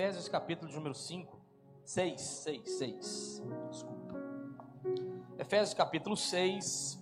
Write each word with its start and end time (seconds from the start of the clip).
Efésios 0.00 0.28
capítulo 0.30 0.70
de 0.70 0.74
número 0.78 0.94
5, 0.94 1.38
6, 1.84 2.20
6, 2.22 2.70
6. 2.78 3.42
Desculpa. 3.68 4.14
Efésios 5.38 5.74
capítulo 5.74 6.16
6. 6.16 6.98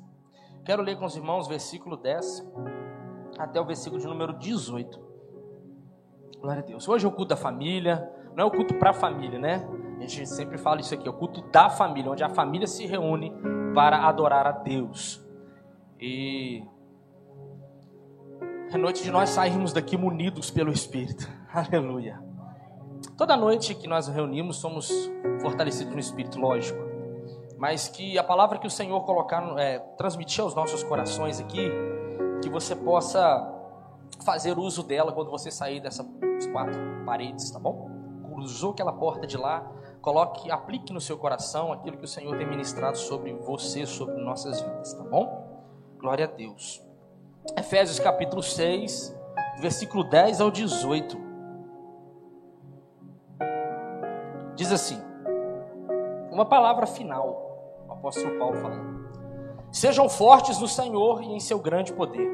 Quero 0.64 0.82
ler 0.82 0.98
com 0.98 1.04
os 1.04 1.14
irmãos 1.14 1.46
versículo 1.46 1.96
10 1.96 2.44
até 3.38 3.60
o 3.60 3.64
versículo 3.64 4.00
de 4.00 4.06
número 4.08 4.32
18. 4.32 5.00
Glória 6.40 6.60
a 6.60 6.66
Deus. 6.66 6.88
Hoje 6.88 7.06
é 7.06 7.08
o 7.08 7.12
culto 7.12 7.28
da 7.28 7.36
família, 7.36 8.12
não 8.34 8.42
é 8.42 8.46
o 8.48 8.50
culto 8.50 8.74
para 8.74 8.90
a 8.90 8.94
família, 8.94 9.38
né? 9.38 9.64
A 9.98 10.00
gente 10.00 10.26
sempre 10.26 10.58
fala 10.58 10.80
isso 10.80 10.92
aqui, 10.92 11.06
é 11.06 11.10
o 11.10 11.14
culto 11.14 11.40
da 11.52 11.70
família, 11.70 12.10
onde 12.10 12.24
a 12.24 12.28
família 12.28 12.66
se 12.66 12.84
reúne 12.84 13.32
para 13.76 14.08
adorar 14.08 14.44
a 14.44 14.50
Deus. 14.50 15.24
E 16.00 16.64
é 18.72 18.76
noite 18.76 19.04
de 19.04 19.10
nós 19.12 19.30
sairmos 19.30 19.72
daqui 19.72 19.96
munidos 19.96 20.50
pelo 20.50 20.72
Espírito. 20.72 21.30
Aleluia. 21.54 22.27
Toda 23.18 23.36
noite 23.36 23.74
que 23.74 23.88
nós 23.88 24.06
reunimos, 24.06 24.58
somos 24.58 24.88
fortalecidos 25.42 25.92
no 25.92 25.98
Espírito, 25.98 26.38
lógico. 26.38 26.78
Mas 27.56 27.88
que 27.88 28.16
a 28.16 28.22
palavra 28.22 28.60
que 28.60 28.66
o 28.66 28.70
Senhor 28.70 29.00
colocar, 29.00 29.58
é, 29.58 29.80
transmitir 29.96 30.40
aos 30.40 30.54
nossos 30.54 30.84
corações 30.84 31.40
aqui, 31.40 31.68
que 32.40 32.48
você 32.48 32.76
possa 32.76 33.18
fazer 34.24 34.56
uso 34.56 34.84
dela 34.84 35.10
quando 35.10 35.32
você 35.32 35.50
sair 35.50 35.80
dessas 35.80 36.06
quatro 36.52 36.78
paredes, 37.04 37.50
tá 37.50 37.58
bom? 37.58 37.90
Cruzou 38.32 38.70
aquela 38.70 38.92
porta 38.92 39.26
de 39.26 39.36
lá, 39.36 39.68
coloque, 40.00 40.48
aplique 40.48 40.92
no 40.92 41.00
seu 41.00 41.18
coração 41.18 41.72
aquilo 41.72 41.96
que 41.96 42.04
o 42.04 42.08
Senhor 42.08 42.38
tem 42.38 42.46
ministrado 42.46 42.96
sobre 42.96 43.32
você, 43.34 43.84
sobre 43.84 44.14
nossas 44.22 44.60
vidas, 44.60 44.94
tá 44.94 45.02
bom? 45.02 45.66
Glória 45.98 46.26
a 46.26 46.28
Deus. 46.28 46.80
Efésios 47.56 47.98
capítulo 47.98 48.44
6, 48.44 49.12
versículo 49.60 50.04
10 50.04 50.40
ao 50.40 50.52
18. 50.52 51.27
Diz 54.58 54.72
assim: 54.72 55.00
uma 56.32 56.44
palavra 56.44 56.84
final, 56.84 57.84
o 57.88 57.92
apóstolo 57.92 58.36
Paulo 58.40 58.56
falando. 58.56 59.06
Sejam 59.70 60.08
fortes 60.08 60.58
no 60.58 60.66
Senhor 60.66 61.22
e 61.22 61.26
em 61.26 61.38
seu 61.38 61.60
grande 61.60 61.92
poder. 61.92 62.28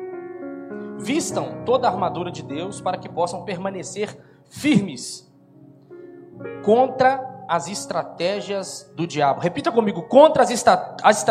Vistam 0.99 1.63
toda 1.67 1.87
a 1.87 1.91
armadura 1.91 2.31
de 2.31 2.43
Deus 2.43 2.81
para 2.81 2.97
que 2.97 3.11
possam 3.11 3.45
permanecer 3.45 4.19
firmes 4.49 5.31
contra 6.65 7.45
as 7.47 7.69
estratégias 7.69 8.91
do 8.97 9.07
diabo. 9.07 9.41
Repita 9.41 9.71
comigo: 9.71 10.05
contra 10.05 10.45
as 10.45 10.51
estratégias. 10.51 11.25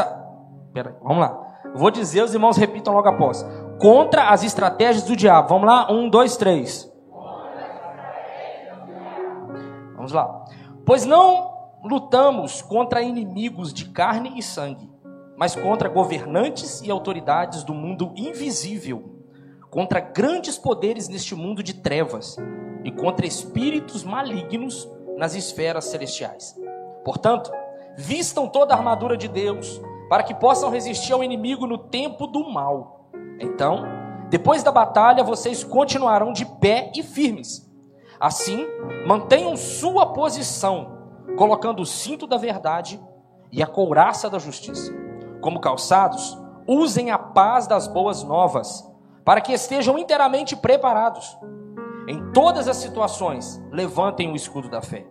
Pera, 0.72 0.96
vamos 1.02 1.22
lá. 1.22 1.60
Vou 1.74 1.90
dizer, 1.90 2.22
os 2.22 2.36
irmãos 2.36 2.56
repitam 2.56 2.94
logo 2.94 3.10
após. 3.10 3.44
Contra 3.82 4.30
as 4.30 4.44
estratégias 4.44 5.06
do 5.06 5.16
diabo. 5.16 5.50
Vamos 5.50 5.66
lá? 5.66 5.92
Um, 5.92 6.08
dois, 6.08 6.38
três. 6.38 6.88
Vamos 9.96 10.12
lá. 10.12 10.44
Pois 10.86 11.06
não 11.06 11.54
lutamos 11.82 12.62
contra 12.62 13.02
inimigos 13.02 13.74
de 13.74 13.86
carne 13.86 14.34
e 14.38 14.44
sangue, 14.44 14.90
mas 15.38 15.56
contra 15.56 15.88
governantes 15.88 16.82
e 16.82 16.92
autoridades 16.92 17.64
do 17.64 17.74
mundo 17.74 18.12
invisível, 18.18 19.22
contra 19.70 20.02
grandes 20.02 20.58
poderes 20.58 21.08
neste 21.08 21.36
mundo 21.36 21.64
de 21.64 21.76
trevas 21.76 22.36
e 22.84 22.92
contra 22.92 23.26
espíritos 23.26 24.04
malignos 24.04 24.86
nas 25.18 25.36
esferas 25.36 25.86
celestiais. 25.86 26.60
Portanto, 27.06 27.50
vistam 27.98 28.48
toda 28.48 28.74
a 28.74 28.78
armadura 28.78 29.16
de 29.16 29.30
Deus 29.30 29.82
para 30.10 30.24
que 30.24 30.36
possam 30.36 30.70
resistir 30.70 31.14
ao 31.14 31.24
inimigo 31.24 31.66
no 31.66 31.78
tempo 31.78 32.28
do 32.28 32.52
mal. 32.52 33.10
Então, 33.40 33.86
depois 34.30 34.64
da 34.64 34.72
batalha, 34.72 35.24
vocês 35.24 35.64
continuarão 35.64 36.34
de 36.34 36.46
pé 36.46 36.92
e 36.94 37.02
firmes 37.02 37.73
Assim, 38.24 38.66
mantenham 39.06 39.58
sua 39.58 40.06
posição, 40.14 40.98
colocando 41.38 41.82
o 41.82 41.86
cinto 41.86 42.26
da 42.26 42.38
verdade 42.38 42.98
e 43.52 43.62
a 43.62 43.68
couraça 43.68 44.30
da 44.30 44.40
justiça. 44.40 44.94
Como 45.42 45.60
calçados, 45.60 46.40
usem 46.66 47.12
a 47.12 47.18
paz 47.18 47.68
das 47.68 47.86
boas 47.86 48.24
novas, 48.24 48.90
para 49.26 49.42
que 49.42 49.52
estejam 49.52 50.00
inteiramente 50.00 50.56
preparados. 50.56 51.38
Em 52.08 52.32
todas 52.32 52.70
as 52.70 52.78
situações, 52.78 53.62
levantem 53.70 54.32
o 54.32 54.38
escudo 54.38 54.70
da 54.70 54.82
fé, 54.82 55.06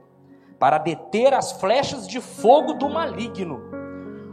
para 0.59 0.79
deter 0.79 1.35
as 1.35 1.53
flechas 1.53 2.09
de 2.09 2.19
fogo 2.19 2.73
do 2.73 2.89
maligno. 2.89 3.61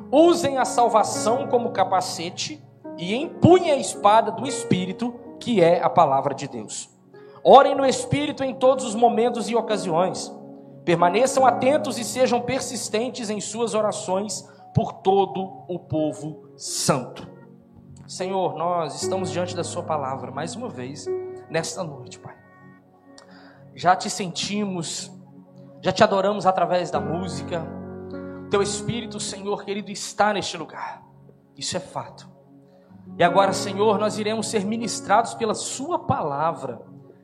Usem 0.09 0.57
a 0.57 0.63
salvação 0.63 1.49
como 1.49 1.71
capacete 1.71 2.65
e 2.97 3.13
empunhem 3.13 3.71
a 3.71 3.75
espada 3.75 4.31
do 4.31 4.47
Espírito, 4.47 5.13
que 5.37 5.61
é 5.61 5.83
a 5.83 5.89
palavra 5.89 6.33
de 6.33 6.47
Deus. 6.47 6.97
Orem 7.43 7.75
no 7.75 7.85
Espírito 7.85 8.43
em 8.43 8.53
todos 8.53 8.85
os 8.85 8.95
momentos 8.95 9.49
e 9.49 9.55
ocasiões. 9.55 10.33
Permaneçam 10.83 11.45
atentos 11.45 11.97
e 11.97 12.03
sejam 12.03 12.41
persistentes 12.41 13.29
em 13.29 13.39
suas 13.39 13.73
orações 13.73 14.47
por 14.73 14.93
todo 14.93 15.63
o 15.67 15.79
povo 15.79 16.49
santo. 16.57 17.27
Senhor, 18.07 18.55
nós 18.55 19.01
estamos 19.01 19.31
diante 19.31 19.55
da 19.55 19.63
Sua 19.63 19.83
palavra 19.83 20.31
mais 20.31 20.55
uma 20.55 20.67
vez 20.67 21.05
nesta 21.49 21.83
noite, 21.83 22.19
Pai. 22.19 22.35
Já 23.75 23.95
te 23.95 24.09
sentimos, 24.09 25.11
já 25.81 25.91
te 25.91 26.03
adoramos 26.03 26.45
através 26.45 26.89
da 26.89 26.99
música. 26.99 27.65
Teu 28.49 28.61
Espírito, 28.61 29.19
Senhor 29.19 29.63
querido, 29.63 29.91
está 29.91 30.33
neste 30.33 30.57
lugar. 30.57 31.03
Isso 31.55 31.77
é 31.77 31.79
fato. 31.79 32.27
E 33.17 33.23
agora, 33.23 33.53
Senhor, 33.53 33.99
nós 33.99 34.17
iremos 34.17 34.47
ser 34.47 34.65
ministrados 34.65 35.33
pela 35.35 35.53
Sua 35.53 35.99
palavra 35.99 36.81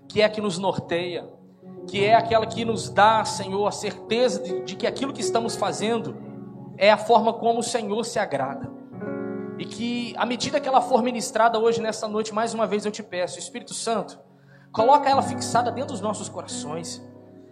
que 0.08 0.22
é 0.22 0.26
a 0.26 0.30
que 0.30 0.42
nos 0.42 0.58
norteia, 0.58 1.30
que 1.88 2.04
é 2.04 2.16
aquela 2.16 2.46
que 2.46 2.66
nos 2.66 2.90
dá, 2.90 3.24
Senhor, 3.26 3.66
a 3.68 3.72
certeza 3.72 4.42
de, 4.42 4.62
de 4.62 4.76
que 4.76 4.88
aquilo 4.88 5.14
que 5.14 5.22
estamos 5.22 5.56
fazendo 5.56 6.16
é 6.78 6.92
a 6.92 6.98
forma 6.98 7.34
como 7.34 7.60
o 7.60 7.64
Senhor 7.64 8.04
se 8.04 8.20
agrada. 8.20 8.72
E 9.58 9.66
que, 9.66 10.14
à 10.18 10.26
medida 10.26 10.60
que 10.60 10.68
ela 10.68 10.82
for 10.82 11.02
ministrada 11.02 11.58
hoje, 11.58 11.82
nessa 11.82 12.08
noite, 12.08 12.34
mais 12.34 12.54
uma 12.54 12.68
vez 12.68 12.86
eu 12.86 12.92
te 12.92 13.02
peço, 13.02 13.40
Espírito 13.40 13.74
Santo, 13.74 14.20
coloca 14.72 15.10
ela 15.10 15.22
fixada 15.22 15.72
dentro 15.72 15.94
dos 15.94 16.02
nossos 16.02 16.28
corações. 16.28 17.06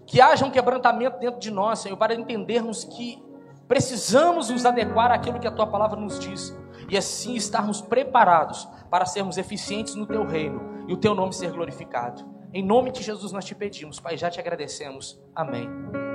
Que 0.05 0.19
haja 0.19 0.45
um 0.45 0.51
quebrantamento 0.51 1.17
dentro 1.19 1.39
de 1.39 1.49
nós, 1.49 1.79
Senhor, 1.79 1.95
para 1.95 2.13
entendermos 2.13 2.83
que 2.83 3.23
precisamos 3.69 4.49
nos 4.49 4.65
adequar 4.65 5.11
àquilo 5.11 5.39
que 5.39 5.47
a 5.47 5.51
tua 5.51 5.65
palavra 5.65 5.97
nos 5.97 6.19
diz. 6.19 6.53
E 6.89 6.97
assim 6.97 7.35
estarmos 7.35 7.79
preparados 7.79 8.67
para 8.89 9.05
sermos 9.05 9.37
eficientes 9.37 9.95
no 9.95 10.05
teu 10.05 10.25
reino 10.25 10.85
e 10.87 10.93
o 10.93 10.97
teu 10.97 11.15
nome 11.15 11.31
ser 11.31 11.51
glorificado. 11.51 12.25
Em 12.53 12.63
nome 12.63 12.91
de 12.91 13.01
Jesus 13.01 13.31
nós 13.31 13.45
te 13.45 13.55
pedimos, 13.55 13.99
Pai, 13.99 14.15
já 14.15 14.29
te 14.29 14.39
agradecemos. 14.39 15.19
Amém 15.33 15.67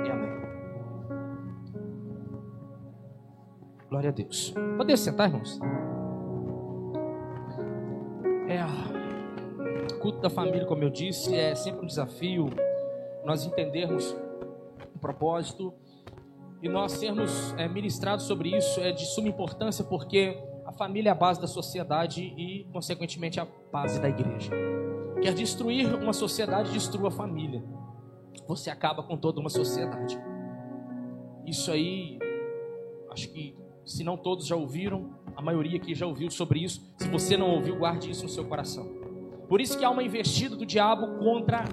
e 0.05 0.09
amém. 0.09 0.29
Glória 3.89 4.09
a 4.09 4.13
Deus. 4.13 4.53
Podemos 4.77 5.01
sentar, 5.01 5.27
irmãos? 5.27 5.59
É, 8.47 8.63
culto 9.99 10.21
da 10.21 10.29
família, 10.29 10.65
como 10.65 10.81
eu 10.81 10.89
disse, 10.89 11.35
é 11.35 11.53
sempre 11.53 11.83
um 11.83 11.87
desafio 11.87 12.49
nós 13.25 13.45
entendermos 13.45 14.15
o 14.95 14.99
propósito 14.99 15.73
e 16.61 16.69
nós 16.69 16.93
sermos 16.93 17.53
é, 17.57 17.67
ministrados 17.67 18.25
sobre 18.25 18.55
isso 18.57 18.79
é 18.79 18.93
de 18.93 19.05
suma 19.05 19.27
importância 19.27 19.83
porque 19.83 20.41
a 20.65 20.71
família 20.71 21.09
é 21.09 21.11
a 21.11 21.15
base 21.15 21.41
da 21.41 21.47
sociedade 21.47 22.23
e, 22.23 22.65
consequentemente, 22.71 23.41
a 23.41 23.47
base 23.71 23.99
da 23.99 24.07
igreja. 24.07 24.51
Quer 25.21 25.33
destruir 25.33 25.93
uma 25.95 26.13
sociedade, 26.13 26.71
destrua 26.71 27.09
a 27.09 27.11
família. 27.11 27.61
Você 28.47 28.69
acaba 28.69 29.03
com 29.03 29.17
toda 29.17 29.39
uma 29.39 29.49
sociedade. 29.49 30.19
Isso 31.45 31.71
aí, 31.71 32.17
acho 33.11 33.29
que 33.29 33.55
se 33.85 34.03
não 34.03 34.15
todos 34.15 34.47
já 34.47 34.55
ouviram, 34.55 35.09
a 35.35 35.41
maioria 35.41 35.77
aqui 35.77 35.93
já 35.93 36.05
ouviu 36.05 36.31
sobre 36.31 36.63
isso. 36.63 36.93
Se 36.97 37.07
você 37.09 37.35
não 37.35 37.49
ouviu, 37.49 37.75
guarde 37.75 38.09
isso 38.09 38.23
no 38.23 38.29
seu 38.29 38.45
coração. 38.45 38.87
Por 39.49 39.59
isso 39.59 39.77
que 39.77 39.83
há 39.83 39.89
uma 39.89 40.03
investida 40.03 40.55
do 40.55 40.65
diabo 40.65 41.17
contra 41.17 41.65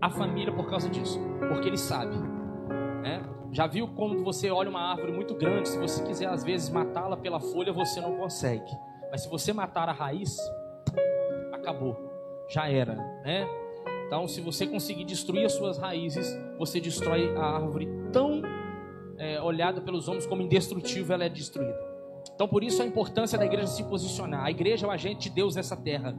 a 0.00 0.08
família 0.08 0.52
por 0.52 0.68
causa 0.70 0.88
disso, 0.88 1.20
porque 1.48 1.68
ele 1.68 1.76
sabe. 1.76 2.16
Né? 3.02 3.22
Já 3.52 3.66
viu 3.66 3.88
como 3.88 4.22
você 4.24 4.50
olha 4.50 4.70
uma 4.70 4.80
árvore 4.80 5.12
muito 5.12 5.34
grande, 5.34 5.68
se 5.68 5.78
você 5.78 6.02
quiser 6.04 6.28
às 6.28 6.42
vezes 6.42 6.70
matá-la 6.70 7.16
pela 7.16 7.40
folha, 7.40 7.72
você 7.72 8.00
não 8.00 8.16
consegue. 8.16 8.70
Mas 9.10 9.22
se 9.22 9.28
você 9.28 9.52
matar 9.52 9.88
a 9.88 9.92
raiz, 9.92 10.38
acabou 11.52 12.03
já 12.48 12.68
era, 12.68 12.94
né? 13.24 13.46
Então, 14.06 14.28
se 14.28 14.40
você 14.40 14.66
conseguir 14.66 15.04
destruir 15.04 15.46
as 15.46 15.52
suas 15.52 15.78
raízes, 15.78 16.26
você 16.58 16.80
destrói 16.80 17.34
a 17.36 17.56
árvore 17.56 17.88
tão 18.12 18.42
é, 19.18 19.40
olhada 19.40 19.80
pelos 19.80 20.08
homens 20.08 20.26
como 20.26 20.42
indestrutível, 20.42 21.14
ela 21.14 21.24
é 21.24 21.28
destruída. 21.28 21.94
Então, 22.34 22.48
por 22.48 22.64
isso 22.64 22.82
a 22.82 22.86
importância 22.86 23.38
da 23.38 23.44
igreja 23.44 23.68
se 23.68 23.84
posicionar. 23.84 24.44
A 24.44 24.50
igreja 24.50 24.86
é 24.86 24.88
o 24.88 24.92
agente 24.92 25.28
de 25.28 25.34
Deus 25.34 25.54
nessa 25.56 25.76
terra, 25.76 26.16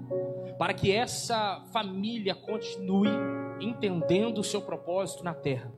para 0.57 0.73
que 0.73 0.91
essa 0.91 1.63
família 1.71 2.33
continue 2.33 3.09
entendendo 3.59 4.39
o 4.39 4.43
seu 4.43 4.61
propósito 4.61 5.23
na 5.23 5.33
terra. 5.33 5.71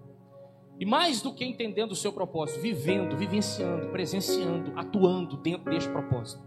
E 0.79 0.85
mais 0.85 1.21
do 1.21 1.33
que 1.33 1.43
entendendo 1.43 1.91
o 1.91 1.95
seu 1.95 2.13
propósito, 2.13 2.61
vivendo, 2.61 3.17
vivenciando, 3.17 3.87
presenciando, 3.87 4.73
atuando 4.75 5.37
dentro 5.37 5.71
deste 5.71 5.89
propósito. 5.89 6.45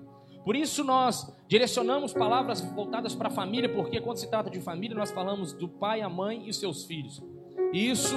Por 0.50 0.56
isso 0.56 0.82
nós 0.82 1.32
direcionamos 1.47 2.12
palavras 2.12 2.61
voltadas 2.61 3.14
para 3.14 3.29
a 3.29 3.31
família, 3.31 3.69
porque 3.69 4.00
quando 4.00 4.17
se 4.17 4.29
trata 4.29 4.50
de 4.50 4.61
família, 4.61 4.97
nós 4.97 5.12
falamos 5.12 5.52
do 5.52 5.69
pai, 5.69 6.00
a 6.00 6.08
mãe 6.08 6.43
e 6.44 6.52
seus 6.52 6.85
filhos. 6.87 7.23
E 7.73 7.88
isso, 7.88 8.17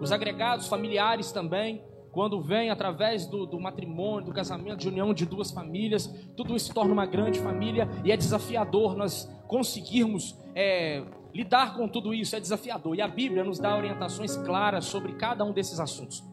os 0.00 0.10
agregados 0.10 0.66
familiares 0.66 1.30
também, 1.30 1.84
quando 2.10 2.40
vem 2.40 2.70
através 2.70 3.26
do, 3.26 3.44
do, 3.44 3.60
matrimônio, 3.60 4.24
do 4.24 4.32
casamento, 4.32 4.78
de 4.78 4.88
união 4.88 5.12
de 5.12 5.26
duas 5.26 5.50
famílias, 5.50 6.06
tudo 6.34 6.56
isso 6.56 6.72
torna 6.72 6.90
uma 6.90 7.04
grande 7.04 7.38
família 7.38 7.86
e 8.02 8.10
é 8.10 8.16
desafiador 8.16 8.96
nós 8.96 9.30
conseguirmos 9.46 10.34
é, 10.54 11.02
lidar 11.34 11.76
com 11.76 11.86
tudo 11.86 12.14
isso, 12.14 12.34
é 12.34 12.40
desafiador. 12.40 12.96
E 12.96 13.02
a 13.02 13.08
Bíblia 13.08 13.44
nos 13.44 13.58
dá 13.58 13.76
orientações 13.76 14.38
claras 14.38 14.86
sobre 14.86 15.16
cada 15.16 15.44
um 15.44 15.52
desses 15.52 15.78
assuntos. 15.78 16.24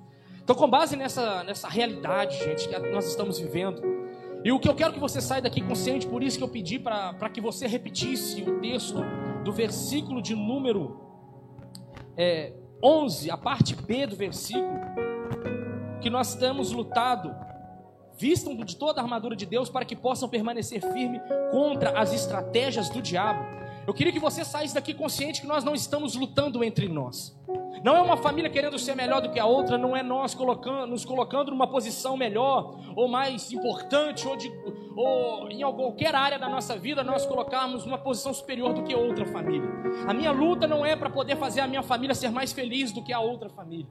Então, 0.41 0.55
com 0.55 0.69
base 0.69 0.95
nessa, 0.95 1.43
nessa 1.43 1.67
realidade, 1.67 2.37
gente, 2.37 2.69
que 2.69 2.79
nós 2.89 3.05
estamos 3.05 3.37
vivendo, 3.37 4.00
e 4.43 4.51
o 4.51 4.59
que 4.59 4.67
eu 4.67 4.75
quero 4.75 4.93
que 4.93 4.99
você 4.99 5.21
saia 5.21 5.41
daqui 5.41 5.61
consciente, 5.61 6.07
por 6.07 6.23
isso 6.23 6.37
que 6.37 6.43
eu 6.43 6.49
pedi 6.49 6.79
para 6.79 7.29
que 7.29 7.39
você 7.39 7.67
repetisse 7.67 8.41
o 8.41 8.59
texto 8.59 9.03
do 9.43 9.51
versículo 9.51 10.21
de 10.21 10.35
número 10.35 10.99
é, 12.17 12.53
11, 12.83 13.29
a 13.29 13.37
parte 13.37 13.75
B 13.75 14.07
do 14.07 14.15
versículo 14.15 14.79
que 16.01 16.09
nós 16.09 16.33
temos 16.33 16.71
lutado, 16.71 17.33
vistam 18.17 18.55
de 18.55 18.75
toda 18.75 18.99
a 18.99 19.03
armadura 19.03 19.35
de 19.35 19.45
Deus 19.45 19.69
para 19.69 19.85
que 19.85 19.95
possam 19.95 20.27
permanecer 20.27 20.81
firme 20.81 21.21
contra 21.51 21.99
as 21.99 22.11
estratégias 22.11 22.89
do 22.89 23.01
diabo. 23.01 23.60
Eu 23.87 23.93
queria 23.93 24.13
que 24.13 24.19
você 24.19 24.45
saísse 24.45 24.75
daqui 24.75 24.93
consciente 24.93 25.41
que 25.41 25.47
nós 25.47 25.63
não 25.63 25.73
estamos 25.73 26.15
lutando 26.15 26.63
entre 26.63 26.87
nós. 26.87 27.35
Não 27.83 27.95
é 27.95 28.01
uma 28.01 28.15
família 28.15 28.49
querendo 28.49 28.77
ser 28.77 28.95
melhor 28.95 29.21
do 29.21 29.31
que 29.31 29.39
a 29.39 29.45
outra, 29.45 29.77
não 29.77 29.97
é 29.97 30.03
nós 30.03 30.35
colocando, 30.35 30.87
nos 30.87 31.03
colocando 31.03 31.49
numa 31.49 31.67
posição 31.67 32.15
melhor 32.15 32.79
ou 32.95 33.07
mais 33.07 33.51
importante, 33.51 34.27
ou, 34.27 34.37
de, 34.37 34.51
ou 34.95 35.49
em 35.49 35.61
qualquer 35.61 36.13
área 36.13 36.37
da 36.37 36.47
nossa 36.47 36.77
vida 36.77 37.03
nós 37.03 37.25
colocarmos 37.25 37.83
numa 37.83 37.97
posição 37.97 38.33
superior 38.33 38.73
do 38.73 38.83
que 38.83 38.93
outra 38.93 39.25
família. 39.25 39.67
A 40.07 40.13
minha 40.13 40.31
luta 40.31 40.67
não 40.67 40.85
é 40.85 40.95
para 40.95 41.09
poder 41.09 41.37
fazer 41.37 41.61
a 41.61 41.67
minha 41.67 41.81
família 41.81 42.13
ser 42.13 42.29
mais 42.29 42.51
feliz 42.51 42.91
do 42.91 43.03
que 43.03 43.11
a 43.11 43.19
outra 43.19 43.49
família. 43.49 43.87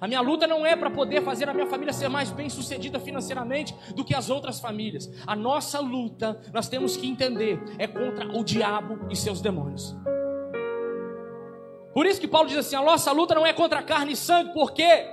A 0.00 0.06
minha 0.06 0.20
luta 0.20 0.46
não 0.46 0.64
é 0.66 0.76
para 0.76 0.90
poder 0.90 1.22
fazer 1.22 1.48
a 1.48 1.54
minha 1.54 1.66
família 1.66 1.92
ser 1.92 2.08
mais 2.08 2.30
bem 2.30 2.48
sucedida 2.48 2.98
financeiramente 2.98 3.74
do 3.94 4.04
que 4.04 4.14
as 4.14 4.30
outras 4.30 4.60
famílias. 4.60 5.10
A 5.26 5.36
nossa 5.36 5.80
luta, 5.80 6.40
nós 6.52 6.68
temos 6.68 6.96
que 6.96 7.06
entender, 7.06 7.62
é 7.78 7.86
contra 7.86 8.26
o 8.36 8.44
diabo 8.44 9.06
e 9.10 9.16
seus 9.16 9.40
demônios. 9.40 9.96
Por 11.92 12.06
isso 12.06 12.20
que 12.20 12.26
Paulo 12.26 12.48
diz 12.48 12.58
assim: 12.58 12.74
a 12.74 12.82
nossa 12.82 13.12
luta 13.12 13.34
não 13.34 13.46
é 13.46 13.52
contra 13.52 13.82
carne 13.82 14.12
e 14.12 14.16
sangue, 14.16 14.52
por 14.52 14.72
quê? 14.72 15.06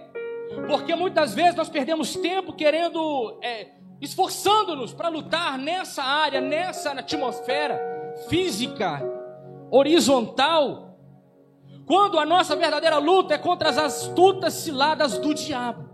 Porque 0.67 0.95
muitas 0.95 1.33
vezes 1.33 1.55
nós 1.55 1.69
perdemos 1.69 2.15
tempo 2.15 2.51
querendo, 2.51 3.39
é, 3.41 3.69
esforçando-nos 4.01 4.93
para 4.93 5.07
lutar 5.07 5.57
nessa 5.57 6.03
área, 6.03 6.41
nessa 6.41 6.91
atmosfera 6.91 7.79
física, 8.27 9.01
horizontal, 9.69 10.90
quando 11.91 12.17
a 12.17 12.25
nossa 12.25 12.55
verdadeira 12.55 12.97
luta 12.99 13.33
é 13.33 13.37
contra 13.37 13.67
as 13.67 13.77
astutas 13.77 14.53
ciladas 14.53 15.17
do 15.17 15.33
diabo. 15.33 15.89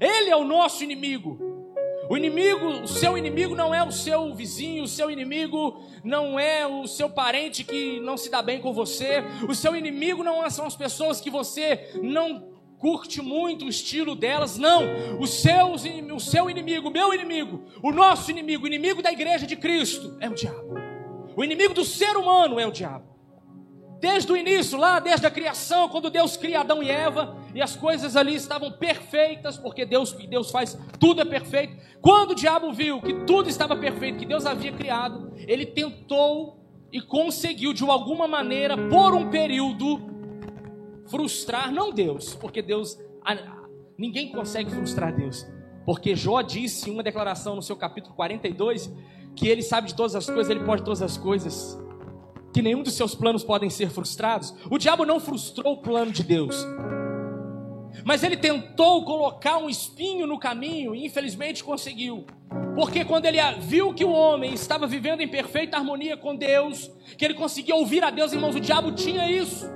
Ele 0.00 0.30
é 0.30 0.36
o 0.36 0.44
nosso 0.44 0.84
inimigo. 0.84 1.36
O 2.08 2.16
inimigo, 2.16 2.68
o 2.68 2.86
seu 2.86 3.18
inimigo 3.18 3.56
não 3.56 3.74
é 3.74 3.82
o 3.82 3.90
seu 3.90 4.32
vizinho, 4.36 4.84
o 4.84 4.86
seu 4.86 5.10
inimigo 5.10 5.82
não 6.04 6.38
é 6.38 6.64
o 6.64 6.86
seu 6.86 7.10
parente 7.10 7.64
que 7.64 7.98
não 7.98 8.16
se 8.16 8.30
dá 8.30 8.40
bem 8.40 8.60
com 8.60 8.72
você, 8.72 9.24
o 9.48 9.52
seu 9.52 9.74
inimigo 9.74 10.22
não 10.22 10.48
são 10.48 10.64
as 10.64 10.76
pessoas 10.76 11.20
que 11.20 11.28
você 11.28 11.90
não 12.00 12.52
curte 12.78 13.20
muito 13.20 13.64
o 13.64 13.68
estilo 13.68 14.14
delas, 14.14 14.56
não. 14.56 14.84
O 15.18 15.26
seu, 15.26 15.72
o 15.72 16.20
seu 16.20 16.48
inimigo, 16.48 16.88
meu 16.88 17.12
inimigo, 17.12 17.64
o 17.82 17.90
nosso 17.90 18.30
inimigo, 18.30 18.62
o 18.62 18.68
inimigo 18.68 19.02
da 19.02 19.10
igreja 19.10 19.44
de 19.44 19.56
Cristo 19.56 20.16
é 20.20 20.30
o 20.30 20.34
diabo. 20.34 20.76
O 21.36 21.42
inimigo 21.42 21.74
do 21.74 21.84
ser 21.84 22.16
humano 22.16 22.60
é 22.60 22.66
o 22.68 22.70
diabo. 22.70 23.13
Desde 24.00 24.30
o 24.30 24.36
início, 24.36 24.78
lá, 24.78 25.00
desde 25.00 25.26
a 25.26 25.30
criação, 25.30 25.88
quando 25.88 26.10
Deus 26.10 26.36
cria 26.36 26.60
Adão 26.60 26.82
e 26.82 26.90
Eva, 26.90 27.36
e 27.54 27.62
as 27.62 27.74
coisas 27.74 28.16
ali 28.16 28.34
estavam 28.34 28.70
perfeitas, 28.72 29.56
porque 29.56 29.86
Deus, 29.86 30.12
Deus 30.12 30.50
faz 30.50 30.78
tudo 30.98 31.22
é 31.22 31.24
perfeito. 31.24 31.76
Quando 32.00 32.32
o 32.32 32.34
diabo 32.34 32.72
viu 32.72 33.00
que 33.00 33.14
tudo 33.24 33.48
estava 33.48 33.76
perfeito, 33.76 34.18
que 34.18 34.26
Deus 34.26 34.44
havia 34.44 34.72
criado, 34.72 35.32
ele 35.46 35.64
tentou 35.64 36.58
e 36.92 37.00
conseguiu, 37.00 37.72
de 37.72 37.82
alguma 37.82 38.28
maneira, 38.28 38.76
por 38.88 39.14
um 39.14 39.30
período, 39.30 40.00
frustrar, 41.06 41.72
não 41.72 41.92
Deus, 41.92 42.34
porque 42.34 42.62
Deus, 42.62 42.98
ninguém 43.98 44.30
consegue 44.30 44.70
frustrar 44.70 45.14
Deus, 45.14 45.46
porque 45.84 46.14
Jó 46.14 46.40
disse 46.42 46.90
em 46.90 46.92
uma 46.92 47.02
declaração 47.02 47.56
no 47.56 47.62
seu 47.62 47.76
capítulo 47.76 48.14
42 48.14 48.92
que 49.34 49.48
ele 49.48 49.62
sabe 49.62 49.88
de 49.88 49.94
todas 49.94 50.14
as 50.14 50.26
coisas, 50.26 50.48
ele 50.48 50.64
pode 50.64 50.84
todas 50.84 51.02
as 51.02 51.16
coisas 51.16 51.76
que 52.54 52.62
nenhum 52.62 52.84
dos 52.84 52.94
seus 52.94 53.16
planos 53.16 53.42
podem 53.42 53.68
ser 53.68 53.90
frustrados. 53.90 54.54
O 54.70 54.78
diabo 54.78 55.04
não 55.04 55.18
frustrou 55.18 55.72
o 55.72 55.78
plano 55.78 56.12
de 56.12 56.22
Deus. 56.22 56.64
Mas 58.04 58.22
ele 58.22 58.36
tentou 58.36 59.04
colocar 59.04 59.58
um 59.58 59.68
espinho 59.68 60.24
no 60.24 60.38
caminho 60.38 60.94
e 60.94 61.04
infelizmente 61.04 61.64
conseguiu. 61.64 62.24
Porque 62.76 63.04
quando 63.04 63.26
ele 63.26 63.38
viu 63.58 63.92
que 63.92 64.04
o 64.04 64.12
homem 64.12 64.54
estava 64.54 64.86
vivendo 64.86 65.20
em 65.20 65.26
perfeita 65.26 65.76
harmonia 65.76 66.16
com 66.16 66.36
Deus, 66.36 66.88
que 67.18 67.24
ele 67.24 67.34
conseguia 67.34 67.74
ouvir 67.74 68.04
a 68.04 68.10
Deus, 68.10 68.32
irmãos, 68.32 68.54
o 68.54 68.60
diabo 68.60 68.92
tinha 68.92 69.28
isso. 69.28 69.68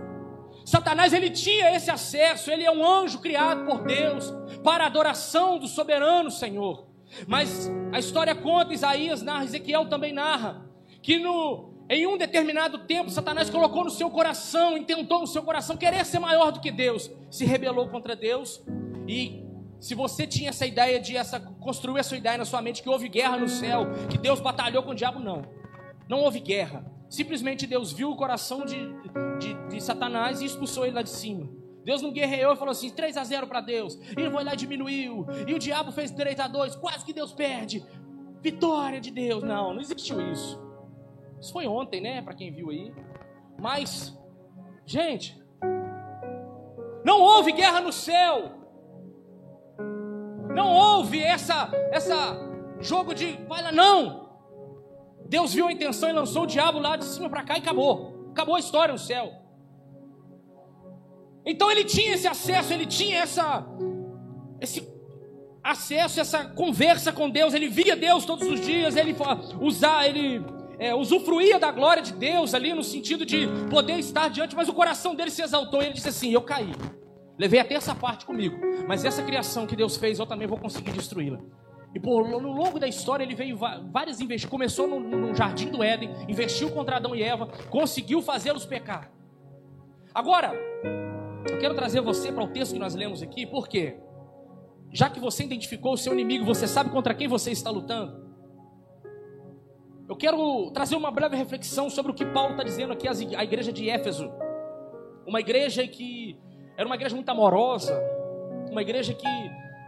Satanás 0.65 1.13
ele 1.13 1.31
tinha 1.31 1.75
esse 1.75 1.91
acesso, 1.91 2.49
ele 2.49 2.63
é 2.63 2.71
um 2.71 2.87
anjo 2.87 3.19
criado 3.19 3.65
por 3.65 3.83
Deus 3.83 4.33
para 4.63 4.85
a 4.85 4.87
adoração 4.87 5.59
do 5.59 5.67
soberano 5.67 6.31
Senhor. 6.31 6.87
Mas 7.27 7.69
a 7.93 7.99
história 7.99 8.37
conta, 8.37 8.73
Isaías 8.73 9.21
narra, 9.21 9.45
Ezequiel 9.45 9.87
também 9.87 10.13
narra, 10.13 10.65
que 11.03 11.19
no 11.19 11.68
em 11.89 12.07
um 12.07 12.19
determinado 12.19 12.79
tempo, 12.81 13.11
Satanás 13.11 13.49
colocou 13.49 13.85
no 13.85 13.91
seu 13.91 14.11
coração, 14.11 14.77
intentou 14.77 15.21
no 15.21 15.27
seu 15.27 15.43
coração 15.43 15.77
querer 15.77 16.05
ser 16.05 16.19
maior 16.19 16.53
do 16.53 16.61
que 16.61 16.71
Deus, 16.71 17.11
se 17.31 17.47
rebelou 17.47 17.89
contra 17.89 18.15
Deus. 18.15 18.63
E 19.07 19.43
se 19.81 19.95
você 19.95 20.27
tinha 20.27 20.51
essa 20.51 20.67
ideia 20.67 21.01
de 21.01 21.17
essa, 21.17 21.41
construiu 21.41 21.97
essa 21.97 22.15
ideia 22.15 22.37
na 22.37 22.45
sua 22.45 22.61
mente 22.61 22.83
que 22.83 22.89
houve 22.89 23.09
guerra 23.09 23.39
no 23.39 23.49
céu, 23.49 23.87
que 24.11 24.19
Deus 24.19 24.41
batalhou 24.41 24.83
com 24.83 24.91
o 24.91 24.95
diabo, 24.95 25.19
não. 25.19 25.43
Não 26.09 26.21
houve 26.21 26.41
guerra. 26.41 26.85
Simplesmente 27.09 27.67
Deus 27.67 27.91
viu 27.91 28.11
o 28.11 28.17
coração 28.17 28.67
de, 28.67 28.77
de, 29.39 29.55
de 29.69 29.81
Satanás 29.81 30.43
e 30.43 30.45
expulsou 30.45 30.85
ele 30.85 30.95
lá 30.95 31.03
de 31.03 31.11
cima. 31.11 31.49
Deus 31.85 32.03
não 32.03 32.13
guerreou 32.13 32.53
e 32.53 32.57
falou 32.57 32.73
assim: 32.73 32.91
3 32.91 33.17
a 33.17 33.25
0 33.25 33.47
para 33.47 33.63
Deus. 33.63 33.95
E 33.95 34.21
ele 34.21 34.31
foi 34.31 34.45
lá 34.45 34.53
e 34.53 34.57
diminuiu. 34.57 35.27
E 35.47 35.55
o 35.55 35.59
diabo 35.59 35.91
fez 35.91 36.11
3 36.11 36.39
a 36.39 36.47
2, 36.47 36.77
quase 36.77 37.03
que 37.03 37.15
Deus 37.15 37.33
perde. 37.33 37.83
Vitória 38.43 39.01
de 39.01 39.11
Deus. 39.11 39.43
Não, 39.43 39.73
não 39.73 39.81
existiu 39.81 40.21
isso. 40.31 40.68
Isso 41.41 41.53
foi 41.53 41.67
ontem, 41.67 42.01
né? 42.01 42.23
Para 42.23 42.35
quem 42.35 42.53
viu 42.53 42.71
aí. 42.71 42.93
Mas, 43.59 44.17
gente, 44.85 45.41
não 47.05 47.21
houve 47.21 47.53
guerra 47.53 47.81
no 47.81 47.93
céu. 47.93 48.53
Não 50.55 50.73
houve 50.73 51.23
essa 51.23 51.71
essa 51.93 52.49
jogo 52.81 53.15
de 53.15 53.39
olha 53.49 53.73
não. 53.73 54.29
Deus 55.29 55.53
viu 55.53 55.69
a 55.69 55.73
intenção 55.73 56.09
e 56.09 56.13
lançou 56.13 56.45
o 56.45 56.47
diabo 56.47 56.79
lá 56.79 56.97
de 56.97 57.05
cima 57.05 57.29
para 57.29 57.45
cá 57.45 57.57
e 57.57 57.61
acabou. 57.61 58.29
Acabou 58.31 58.57
a 58.57 58.61
história 58.61 58.93
no 58.93 58.99
céu. 58.99 59.33
Então 61.45 61.71
ele 61.71 61.85
tinha 61.85 62.15
esse 62.15 62.27
acesso, 62.27 62.73
ele 62.73 62.87
tinha 62.87 63.19
essa 63.21 63.67
esse 64.61 64.87
acesso, 65.63 66.21
essa 66.21 66.45
conversa 66.45 67.13
com 67.13 67.31
Deus, 67.31 67.55
ele 67.55 67.69
via 67.69 67.95
Deus 67.95 68.25
todos 68.25 68.47
os 68.49 68.61
dias, 68.61 68.97
ele 68.97 69.15
usar, 69.61 70.09
ele 70.09 70.45
é, 70.79 70.95
usufruía 70.95 71.59
da 71.59 71.71
glória 71.71 72.03
de 72.03 72.13
Deus 72.13 72.55
ali 72.55 72.73
no 72.73 72.83
sentido 72.83 73.27
de 73.27 73.49
poder 73.71 73.99
estar 73.99 74.29
diante, 74.29 74.55
mas 74.55 74.69
o 74.69 74.73
coração 74.73 75.15
dele 75.15 75.31
se 75.31 75.43
exaltou 75.43 75.83
e 75.83 75.87
ele 75.87 75.95
disse 75.95 76.09
assim: 76.09 76.33
Eu 76.33 76.43
caí. 76.43 76.73
Levei 77.39 77.61
até 77.61 77.75
essa 77.75 77.95
parte 77.95 78.27
comigo, 78.27 78.57
mas 78.89 79.05
essa 79.05 79.23
criação 79.23 79.67
que 79.67 79.77
Deus 79.77 79.97
fez 79.97 80.19
eu 80.19 80.27
também 80.27 80.49
vou 80.49 80.59
conseguir 80.59 80.91
destruí-la. 80.91 81.39
E 81.95 82.01
por, 82.01 82.29
no 82.29 82.53
longo 82.53 82.79
da 82.79 82.87
história 82.87 83.23
ele 83.23 83.35
veio 83.35 83.57
várias 83.57 84.21
investidas. 84.21 84.51
Começou 84.51 84.87
no, 84.89 85.01
no 85.01 85.35
jardim 85.35 85.69
do 85.69 85.83
Éden, 85.83 86.11
investiu 86.29 86.71
contra 86.71 86.97
Adão 86.97 87.15
e 87.15 87.23
Eva, 87.23 87.47
conseguiu 87.71 88.21
fazê-los 88.21 88.67
pecar. 88.67 89.11
Agora, 90.13 90.53
eu 91.49 91.59
quero 91.59 91.75
trazer 91.75 92.01
você 92.01 92.33
para 92.33 92.43
o 92.43 92.49
texto 92.49 92.73
que 92.73 92.79
nós 92.79 92.95
lemos 92.95 93.23
aqui, 93.23 93.47
porque 93.47 93.97
já 94.93 95.09
que 95.09 95.21
você 95.21 95.45
identificou 95.45 95.93
o 95.93 95.97
seu 95.97 96.13
inimigo, 96.13 96.45
você 96.45 96.67
sabe 96.67 96.91
contra 96.91 97.15
quem 97.15 97.29
você 97.29 97.53
está 97.53 97.71
lutando. 97.71 98.28
Eu 100.09 100.17
quero 100.17 100.71
trazer 100.71 100.97
uma 100.97 101.11
breve 101.11 101.37
reflexão 101.37 101.91
sobre 101.91 102.11
o 102.11 102.15
que 102.15 102.25
Paulo 102.25 102.53
está 102.53 102.63
dizendo 102.65 102.95
aqui 102.95 103.07
à 103.07 103.45
igreja 103.45 103.71
de 103.71 103.91
Éfeso. 103.91 104.33
Uma 105.27 105.39
igreja 105.39 105.87
que 105.87 106.41
era 106.79 106.87
uma 106.87 106.95
igreja 106.95 107.15
muito 107.15 107.29
amorosa, 107.29 107.95
uma 108.71 108.81
igreja 108.81 109.13
que 109.13 109.29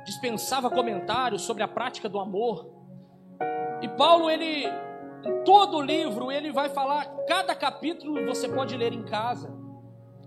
dispensava 0.05 0.69
comentários 0.69 1.41
sobre 1.41 1.63
a 1.63 1.69
prática 1.69 2.07
do 2.07 2.19
amor. 2.19 2.71
E 3.81 3.89
Paulo, 3.89 4.29
ele, 4.29 4.67
em 4.67 5.43
todo 5.43 5.79
o 5.79 5.81
livro, 5.81 6.31
ele 6.31 6.53
vai 6.53 6.69
falar, 6.69 7.07
cada 7.27 7.55
capítulo 7.55 8.23
você 8.27 8.47
pode 8.47 8.77
ler 8.77 8.93
em 8.93 9.05
casa. 9.05 9.51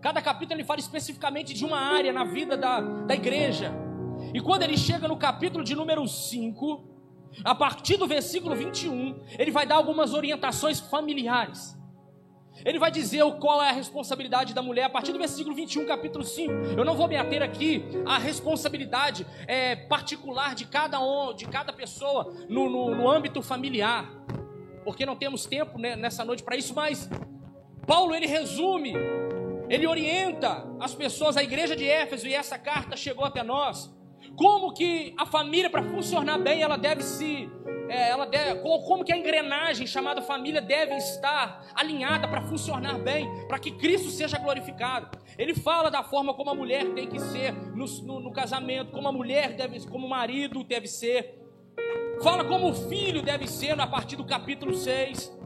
Cada 0.01 0.23
capítulo 0.23 0.55
ele 0.55 0.65
fala 0.65 0.79
especificamente 0.79 1.53
de 1.53 1.63
uma 1.63 1.77
área 1.77 2.11
na 2.11 2.23
vida 2.23 2.57
da, 2.57 2.81
da 2.81 3.13
igreja. 3.13 3.71
E 4.33 4.41
quando 4.41 4.63
ele 4.63 4.75
chega 4.75 5.07
no 5.07 5.17
capítulo 5.17 5.63
de 5.63 5.75
número 5.75 6.07
5, 6.07 6.92
a 7.43 7.55
partir 7.55 7.97
do 7.97 8.07
versículo 8.07 8.55
21, 8.55 9.21
ele 9.37 9.51
vai 9.51 9.65
dar 9.65 9.75
algumas 9.75 10.13
orientações 10.13 10.79
familiares. 10.79 11.77
Ele 12.63 12.77
vai 12.77 12.91
dizer 12.91 13.23
qual 13.39 13.61
é 13.61 13.69
a 13.69 13.73
responsabilidade 13.73 14.53
da 14.53 14.61
mulher 14.61 14.83
a 14.83 14.89
partir 14.89 15.11
do 15.11 15.17
versículo 15.17 15.55
21, 15.55 15.85
capítulo 15.85 16.23
5. 16.23 16.53
Eu 16.77 16.85
não 16.85 16.95
vou 16.95 17.07
me 17.07 17.17
ater 17.17 17.41
aqui 17.41 17.83
à 18.05 18.17
responsabilidade 18.17 19.25
é, 19.47 19.75
particular 19.75 20.53
de 20.53 20.65
cada, 20.65 20.99
um, 20.99 21.33
de 21.33 21.45
cada 21.45 21.73
pessoa 21.73 22.31
no, 22.47 22.69
no, 22.69 22.95
no 22.95 23.09
âmbito 23.09 23.41
familiar, 23.41 24.09
porque 24.83 25.05
não 25.05 25.15
temos 25.15 25.45
tempo 25.45 25.79
né, 25.79 25.95
nessa 25.95 26.23
noite 26.23 26.43
para 26.43 26.55
isso, 26.55 26.73
mas 26.75 27.09
Paulo 27.87 28.13
ele 28.13 28.27
resume, 28.27 28.93
ele 29.67 29.87
orienta 29.87 30.65
as 30.79 30.93
pessoas, 30.93 31.35
a 31.35 31.43
igreja 31.43 31.75
de 31.75 31.87
Éfeso, 31.87 32.27
e 32.27 32.33
essa 32.33 32.57
carta 32.57 32.95
chegou 32.95 33.25
até 33.25 33.43
nós, 33.43 33.91
como 34.35 34.73
que 34.73 35.13
a 35.17 35.25
família, 35.25 35.69
para 35.69 35.83
funcionar 35.83 36.39
bem, 36.39 36.61
ela 36.61 36.77
deve 36.77 37.03
se 37.03 37.49
é, 37.89 38.09
ela 38.09 38.25
deve, 38.25 38.61
como 38.61 39.03
que 39.03 39.11
a 39.11 39.17
engrenagem 39.17 39.85
chamada 39.85 40.21
família 40.21 40.61
deve 40.61 40.95
estar 40.95 41.63
alinhada 41.75 42.27
para 42.27 42.41
funcionar 42.41 42.97
bem, 42.97 43.29
para 43.47 43.59
que 43.59 43.71
Cristo 43.71 44.09
seja 44.09 44.37
glorificado. 44.37 45.17
Ele 45.37 45.53
fala 45.53 45.91
da 45.91 46.03
forma 46.03 46.33
como 46.33 46.49
a 46.49 46.55
mulher 46.55 46.93
tem 46.93 47.07
que 47.07 47.19
ser 47.19 47.53
no, 47.53 47.85
no, 48.03 48.19
no 48.19 48.31
casamento, 48.31 48.91
como 48.91 49.07
a 49.07 49.11
mulher 49.11 49.55
deve, 49.55 49.85
como 49.87 50.07
o 50.07 50.09
marido 50.09 50.63
deve 50.63 50.87
ser. 50.87 51.39
Fala 52.23 52.45
como 52.45 52.69
o 52.69 52.73
filho 52.73 53.21
deve 53.21 53.47
ser 53.47 53.79
a 53.79 53.87
partir 53.87 54.15
do 54.15 54.25
capítulo 54.25 54.73
6. 54.73 55.42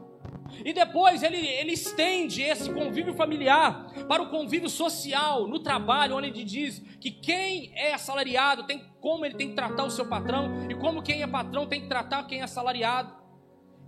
E 0.63 0.73
depois 0.73 1.23
ele, 1.23 1.37
ele 1.37 1.73
estende 1.73 2.41
esse 2.41 2.71
convívio 2.71 3.13
familiar 3.13 3.91
para 4.07 4.21
o 4.21 4.29
convívio 4.29 4.69
social, 4.69 5.47
no 5.47 5.59
trabalho, 5.59 6.15
onde 6.15 6.27
ele 6.27 6.43
diz 6.43 6.79
que 6.99 7.11
quem 7.11 7.71
é 7.75 7.93
assalariado 7.93 8.63
tem 8.63 8.83
como 8.99 9.25
ele 9.25 9.35
tem 9.35 9.49
que 9.49 9.55
tratar 9.55 9.83
o 9.83 9.91
seu 9.91 10.07
patrão 10.07 10.67
e 10.69 10.75
como 10.75 11.01
quem 11.01 11.21
é 11.21 11.27
patrão 11.27 11.67
tem 11.67 11.81
que 11.81 11.87
tratar 11.87 12.23
quem 12.23 12.41
é 12.41 12.43
assalariado. 12.43 13.13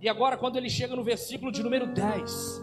E 0.00 0.08
agora, 0.08 0.36
quando 0.36 0.56
ele 0.56 0.70
chega 0.70 0.96
no 0.96 1.04
versículo 1.04 1.52
de 1.52 1.62
número 1.62 1.86
10, 1.86 2.62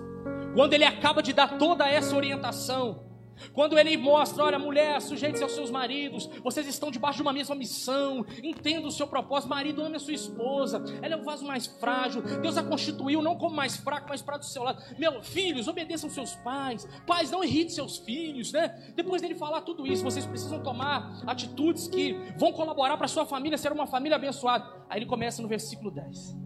quando 0.55 0.73
ele 0.73 0.83
acaba 0.83 1.21
de 1.21 1.33
dar 1.33 1.57
toda 1.57 1.87
essa 1.87 2.15
orientação, 2.15 3.06
quando 3.53 3.77
ele 3.77 3.95
mostra, 3.97 4.43
olha, 4.43 4.59
mulher, 4.59 5.01
sujeite-se 5.01 5.43
aos 5.43 5.53
seus 5.53 5.69
maridos, 5.69 6.29
vocês 6.43 6.67
estão 6.67 6.91
debaixo 6.91 7.17
de 7.17 7.21
uma 7.21 7.33
mesma 7.33 7.55
missão, 7.55 8.25
entenda 8.43 8.87
o 8.87 8.91
seu 8.91 9.07
propósito, 9.07 9.49
marido 9.49 9.81
ame 9.81 9.95
a 9.97 9.99
sua 9.99 10.13
esposa, 10.13 10.83
ela 11.01 11.15
é 11.15 11.17
o 11.17 11.23
vaso 11.23 11.45
mais 11.45 11.67
frágil, 11.67 12.21
Deus 12.41 12.57
a 12.57 12.63
constituiu 12.63 13.21
não 13.21 13.35
como 13.35 13.55
mais 13.55 13.77
fraco, 13.77 14.07
mas 14.09 14.21
para 14.21 14.37
do 14.37 14.45
seu 14.45 14.63
lado. 14.63 14.81
Meu, 14.97 15.21
filhos, 15.21 15.67
obedeçam 15.67 16.09
seus 16.09 16.35
pais, 16.35 16.87
pais, 17.05 17.31
não 17.31 17.43
irrite 17.43 17.73
seus 17.73 17.97
filhos, 17.97 18.51
né? 18.51 18.93
Depois 18.95 19.21
dele 19.21 19.35
falar 19.35 19.61
tudo 19.61 19.85
isso, 19.85 20.03
vocês 20.03 20.25
precisam 20.25 20.61
tomar 20.61 21.21
atitudes 21.25 21.87
que 21.87 22.13
vão 22.37 22.51
colaborar 22.51 22.97
para 22.97 23.07
sua 23.07 23.25
família 23.25 23.57
ser 23.57 23.71
uma 23.71 23.87
família 23.87 24.15
abençoada. 24.15 24.65
Aí 24.89 24.99
ele 24.99 25.05
começa 25.05 25.41
no 25.41 25.47
versículo 25.47 25.91
10. 25.91 26.37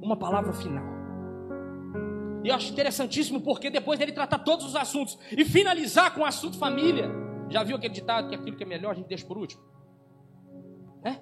Uma 0.00 0.16
palavra 0.16 0.52
final. 0.52 0.97
E 2.48 2.50
eu 2.50 2.54
acho 2.54 2.72
interessantíssimo 2.72 3.42
porque 3.42 3.68
depois 3.68 3.98
dele 3.98 4.10
tratar 4.10 4.38
todos 4.38 4.64
os 4.64 4.74
assuntos 4.74 5.18
e 5.30 5.44
finalizar 5.44 6.14
com 6.14 6.22
o 6.22 6.24
assunto 6.24 6.56
família. 6.56 7.06
Já 7.50 7.62
viu 7.62 7.76
aquele 7.76 7.92
ditado 7.92 8.30
que 8.30 8.34
aquilo 8.34 8.56
que 8.56 8.62
é 8.62 8.66
melhor 8.66 8.92
a 8.92 8.94
gente 8.94 9.06
deixa 9.06 9.26
por 9.26 9.36
último? 9.36 9.62
É? 11.04 11.18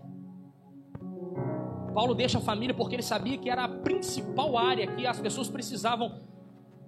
Paulo 1.92 2.14
deixa 2.14 2.38
a 2.38 2.40
família 2.40 2.72
porque 2.72 2.94
ele 2.94 3.02
sabia 3.02 3.36
que 3.38 3.50
era 3.50 3.64
a 3.64 3.68
principal 3.68 4.56
área 4.56 4.86
que 4.86 5.04
as 5.04 5.18
pessoas 5.18 5.48
precisavam 5.48 6.22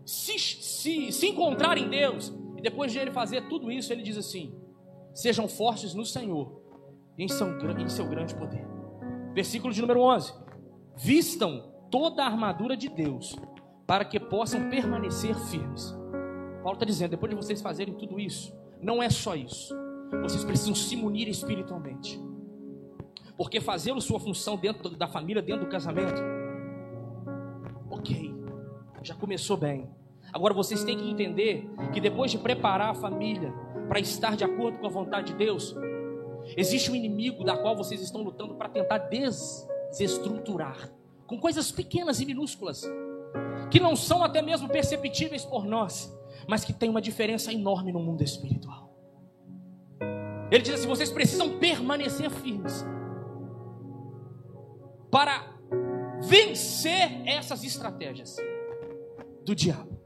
se, 0.06 0.38
se, 0.38 1.10
se 1.10 1.26
encontrar 1.26 1.76
em 1.76 1.88
Deus. 1.88 2.32
E 2.56 2.62
depois 2.62 2.92
de 2.92 2.98
ele 3.00 3.10
fazer 3.10 3.48
tudo 3.48 3.72
isso, 3.72 3.92
ele 3.92 4.02
diz 4.02 4.16
assim: 4.16 4.54
Sejam 5.12 5.48
fortes 5.48 5.94
no 5.94 6.06
Senhor 6.06 6.62
e 7.18 7.24
em 7.24 7.28
seu, 7.28 7.58
em 7.76 7.88
seu 7.88 8.06
grande 8.06 8.36
poder. 8.36 8.64
Versículo 9.34 9.74
de 9.74 9.80
número 9.80 10.00
11: 10.00 10.32
Vistam 10.96 11.74
toda 11.90 12.22
a 12.22 12.26
armadura 12.26 12.76
de 12.76 12.88
Deus 12.88 13.34
para 13.88 14.04
que 14.04 14.20
possam 14.20 14.68
permanecer 14.68 15.34
firmes. 15.34 15.96
Paulo 16.62 16.74
está 16.74 16.84
dizendo: 16.84 17.12
depois 17.12 17.30
de 17.30 17.36
vocês 17.36 17.62
fazerem 17.62 17.94
tudo 17.94 18.20
isso, 18.20 18.54
não 18.82 19.02
é 19.02 19.08
só 19.08 19.34
isso, 19.34 19.74
vocês 20.22 20.44
precisam 20.44 20.74
se 20.74 20.94
munir 20.94 21.26
espiritualmente, 21.26 22.20
porque 23.34 23.62
fazendo 23.62 23.98
sua 24.02 24.20
função 24.20 24.58
dentro 24.58 24.90
da 24.90 25.08
família, 25.08 25.40
dentro 25.40 25.64
do 25.64 25.70
casamento, 25.70 26.20
ok, 27.90 28.34
já 29.02 29.14
começou 29.14 29.56
bem. 29.56 29.88
Agora 30.34 30.52
vocês 30.52 30.84
têm 30.84 30.98
que 30.98 31.10
entender 31.10 31.66
que 31.90 32.00
depois 32.00 32.30
de 32.30 32.36
preparar 32.36 32.90
a 32.90 32.94
família 32.94 33.50
para 33.88 33.98
estar 33.98 34.36
de 34.36 34.44
acordo 34.44 34.76
com 34.76 34.86
a 34.86 34.90
vontade 34.90 35.28
de 35.28 35.38
Deus, 35.38 35.74
existe 36.58 36.90
um 36.90 36.94
inimigo 36.94 37.42
da 37.42 37.56
qual 37.56 37.74
vocês 37.74 38.02
estão 38.02 38.20
lutando 38.20 38.54
para 38.54 38.68
tentar 38.68 38.98
desestruturar 39.08 40.92
com 41.26 41.38
coisas 41.38 41.72
pequenas 41.72 42.20
e 42.20 42.26
minúsculas 42.26 42.84
que 43.70 43.80
não 43.80 43.94
são 43.94 44.22
até 44.22 44.40
mesmo 44.42 44.68
perceptíveis 44.68 45.44
por 45.44 45.64
nós, 45.64 46.12
mas 46.48 46.64
que 46.64 46.72
tem 46.72 46.88
uma 46.88 47.00
diferença 47.00 47.52
enorme 47.52 47.92
no 47.92 48.00
mundo 48.00 48.22
espiritual. 48.22 48.88
Ele 50.50 50.62
diz 50.62 50.74
assim: 50.74 50.88
vocês 50.88 51.10
precisam 51.10 51.58
permanecer 51.58 52.30
firmes 52.30 52.84
para 55.10 55.54
vencer 56.20 57.22
essas 57.26 57.62
estratégias 57.64 58.36
do 59.44 59.54
diabo. 59.54 59.98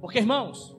Porque, 0.00 0.18
irmãos, 0.18 0.76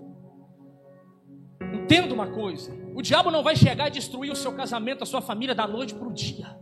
entenda 1.73 2.13
uma 2.13 2.27
coisa: 2.27 2.73
o 2.95 3.01
diabo 3.01 3.31
não 3.31 3.43
vai 3.43 3.55
chegar 3.55 3.87
e 3.87 3.91
destruir 3.91 4.31
o 4.31 4.35
seu 4.35 4.53
casamento, 4.53 5.03
a 5.03 5.05
sua 5.05 5.21
família 5.21 5.55
da 5.55 5.67
noite 5.67 5.93
para 5.93 6.07
o 6.07 6.13
dia. 6.13 6.59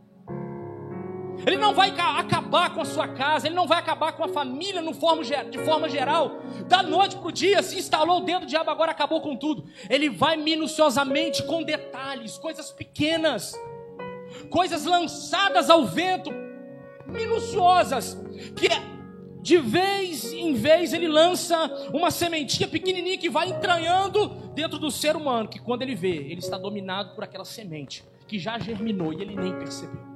Ele 1.46 1.58
não 1.58 1.74
vai 1.74 1.90
acabar 1.90 2.74
com 2.74 2.82
a 2.82 2.86
sua 2.86 3.08
casa, 3.08 3.48
ele 3.48 3.56
não 3.56 3.68
vai 3.68 3.80
acabar 3.80 4.14
com 4.14 4.24
a 4.24 4.28
família 4.28 4.82
de 5.50 5.58
forma 5.60 5.90
geral. 5.90 6.42
Da 6.68 6.84
noite 6.84 7.16
para 7.16 7.28
o 7.28 7.32
dia, 7.32 7.64
se 7.64 7.78
instalou 7.78 8.20
o 8.20 8.26
dedo 8.26 8.42
do 8.42 8.46
diabo, 8.46 8.70
agora 8.70 8.92
acabou 8.92 9.22
com 9.22 9.36
tudo. 9.36 9.66
Ele 9.90 10.10
vai 10.10 10.38
minuciosamente, 10.38 11.44
com 11.44 11.64
detalhes, 11.64 12.38
coisas 12.38 12.72
pequenas, 12.72 13.54
coisas 14.50 14.86
lançadas 14.86 15.70
ao 15.70 15.86
vento, 15.86 16.32
minuciosas, 17.06 18.18
que 18.56 18.70
de 19.42 19.58
vez 19.58 20.34
em 20.34 20.54
vez 20.54 20.94
ele 20.94 21.08
lança 21.08 21.58
uma 21.94 22.12
sementinha 22.12 22.68
pequenininha 22.68 23.18
que 23.18 23.30
vai 23.30 23.50
entranhando 23.50 24.28
dentro 24.54 24.78
do 24.78 24.92
ser 24.92 25.16
humano, 25.16 25.48
que 25.48 25.60
quando 25.60 25.82
ele 25.82 25.96
vê, 25.96 26.10
ele 26.10 26.40
está 26.40 26.58
dominado 26.58 27.16
por 27.16 27.24
aquela 27.24 27.46
semente 27.46 28.04
que 28.28 28.38
já 28.38 28.60
germinou 28.60 29.12
e 29.12 29.22
ele 29.22 29.36
nem 29.36 29.58
percebeu. 29.58 30.09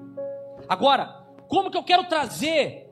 Agora, 0.67 1.23
como 1.47 1.69
que 1.69 1.77
eu 1.77 1.83
quero 1.83 2.05
trazer 2.05 2.83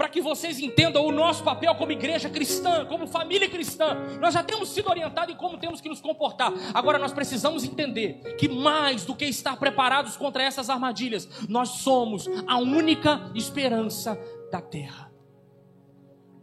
para 0.00 0.08
que 0.08 0.22
vocês 0.22 0.58
entendam 0.58 1.04
o 1.04 1.12
nosso 1.12 1.44
papel 1.44 1.74
como 1.74 1.92
igreja 1.92 2.30
cristã, 2.30 2.86
como 2.86 3.06
família 3.06 3.50
cristã. 3.50 3.98
Nós 4.18 4.32
já 4.32 4.42
temos 4.42 4.70
sido 4.70 4.88
orientados 4.88 5.34
em 5.34 5.36
como 5.36 5.58
temos 5.58 5.78
que 5.78 5.90
nos 5.90 6.00
comportar. 6.00 6.50
Agora 6.72 6.98
nós 6.98 7.12
precisamos 7.12 7.64
entender 7.64 8.14
que 8.38 8.48
mais 8.48 9.04
do 9.04 9.14
que 9.14 9.26
estar 9.26 9.58
preparados 9.58 10.16
contra 10.16 10.42
essas 10.42 10.70
armadilhas, 10.70 11.28
nós 11.50 11.68
somos 11.68 12.26
a 12.46 12.56
única 12.56 13.30
esperança 13.34 14.18
da 14.50 14.62
terra. 14.62 15.12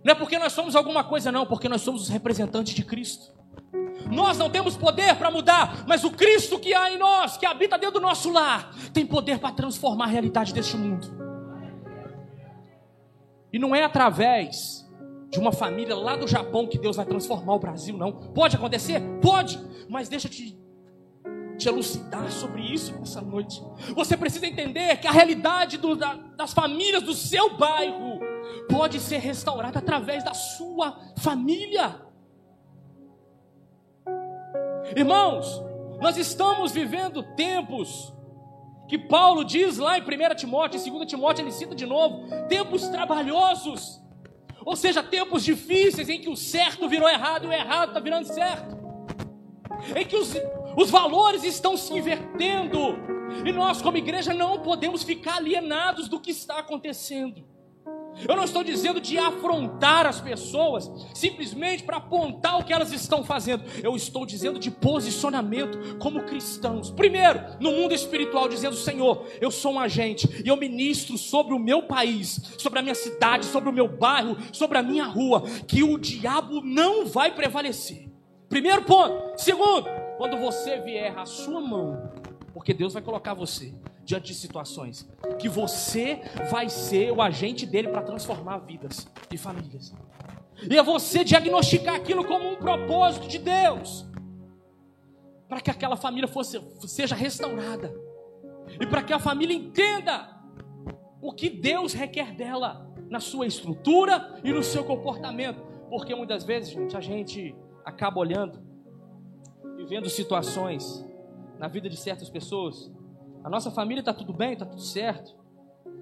Não 0.04 0.12
é 0.12 0.16
porque 0.16 0.38
nós 0.38 0.54
somos 0.54 0.76
alguma 0.76 1.04
coisa, 1.04 1.32
não, 1.32 1.48
porque 1.48 1.68
nós 1.68 1.82
somos 1.82 2.04
os 2.04 2.10
representantes 2.10 2.76
de 2.76 2.84
Cristo. 2.86 3.37
Nós 4.10 4.38
não 4.38 4.50
temos 4.50 4.78
poder 4.78 5.16
para 5.16 5.30
mudar, 5.30 5.84
mas 5.88 6.04
o 6.04 6.12
Cristo 6.12 6.60
que 6.60 6.74
há 6.74 6.92
em 6.92 6.98
nós, 6.98 7.38
que 7.38 7.46
habita 7.46 7.78
dentro 7.78 8.00
do 8.00 8.02
nosso 8.02 8.32
lar, 8.32 8.72
tem 8.94 9.06
poder 9.06 9.40
para 9.40 9.52
transformar 9.52 10.06
a 10.06 10.08
realidade 10.08 10.54
deste 10.54 10.78
mundo. 10.78 11.08
E 13.52 13.60
não 13.60 13.76
é 13.76 13.84
através 13.84 14.88
de 15.30 15.40
uma 15.40 15.52
família 15.52 15.96
lá 15.96 16.16
do 16.16 16.28
Japão 16.28 16.68
que 16.68 16.78
Deus 16.78 16.96
vai 16.96 17.06
transformar 17.06 17.56
o 17.56 17.60
Brasil, 17.60 17.98
não. 17.98 18.12
Pode 18.12 18.56
acontecer? 18.56 19.02
Pode, 19.22 19.60
mas 19.90 20.08
deixa 20.08 20.28
eu 20.28 20.32
te, 20.32 20.58
te 21.58 21.68
elucidar 21.68 22.32
sobre 22.32 22.62
isso 22.62 22.94
nessa 22.98 23.22
noite. 23.22 23.62
Você 23.94 24.16
precisa 24.16 24.48
entender 24.48 24.98
que 24.98 25.08
a 25.08 25.12
realidade 25.12 25.78
do, 25.78 25.96
da, 25.96 26.14
das 26.36 26.54
famílias 26.54 27.04
do 27.04 27.14
seu 27.14 27.58
bairro 27.58 28.20
pode 28.70 29.00
ser 29.00 29.18
restaurada 29.18 29.80
através 29.80 30.24
da 30.24 30.34
sua 30.34 30.98
família. 31.18 32.07
Irmãos, 34.96 35.62
nós 36.02 36.18
estamos 36.18 36.72
vivendo 36.72 37.24
tempos 37.36 38.14
que 38.88 38.98
Paulo 38.98 39.44
diz 39.44 39.78
lá 39.78 39.98
em 39.98 40.02
1 40.02 40.36
Timóteo, 40.36 40.80
em 40.80 40.92
2 40.92 41.10
Timóteo, 41.10 41.44
ele 41.44 41.52
cita 41.52 41.76
de 41.76 41.86
novo: 41.86 42.28
tempos 42.48 42.88
trabalhosos, 42.88 44.02
ou 44.66 44.76
seja, 44.76 45.04
tempos 45.04 45.44
difíceis 45.44 46.08
em 46.10 46.22
que 46.22 46.30
o 46.30 46.36
certo 46.36 46.88
virou 46.88 47.10
errado 47.10 47.46
e 47.46 47.48
o 47.48 47.54
errado 47.54 47.90
está 47.90 48.00
virando 48.00 48.26
certo, 48.26 48.78
em 49.96 50.06
que 50.06 50.16
os, 50.16 50.34
os 50.78 50.90
valores 50.90 51.44
estão 51.44 51.76
se 51.76 51.94
invertendo, 51.94 52.96
e 53.46 53.52
nós, 53.52 53.82
como 53.82 53.98
igreja, 53.98 54.34
não 54.34 54.60
podemos 54.60 55.04
ficar 55.04 55.38
alienados 55.38 56.08
do 56.08 56.20
que 56.20 56.32
está 56.32 56.60
acontecendo. 56.60 57.57
Eu 58.28 58.36
não 58.36 58.44
estou 58.44 58.64
dizendo 58.64 59.02
de 59.02 59.18
afrontar 59.18 60.06
as 60.06 60.20
pessoas 60.22 60.90
simplesmente 61.14 61.84
para 61.84 61.98
apontar 61.98 62.60
o 62.60 62.64
que 62.64 62.74
elas 62.74 62.92
estão 62.92 63.24
fazendo. 63.24 63.64
Eu 63.84 63.96
estou 63.96 64.26
dizendo 64.26 64.60
de 64.60 64.72
posicionamento 64.72 65.98
como 65.98 66.24
cristãos. 66.24 66.90
Primeiro, 66.90 67.42
no 67.60 67.72
mundo 67.72 67.94
espiritual, 67.94 68.48
dizendo: 68.48 68.76
Senhor, 68.76 69.26
eu 69.42 69.52
sou 69.52 69.74
um 69.74 69.80
agente 69.80 70.42
e 70.44 70.48
eu 70.48 70.58
ministro 70.58 71.18
sobre 71.18 71.54
o 71.54 71.60
meu 71.60 71.84
país, 71.84 72.56
sobre 72.58 72.80
a 72.80 72.82
minha 72.82 72.96
cidade, 72.96 73.46
sobre 73.46 73.70
o 73.70 73.74
meu 73.74 73.88
bairro, 73.88 74.38
sobre 74.52 74.78
a 74.78 74.84
minha 74.84 75.06
rua, 75.06 75.44
que 75.68 75.84
o 75.84 75.98
diabo 75.98 76.62
não 76.62 77.06
vai 77.06 77.34
prevalecer. 77.34 78.08
Primeiro 78.50 78.84
ponto. 78.84 79.40
Segundo, 79.40 79.90
quando 80.18 80.38
você 80.38 80.80
vier 80.80 81.18
a 81.18 81.26
sua 81.26 81.60
mão, 81.60 82.12
porque 82.54 82.74
Deus 82.74 82.94
vai 82.94 83.02
colocar 83.02 83.34
você 83.34 83.74
diante 84.08 84.28
de 84.28 84.36
situações 84.36 85.06
que 85.38 85.50
você 85.50 86.22
vai 86.50 86.70
ser 86.70 87.12
o 87.12 87.22
agente 87.22 87.66
dele 87.66 87.90
para 87.90 88.02
transformar 88.02 88.60
vidas 88.60 89.06
e 89.30 89.38
famílias. 89.38 89.94
E 90.64 90.78
é 90.78 90.82
você 90.82 91.26
diagnosticar 91.26 91.96
aquilo 91.96 92.24
como 92.24 92.50
um 92.50 92.56
propósito 92.56 93.28
de 93.28 93.38
Deus, 93.38 94.08
para 95.50 95.60
que 95.60 95.70
aquela 95.70 95.98
família 95.98 96.28
fosse, 96.28 96.58
seja 96.88 97.16
restaurada, 97.16 97.94
e 98.80 98.88
para 98.88 99.04
que 99.04 99.12
a 99.12 99.20
família 99.20 99.54
entenda 99.54 100.40
o 101.22 101.34
que 101.34 101.50
Deus 101.50 101.92
requer 101.92 102.34
dela 102.34 102.90
na 103.10 103.20
sua 103.20 103.46
estrutura 103.46 104.40
e 104.42 104.54
no 104.54 104.64
seu 104.64 104.86
comportamento, 104.86 105.62
porque 105.90 106.16
muitas 106.16 106.46
vezes, 106.46 106.70
gente, 106.70 106.96
a 106.96 107.02
gente 107.02 107.54
acaba 107.84 108.20
olhando 108.20 108.66
e 109.78 109.84
vendo 109.84 110.10
situações 110.10 111.06
na 111.60 111.68
vida 111.68 111.90
de 111.90 111.98
certas 111.98 112.30
pessoas 112.30 112.90
a 113.48 113.50
nossa 113.50 113.72
família 113.72 114.02
está 114.02 114.14
tudo 114.14 114.34
bem, 114.34 114.52
está 114.52 114.66
tudo 114.66 114.82
certo. 114.82 115.34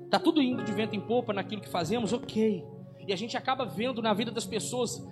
Está 0.03 0.17
tudo 0.17 0.41
indo 0.41 0.63
de 0.63 0.71
vento 0.71 0.95
em 0.95 0.99
popa 0.99 1.31
naquilo 1.31 1.61
que 1.61 1.69
fazemos, 1.69 2.11
ok. 2.11 2.65
E 3.07 3.13
a 3.13 3.15
gente 3.15 3.37
acaba 3.37 3.63
vendo 3.63 4.01
na 4.01 4.15
vida 4.15 4.31
das 4.31 4.47
pessoas 4.47 5.07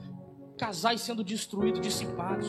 casais 0.57 1.01
sendo 1.01 1.23
destruídos, 1.23 1.79
dissipados, 1.79 2.47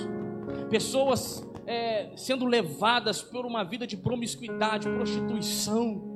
pessoas 0.71 1.47
é, 1.67 2.17
sendo 2.17 2.47
levadas 2.47 3.21
por 3.21 3.45
uma 3.45 3.63
vida 3.63 3.87
de 3.87 3.95
promiscuidade, 3.95 4.89
prostituição 4.89 6.15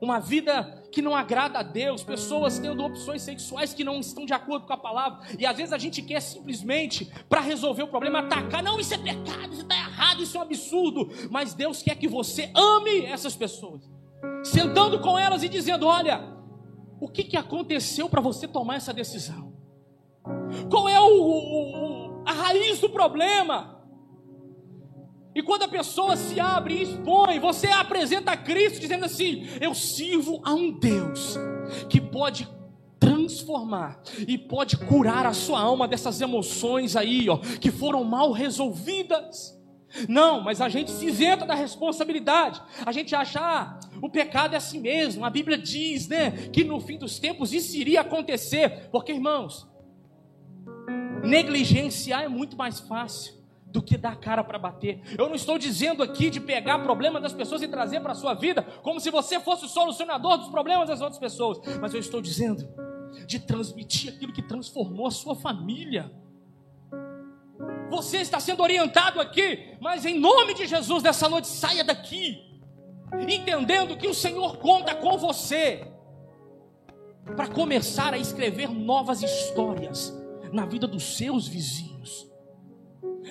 uma 0.00 0.18
vida 0.18 0.82
que 0.90 1.02
não 1.02 1.14
agrada 1.14 1.58
a 1.58 1.62
Deus, 1.62 2.02
pessoas 2.02 2.58
tendo 2.58 2.82
opções 2.82 3.22
sexuais 3.22 3.74
que 3.74 3.84
não 3.84 4.00
estão 4.00 4.24
de 4.24 4.32
acordo 4.32 4.66
com 4.66 4.72
a 4.72 4.76
palavra, 4.76 5.20
e 5.38 5.44
às 5.44 5.56
vezes 5.56 5.72
a 5.72 5.78
gente 5.78 6.02
quer 6.02 6.20
simplesmente, 6.20 7.10
para 7.28 7.40
resolver 7.40 7.82
o 7.82 7.88
problema, 7.88 8.20
atacar, 8.20 8.62
não, 8.62 8.80
isso 8.80 8.94
é 8.94 8.98
pecado, 8.98 9.52
isso 9.52 9.62
está 9.62 9.74
errado, 9.76 9.89
isso 10.18 10.36
é 10.36 10.40
um 10.40 10.44
absurdo, 10.44 11.10
mas 11.30 11.54
Deus 11.54 11.82
quer 11.82 11.94
que 11.96 12.08
você 12.08 12.50
ame 12.54 13.04
essas 13.04 13.34
pessoas, 13.34 13.82
sentando 14.42 15.00
com 15.00 15.18
elas 15.18 15.42
e 15.42 15.48
dizendo: 15.48 15.86
olha, 15.86 16.36
o 17.00 17.08
que, 17.08 17.24
que 17.24 17.36
aconteceu 17.36 18.08
para 18.08 18.20
você 18.20 18.46
tomar 18.46 18.76
essa 18.76 18.92
decisão? 18.92 19.54
Qual 20.70 20.88
é 20.88 21.00
o, 21.00 21.06
o, 21.06 22.22
a 22.26 22.32
raiz 22.32 22.80
do 22.80 22.90
problema? 22.90 23.80
E 25.34 25.42
quando 25.42 25.62
a 25.62 25.68
pessoa 25.68 26.16
se 26.16 26.40
abre 26.40 26.74
e 26.74 26.82
expõe, 26.82 27.38
você 27.38 27.68
apresenta 27.68 28.32
a 28.32 28.36
Cristo 28.36 28.80
dizendo 28.80 29.04
assim: 29.04 29.46
Eu 29.60 29.74
sirvo 29.74 30.40
a 30.44 30.52
um 30.52 30.72
Deus 30.72 31.36
que 31.88 32.00
pode 32.00 32.48
transformar 32.98 34.02
e 34.26 34.36
pode 34.36 34.76
curar 34.76 35.24
a 35.26 35.32
sua 35.32 35.60
alma 35.60 35.88
dessas 35.88 36.20
emoções 36.20 36.96
aí, 36.96 37.28
ó, 37.30 37.38
que 37.38 37.70
foram 37.70 38.04
mal 38.04 38.32
resolvidas. 38.32 39.58
Não, 40.08 40.40
mas 40.42 40.60
a 40.60 40.68
gente 40.68 40.90
se 40.90 41.06
isenta 41.06 41.44
da 41.44 41.54
responsabilidade. 41.54 42.62
A 42.84 42.92
gente 42.92 43.14
acha, 43.14 43.40
ah, 43.40 43.80
o 44.00 44.08
pecado 44.08 44.54
é 44.54 44.56
assim 44.56 44.80
mesmo. 44.80 45.24
A 45.24 45.30
Bíblia 45.30 45.58
diz, 45.58 46.08
né, 46.08 46.30
que 46.52 46.64
no 46.64 46.80
fim 46.80 46.98
dos 46.98 47.18
tempos 47.18 47.52
isso 47.52 47.76
iria 47.76 48.00
acontecer. 48.00 48.88
Porque, 48.90 49.12
irmãos, 49.12 49.68
negligenciar 51.24 52.22
é 52.22 52.28
muito 52.28 52.56
mais 52.56 52.80
fácil 52.80 53.40
do 53.66 53.82
que 53.82 53.96
dar 53.96 54.16
cara 54.16 54.42
para 54.42 54.58
bater. 54.58 55.00
Eu 55.16 55.28
não 55.28 55.34
estou 55.34 55.58
dizendo 55.58 56.02
aqui 56.02 56.28
de 56.28 56.40
pegar 56.40 56.80
problema 56.80 57.20
das 57.20 57.32
pessoas 57.32 57.62
e 57.62 57.68
trazer 57.68 58.00
para 58.00 58.12
a 58.12 58.16
sua 58.16 58.34
vida 58.34 58.62
como 58.82 59.00
se 59.00 59.10
você 59.10 59.38
fosse 59.38 59.64
o 59.64 59.68
solucionador 59.68 60.38
dos 60.38 60.48
problemas 60.48 60.88
das 60.88 61.00
outras 61.00 61.18
pessoas, 61.18 61.60
mas 61.80 61.94
eu 61.94 62.00
estou 62.00 62.20
dizendo 62.20 62.68
de 63.26 63.38
transmitir 63.38 64.12
aquilo 64.12 64.32
que 64.32 64.42
transformou 64.42 65.06
a 65.06 65.10
sua 65.10 65.34
família. 65.34 66.10
Você 67.90 68.18
está 68.18 68.40
sendo 68.40 68.62
orientado 68.62 69.20
aqui, 69.20 69.76
mas 69.80 70.06
em 70.06 70.18
nome 70.18 70.54
de 70.54 70.66
Jesus, 70.66 71.02
nessa 71.02 71.28
noite, 71.28 71.48
saia 71.48 71.84
daqui, 71.84 72.38
entendendo 73.28 73.96
que 73.96 74.06
o 74.06 74.14
Senhor 74.14 74.56
conta 74.58 74.94
com 74.94 75.18
você, 75.18 75.86
para 77.36 77.48
começar 77.48 78.14
a 78.14 78.18
escrever 78.18 78.70
novas 78.70 79.22
histórias 79.22 80.16
na 80.52 80.64
vida 80.64 80.86
dos 80.86 81.16
seus 81.16 81.46
vizinhos 81.46 81.90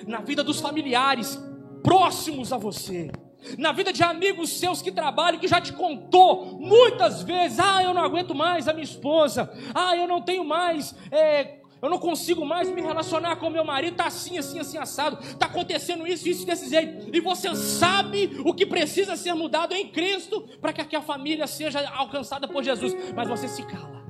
na 0.06 0.20
vida 0.20 0.42
dos 0.42 0.60
familiares 0.60 1.38
próximos 1.82 2.52
a 2.52 2.58
você, 2.58 3.10
na 3.56 3.72
vida 3.72 3.92
de 3.92 4.02
amigos 4.02 4.58
seus 4.58 4.82
que 4.82 4.92
trabalham, 4.92 5.40
que 5.40 5.48
já 5.48 5.60
te 5.60 5.72
contou 5.72 6.58
muitas 6.58 7.22
vezes: 7.22 7.58
ah, 7.58 7.82
eu 7.82 7.94
não 7.94 8.02
aguento 8.02 8.34
mais 8.34 8.68
a 8.68 8.72
minha 8.72 8.84
esposa, 8.84 9.50
ah, 9.74 9.96
eu 9.96 10.06
não 10.06 10.20
tenho 10.20 10.44
mais. 10.44 10.94
É, 11.10 11.59
eu 11.82 11.88
não 11.88 11.98
consigo 11.98 12.44
mais 12.44 12.70
me 12.70 12.80
relacionar 12.82 13.36
com 13.36 13.48
meu 13.48 13.64
marido, 13.64 13.92
está 13.92 14.06
assim, 14.06 14.36
assim, 14.36 14.58
assim, 14.58 14.76
assado, 14.76 15.18
está 15.20 15.46
acontecendo 15.46 16.06
isso, 16.06 16.28
isso, 16.28 16.44
desse 16.44 16.68
jeito, 16.68 17.14
e 17.14 17.20
você 17.20 17.54
sabe 17.56 18.40
o 18.44 18.52
que 18.54 18.66
precisa 18.66 19.16
ser 19.16 19.34
mudado 19.34 19.72
em 19.72 19.88
Cristo 19.90 20.42
para 20.60 20.72
que 20.72 20.94
a 20.94 21.02
família 21.02 21.46
seja 21.46 21.88
alcançada 21.90 22.46
por 22.46 22.62
Jesus, 22.62 22.94
mas 23.14 23.28
você 23.28 23.48
se 23.48 23.62
cala, 23.62 24.04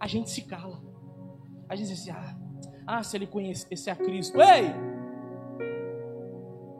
a 0.00 0.06
gente 0.06 0.30
se 0.30 0.42
cala, 0.42 0.82
a 1.68 1.76
gente 1.76 1.88
diz 1.88 2.00
assim: 2.00 2.10
ah, 2.10 2.36
ah 2.86 3.02
se 3.02 3.16
ele 3.16 3.26
conhecesse 3.26 3.88
a 3.88 3.94
Cristo, 3.94 4.40
ei, 4.40 4.74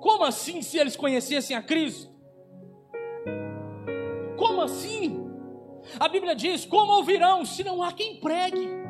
como 0.01 0.25
assim 0.25 0.63
se 0.63 0.79
eles 0.79 0.97
conhecessem 0.97 1.57
a 1.57 1.63
Cristo? 1.63 2.11
Como 4.37 4.61
assim? 4.61 5.31
A 6.01 6.09
Bíblia 6.09 6.35
diz: 6.35 6.65
como 6.65 6.93
ouvirão 6.95 7.45
se 7.45 7.63
não 7.63 7.81
há 7.81 7.93
quem 7.93 8.19
pregue? 8.19 8.82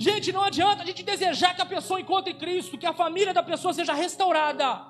Gente, 0.00 0.32
não 0.32 0.42
adianta 0.42 0.82
a 0.82 0.86
gente 0.86 1.02
desejar 1.02 1.54
que 1.54 1.60
a 1.60 1.66
pessoa 1.66 2.00
encontre 2.00 2.32
Cristo, 2.32 2.78
que 2.78 2.86
a 2.86 2.94
família 2.94 3.34
da 3.34 3.42
pessoa 3.42 3.74
seja 3.74 3.92
restaurada. 3.92 4.80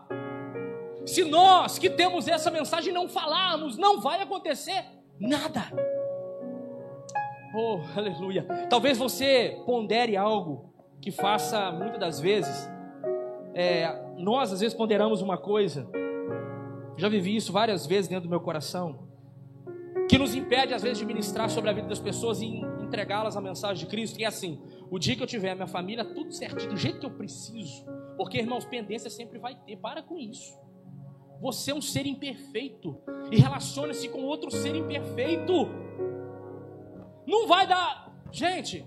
Se 1.05 1.25
nós 1.25 1.81
que 1.81 1.90
temos 1.90 2.29
essa 2.29 2.49
mensagem 2.49 2.92
não 2.92 3.09
falarmos, 3.09 3.77
não 3.77 4.01
vai 4.01 4.23
acontecer 4.23 4.85
nada. 5.18 5.62
Oh, 7.53 7.81
aleluia. 7.96 8.46
Talvez 8.68 8.96
você 8.96 9.61
pondere 9.66 10.16
algo 10.16 10.73
que 11.01 11.11
faça 11.11 11.73
muitas 11.73 11.99
das 11.99 12.20
vezes 12.20 12.70
é, 13.53 13.92
nós 14.16 14.53
às 14.53 14.61
vezes 14.61 14.77
ponderamos 14.77 15.23
uma 15.23 15.37
coisa, 15.37 15.88
já 16.96 17.09
vivi 17.09 17.35
isso 17.35 17.53
várias 17.53 17.87
vezes 17.87 18.09
dentro 18.09 18.25
do 18.25 18.31
meu 18.31 18.40
coração, 18.40 19.09
que 20.09 20.18
nos 20.18 20.35
impede 20.35 20.73
às 20.73 20.83
vezes 20.83 20.99
de 20.99 21.05
ministrar 21.05 21.51
sobre 21.51 21.70
a 21.70 21.73
vida 21.73 21.88
das 21.88 21.99
pessoas 21.99 22.40
e 22.40 22.62
entregá-las 22.90 23.37
a 23.37 23.40
mensagem 23.40 23.85
de 23.85 23.90
Cristo. 23.90 24.20
E 24.20 24.24
é 24.24 24.26
assim, 24.26 24.61
o 24.90 24.98
dia 24.98 25.14
que 25.14 25.22
eu 25.22 25.26
tiver 25.26 25.53
a 25.53 25.55
minha 25.55 25.66
família 25.68 26.05
tudo 26.05 26.33
certinho, 26.33 26.70
do 26.70 26.76
jeito 26.76 26.98
que 26.98 27.07
eu 27.07 27.11
preciso, 27.11 27.87
porque 28.16 28.38
irmãos, 28.38 28.64
pendência 28.64 29.09
sempre 29.09 29.38
vai 29.38 29.55
ter, 29.55 29.76
para 29.76 30.03
com 30.03 30.18
isso. 30.18 30.59
Você 31.40 31.70
é 31.70 31.74
um 31.74 31.81
ser 31.81 32.05
imperfeito 32.05 33.00
e 33.31 33.37
relaciona-se 33.38 34.09
com 34.09 34.24
outro 34.24 34.50
ser 34.50 34.74
imperfeito. 34.74 35.68
Não 37.26 37.46
vai 37.46 37.66
dar, 37.66 38.12
gente, 38.31 38.85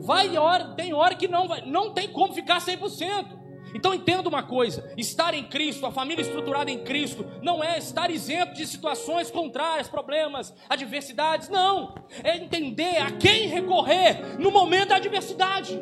Vai 0.00 0.36
hora, 0.36 0.74
tem 0.74 0.92
hora 0.92 1.14
que 1.14 1.28
não 1.28 1.48
vai, 1.48 1.64
não 1.66 1.92
tem 1.92 2.08
como 2.12 2.32
ficar 2.32 2.58
100%. 2.58 3.37
Então 3.74 3.94
entenda 3.94 4.28
uma 4.28 4.42
coisa: 4.42 4.92
estar 4.96 5.34
em 5.34 5.44
Cristo, 5.44 5.86
a 5.86 5.92
família 5.92 6.22
estruturada 6.22 6.70
em 6.70 6.84
Cristo, 6.84 7.24
não 7.42 7.62
é 7.62 7.78
estar 7.78 8.10
isento 8.10 8.54
de 8.54 8.66
situações 8.66 9.30
contrárias, 9.30 9.88
problemas, 9.88 10.54
adversidades, 10.68 11.48
não. 11.48 11.94
É 12.22 12.36
entender 12.36 12.98
a 12.98 13.10
quem 13.10 13.48
recorrer 13.48 14.38
no 14.38 14.50
momento 14.50 14.88
da 14.88 14.96
adversidade. 14.96 15.80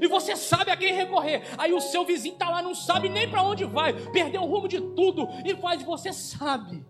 E 0.00 0.06
você 0.06 0.36
sabe 0.36 0.70
a 0.70 0.76
quem 0.76 0.94
recorrer. 0.94 1.42
Aí 1.58 1.72
o 1.72 1.80
seu 1.80 2.04
vizinho 2.04 2.34
está 2.34 2.48
lá, 2.48 2.62
não 2.62 2.74
sabe 2.74 3.08
nem 3.08 3.28
para 3.28 3.42
onde 3.42 3.64
vai, 3.64 3.92
perdeu 3.92 4.42
o 4.42 4.46
rumo 4.46 4.68
de 4.68 4.80
tudo 4.80 5.28
e 5.44 5.54
faz. 5.56 5.82
Você 5.82 6.12
sabe 6.12 6.84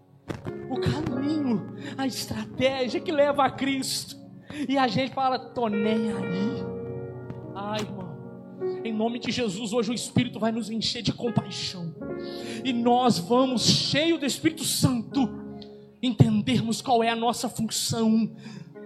o 0.68 0.79
caminho, 0.79 1.74
a 1.96 2.07
estratégia 2.07 3.00
que 3.00 3.11
leva 3.11 3.44
a 3.44 3.50
Cristo. 3.50 4.16
E 4.68 4.76
a 4.76 4.87
gente 4.87 5.14
fala, 5.14 5.38
tô 5.38 5.68
nem 5.68 6.12
aí. 6.12 6.64
Ai, 7.55 7.81
irmão. 7.81 8.10
Em 8.83 8.93
nome 8.93 9.19
de 9.19 9.31
Jesus, 9.31 9.73
hoje 9.73 9.90
o 9.90 9.95
Espírito 9.95 10.38
vai 10.38 10.51
nos 10.51 10.71
encher 10.71 11.03
de 11.03 11.12
compaixão. 11.12 11.95
E 12.64 12.73
nós 12.73 13.19
vamos, 13.19 13.62
cheio 13.62 14.19
do 14.19 14.25
Espírito 14.25 14.64
Santo, 14.64 15.29
entendermos 16.03 16.81
qual 16.81 17.03
é 17.03 17.11
a 17.11 17.16
nossa 17.16 17.49
função. 17.49 18.35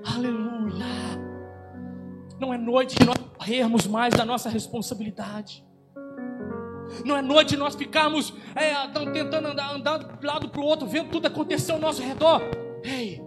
Aleluia. 0.05 0.85
Não 2.41 2.53
é 2.53 2.59
noite 2.59 2.97
de 2.99 3.07
nós 3.07 3.17
corrermos 3.39 3.87
mais 3.87 4.13
da 4.15 4.25
nossa 4.25 4.49
responsabilidade. 4.49 5.65
Não 7.05 7.17
é 7.17 7.23
noite 7.23 7.51
de 7.51 7.57
nós 7.57 7.75
ficarmos 7.75 8.35
é, 8.55 8.75
tentando 9.13 9.49
andar, 9.49 9.99
de 9.99 10.05
um 10.05 10.27
lado 10.27 10.49
para 10.49 10.61
o 10.61 10.65
outro, 10.65 10.87
vendo 10.87 11.11
tudo 11.11 11.27
acontecer 11.27 11.73
ao 11.73 11.79
nosso 11.79 12.03
redor. 12.03 12.43
Ei, 12.83 13.23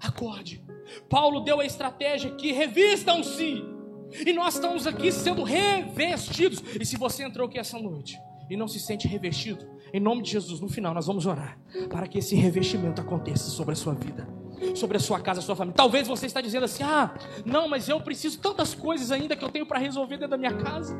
Acorde. 0.00 0.64
Paulo 1.08 1.40
deu 1.40 1.60
a 1.60 1.66
estratégia 1.66 2.30
que 2.30 2.52
revistam-se. 2.52 3.77
E 4.12 4.32
nós 4.32 4.54
estamos 4.54 4.86
aqui 4.86 5.12
sendo 5.12 5.42
revestidos. 5.42 6.62
E 6.80 6.84
se 6.84 6.96
você 6.96 7.24
entrou 7.24 7.46
aqui 7.46 7.58
essa 7.58 7.78
noite 7.78 8.18
e 8.50 8.56
não 8.56 8.66
se 8.66 8.80
sente 8.80 9.06
revestido, 9.06 9.66
em 9.92 10.00
nome 10.00 10.22
de 10.22 10.30
Jesus, 10.30 10.60
no 10.60 10.68
final 10.68 10.94
nós 10.94 11.06
vamos 11.06 11.26
orar 11.26 11.58
para 11.88 12.06
que 12.06 12.18
esse 12.18 12.34
revestimento 12.34 13.00
aconteça 13.00 13.50
sobre 13.50 13.72
a 13.72 13.76
sua 13.76 13.94
vida, 13.94 14.28
sobre 14.74 14.96
a 14.96 15.00
sua 15.00 15.20
casa, 15.20 15.40
a 15.40 15.42
sua 15.42 15.56
família. 15.56 15.76
Talvez 15.76 16.06
você 16.08 16.26
está 16.26 16.40
dizendo 16.40 16.64
assim: 16.64 16.82
"Ah, 16.82 17.14
não, 17.44 17.68
mas 17.68 17.88
eu 17.88 18.00
preciso 18.00 18.38
tantas 18.38 18.74
coisas 18.74 19.10
ainda 19.10 19.36
que 19.36 19.44
eu 19.44 19.50
tenho 19.50 19.66
para 19.66 19.78
resolver 19.78 20.16
dentro 20.16 20.30
da 20.30 20.38
minha 20.38 20.54
casa, 20.54 20.96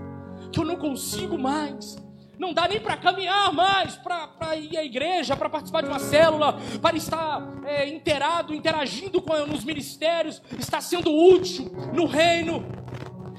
que 0.53 0.59
eu 0.59 0.65
não 0.65 0.77
consigo 0.77 1.39
mais". 1.39 1.97
Não 2.39 2.55
dá 2.55 2.69
nem 2.69 2.79
para 2.79 2.97
caminhar 2.97 3.53
mais, 3.53 3.97
para 3.97 4.57
ir 4.57 4.79
à 4.79 4.85
igreja, 4.85 5.37
para 5.37 5.51
participar 5.51 5.83
de 5.83 5.89
uma 5.89 5.99
célula, 5.99 6.57
para 6.81 6.97
estar 6.97 7.61
é, 7.65 7.89
inteirado, 7.89 8.55
interagindo 8.55 9.21
com 9.21 9.37
nos 9.45 9.65
ministérios, 9.65 10.41
estar 10.57 10.81
sendo 10.81 11.11
útil 11.11 11.71
no 11.93 12.07
reino. 12.07 12.65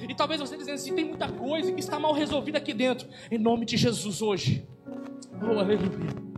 E 0.07 0.15
talvez 0.15 0.39
você 0.39 0.55
dizendo 0.55 0.75
assim, 0.75 0.95
tem 0.95 1.05
muita 1.05 1.27
coisa 1.27 1.71
que 1.71 1.79
está 1.79 1.99
mal 1.99 2.13
resolvida 2.13 2.57
aqui 2.57 2.73
dentro. 2.73 3.07
Em 3.29 3.37
nome 3.37 3.65
de 3.65 3.77
Jesus 3.77 4.21
hoje. 4.21 4.67
Oh, 5.41 5.59
aleluia. 5.59 6.29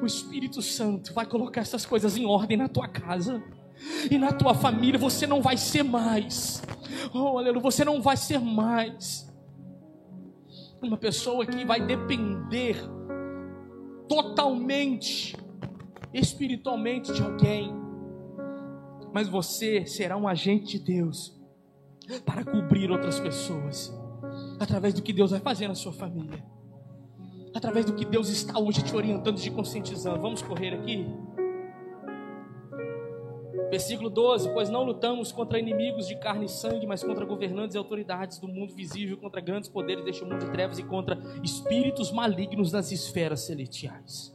O 0.00 0.06
Espírito 0.06 0.60
Santo 0.60 1.14
vai 1.14 1.26
colocar 1.26 1.60
essas 1.60 1.86
coisas 1.86 2.16
em 2.16 2.26
ordem 2.26 2.56
na 2.56 2.68
tua 2.68 2.88
casa. 2.88 3.42
E 4.10 4.18
na 4.18 4.32
tua 4.32 4.54
família 4.54 4.98
você 4.98 5.26
não 5.26 5.40
vai 5.40 5.56
ser 5.56 5.82
mais. 5.82 6.62
Oh, 7.12 7.38
aleluia, 7.38 7.60
você 7.60 7.84
não 7.84 8.00
vai 8.00 8.16
ser 8.16 8.40
mais 8.40 9.26
uma 10.82 10.96
pessoa 10.96 11.44
que 11.46 11.64
vai 11.64 11.84
depender 11.84 12.76
totalmente, 14.08 15.36
espiritualmente 16.12 17.12
de 17.12 17.22
alguém, 17.22 17.74
mas 19.12 19.28
você 19.28 19.84
será 19.86 20.16
um 20.16 20.28
agente 20.28 20.78
de 20.78 20.84
Deus 20.84 21.35
para 22.24 22.44
cobrir 22.44 22.90
outras 22.90 23.18
pessoas, 23.18 23.92
através 24.60 24.94
do 24.94 25.02
que 25.02 25.12
Deus 25.12 25.30
vai 25.30 25.40
fazer 25.40 25.68
na 25.68 25.74
sua 25.74 25.92
família, 25.92 26.44
através 27.54 27.84
do 27.84 27.94
que 27.94 28.04
Deus 28.04 28.28
está 28.28 28.58
hoje 28.58 28.82
te 28.82 28.94
orientando, 28.94 29.38
te 29.38 29.50
conscientizando. 29.50 30.20
Vamos 30.20 30.42
correr 30.42 30.74
aqui. 30.74 31.06
Versículo 33.70 34.08
12: 34.08 34.52
Pois 34.52 34.70
não 34.70 34.84
lutamos 34.84 35.32
contra 35.32 35.58
inimigos 35.58 36.06
de 36.06 36.16
carne 36.16 36.46
e 36.46 36.48
sangue, 36.48 36.86
mas 36.86 37.02
contra 37.02 37.24
governantes 37.24 37.74
e 37.74 37.78
autoridades 37.78 38.38
do 38.38 38.46
mundo 38.46 38.74
visível, 38.74 39.16
contra 39.16 39.40
grandes 39.40 39.68
poderes 39.68 40.04
deste 40.04 40.24
mundo 40.24 40.38
de 40.38 40.50
trevas 40.50 40.78
e 40.78 40.84
contra 40.84 41.18
espíritos 41.42 42.12
malignos 42.12 42.72
nas 42.72 42.92
esferas 42.92 43.40
celestiais. 43.40 44.34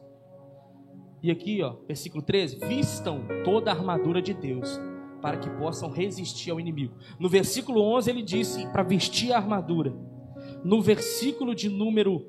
E 1.23 1.29
aqui, 1.29 1.61
ó, 1.61 1.75
versículo 1.87 2.21
13: 2.21 2.59
Vistam 2.67 3.21
toda 3.43 3.71
a 3.71 3.73
armadura 3.73 4.21
de 4.21 4.33
Deus, 4.33 4.79
para 5.21 5.37
que 5.37 5.49
possam 5.51 5.89
resistir 5.89 6.51
ao 6.51 6.59
inimigo. 6.59 6.95
No 7.19 7.29
versículo 7.29 7.81
11 7.81 8.09
ele 8.09 8.21
disse 8.21 8.67
para 8.67 8.83
vestir 8.83 9.31
a 9.31 9.37
armadura. 9.37 9.93
No 10.63 10.81
versículo 10.81 11.55
de 11.55 11.69
número 11.69 12.25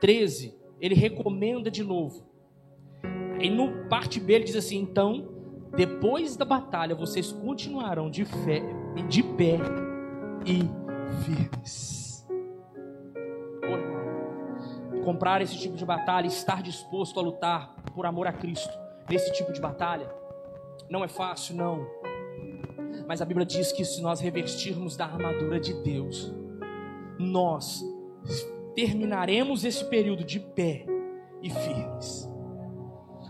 13, 0.00 0.54
ele 0.80 0.94
recomenda 0.94 1.70
de 1.70 1.82
novo. 1.82 2.24
E 3.40 3.50
no 3.50 3.88
parte 3.88 4.18
B 4.20 4.34
ele 4.34 4.44
diz 4.44 4.56
assim: 4.56 4.78
Então 4.78 5.36
depois 5.76 6.36
da 6.36 6.44
batalha, 6.44 6.94
vocês 6.94 7.32
continuarão 7.32 8.08
de 8.08 8.24
fé, 8.24 8.62
de 9.08 9.22
pé 9.22 9.58
e 10.46 10.62
firmes. 11.22 12.26
Comprar 15.04 15.40
esse 15.40 15.56
tipo 15.58 15.76
de 15.76 15.84
batalha, 15.84 16.26
estar 16.26 16.62
disposto 16.62 17.20
a 17.20 17.22
lutar 17.22 17.76
por 17.94 18.06
amor 18.06 18.26
a 18.26 18.32
Cristo 18.32 18.72
nesse 19.08 19.32
tipo 19.32 19.52
de 19.52 19.60
batalha, 19.60 20.10
não 20.88 21.04
é 21.04 21.08
fácil, 21.08 21.54
não. 21.54 21.86
Mas 23.06 23.22
a 23.22 23.24
Bíblia 23.24 23.46
diz 23.46 23.72
que 23.72 23.84
se 23.84 24.02
nós 24.02 24.20
revestirmos 24.20 24.96
da 24.96 25.04
armadura 25.06 25.60
de 25.60 25.72
Deus, 25.82 26.34
nós 27.18 27.84
terminaremos 28.74 29.64
esse 29.64 29.84
período 29.84 30.24
de 30.24 30.40
pé 30.40 30.84
e 31.42 31.50
firmes. 31.50 32.28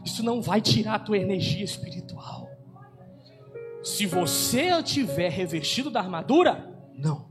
Isso 0.04 0.22
não 0.22 0.40
vai 0.40 0.60
tirar 0.60 0.94
a 0.94 0.98
tua 0.98 1.18
energia 1.18 1.64
espiritual. 1.64 2.48
Se 3.82 4.06
você 4.06 4.82
tiver 4.82 5.28
revestido 5.30 5.90
da 5.90 6.00
armadura, 6.00 6.74
não. 6.94 7.26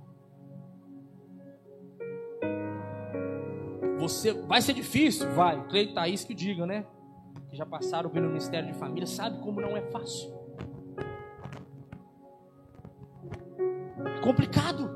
Você 3.97 4.33
vai 4.33 4.61
ser 4.61 4.73
difícil, 4.73 5.31
vai. 5.31 5.67
Cleito 5.67 5.93
Thaís 5.93 6.23
que 6.23 6.33
diga, 6.33 6.65
né? 6.65 6.85
Que 7.49 7.57
já 7.57 7.65
passaram 7.65 8.09
pelo 8.09 8.27
Ministério 8.27 8.71
de 8.71 8.77
Família, 8.77 9.07
sabe 9.07 9.39
como 9.39 9.59
não 9.59 9.75
é 9.75 9.81
fácil. 9.89 10.34
É 14.05 14.19
complicado. 14.21 14.89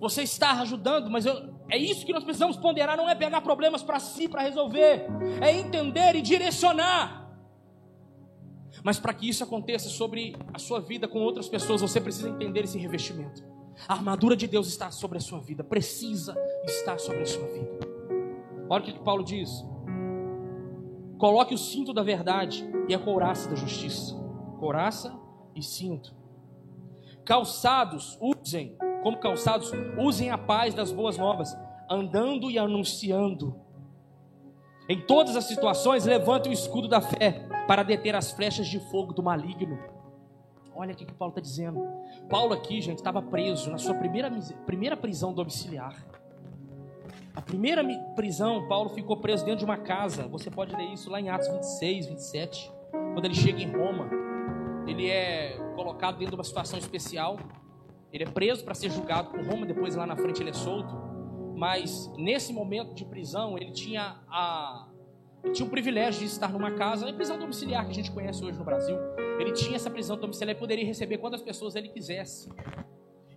Você 0.00 0.22
está 0.22 0.60
ajudando, 0.60 1.10
mas 1.10 1.26
eu, 1.26 1.52
é 1.70 1.78
isso 1.78 2.04
que 2.04 2.12
nós 2.12 2.24
precisamos 2.24 2.56
ponderar, 2.56 2.96
não 2.96 3.08
é 3.08 3.14
pegar 3.14 3.40
problemas 3.40 3.82
para 3.82 4.00
si 4.00 4.28
para 4.28 4.42
resolver, 4.42 5.06
é 5.40 5.52
entender 5.52 6.16
e 6.16 6.20
direcionar. 6.20 7.22
Mas 8.82 8.98
para 8.98 9.14
que 9.14 9.28
isso 9.28 9.44
aconteça 9.44 9.88
sobre 9.88 10.34
a 10.52 10.58
sua 10.58 10.80
vida 10.80 11.06
com 11.06 11.20
outras 11.20 11.48
pessoas, 11.48 11.80
você 11.80 12.00
precisa 12.00 12.28
entender 12.28 12.64
esse 12.64 12.78
revestimento. 12.78 13.44
A 13.88 13.94
armadura 13.94 14.36
de 14.36 14.46
Deus 14.46 14.68
está 14.68 14.90
sobre 14.90 15.18
a 15.18 15.20
sua 15.20 15.40
vida, 15.40 15.62
precisa 15.62 16.34
estar 16.64 16.98
sobre 16.98 17.22
a 17.22 17.26
sua 17.26 17.46
vida. 17.46 17.78
Olha 18.68 18.82
o 18.82 18.84
que 18.84 18.98
Paulo 19.00 19.24
diz: 19.24 19.64
coloque 21.18 21.54
o 21.54 21.58
cinto 21.58 21.92
da 21.92 22.02
verdade 22.02 22.68
e 22.88 22.94
a 22.94 22.98
couraça 22.98 23.48
da 23.48 23.56
justiça. 23.56 24.14
Couraça 24.58 25.18
e 25.54 25.62
cinto. 25.62 26.14
Calçados, 27.24 28.18
usem 28.20 28.76
como 29.02 29.18
calçados, 29.18 29.72
usem 29.98 30.30
a 30.30 30.38
paz 30.38 30.74
das 30.74 30.92
boas 30.92 31.18
novas, 31.18 31.56
andando 31.90 32.50
e 32.50 32.58
anunciando. 32.58 33.60
Em 34.88 35.00
todas 35.00 35.36
as 35.36 35.44
situações, 35.44 36.04
levante 36.04 36.48
o 36.48 36.52
escudo 36.52 36.88
da 36.88 37.00
fé 37.00 37.46
para 37.66 37.82
deter 37.82 38.14
as 38.14 38.32
flechas 38.32 38.66
de 38.66 38.78
fogo 38.78 39.12
do 39.12 39.22
maligno. 39.22 39.78
Olha 40.74 40.92
o 40.92 40.96
que 40.96 41.04
Paulo 41.12 41.32
está 41.32 41.40
dizendo. 41.40 41.86
Paulo 42.28 42.54
aqui, 42.54 42.80
gente, 42.80 42.98
estava 42.98 43.20
preso 43.20 43.70
na 43.70 43.78
sua 43.78 43.94
primeira, 43.94 44.30
primeira 44.64 44.96
prisão 44.96 45.32
domiciliar. 45.32 45.94
A 47.34 47.40
primeira 47.40 47.82
prisão, 48.14 48.66
Paulo 48.68 48.90
ficou 48.90 49.16
preso 49.16 49.44
dentro 49.44 49.60
de 49.60 49.64
uma 49.64 49.76
casa. 49.76 50.26
Você 50.28 50.50
pode 50.50 50.74
ler 50.74 50.92
isso 50.92 51.10
lá 51.10 51.20
em 51.20 51.28
Atos 51.28 51.48
26, 51.48 52.06
27. 52.06 52.72
Quando 52.90 53.24
ele 53.24 53.34
chega 53.34 53.60
em 53.62 53.70
Roma, 53.70 54.08
ele 54.86 55.08
é 55.08 55.56
colocado 55.74 56.18
dentro 56.18 56.32
de 56.32 56.36
uma 56.36 56.44
situação 56.44 56.78
especial. 56.78 57.38
Ele 58.12 58.24
é 58.24 58.26
preso 58.26 58.64
para 58.64 58.74
ser 58.74 58.90
julgado 58.90 59.30
por 59.30 59.44
Roma, 59.44 59.66
depois 59.66 59.94
lá 59.94 60.06
na 60.06 60.16
frente 60.16 60.42
ele 60.42 60.50
é 60.50 60.54
solto. 60.54 60.94
Mas 61.56 62.10
nesse 62.16 62.52
momento 62.52 62.94
de 62.94 63.04
prisão, 63.04 63.56
ele 63.56 63.72
tinha 63.72 64.20
a 64.28 64.88
ele 65.42 65.54
tinha 65.54 65.66
o 65.66 65.70
privilégio 65.70 66.20
de 66.20 66.26
estar 66.26 66.52
numa 66.52 66.70
casa, 66.70 67.08
a 67.08 67.12
prisão 67.12 67.36
domiciliar 67.36 67.84
que 67.84 67.90
a 67.90 67.94
gente 67.94 68.12
conhece 68.12 68.44
hoje 68.44 68.56
no 68.56 68.64
Brasil. 68.64 68.96
Ele 69.40 69.52
tinha 69.52 69.74
essa 69.74 69.90
prisão 69.90 70.16
domiciliar 70.16 70.54
e 70.56 70.58
poderia 70.58 70.86
receber 70.86 71.18
quantas 71.18 71.42
pessoas 71.42 71.74
ele 71.74 71.88
quisesse. 71.88 72.48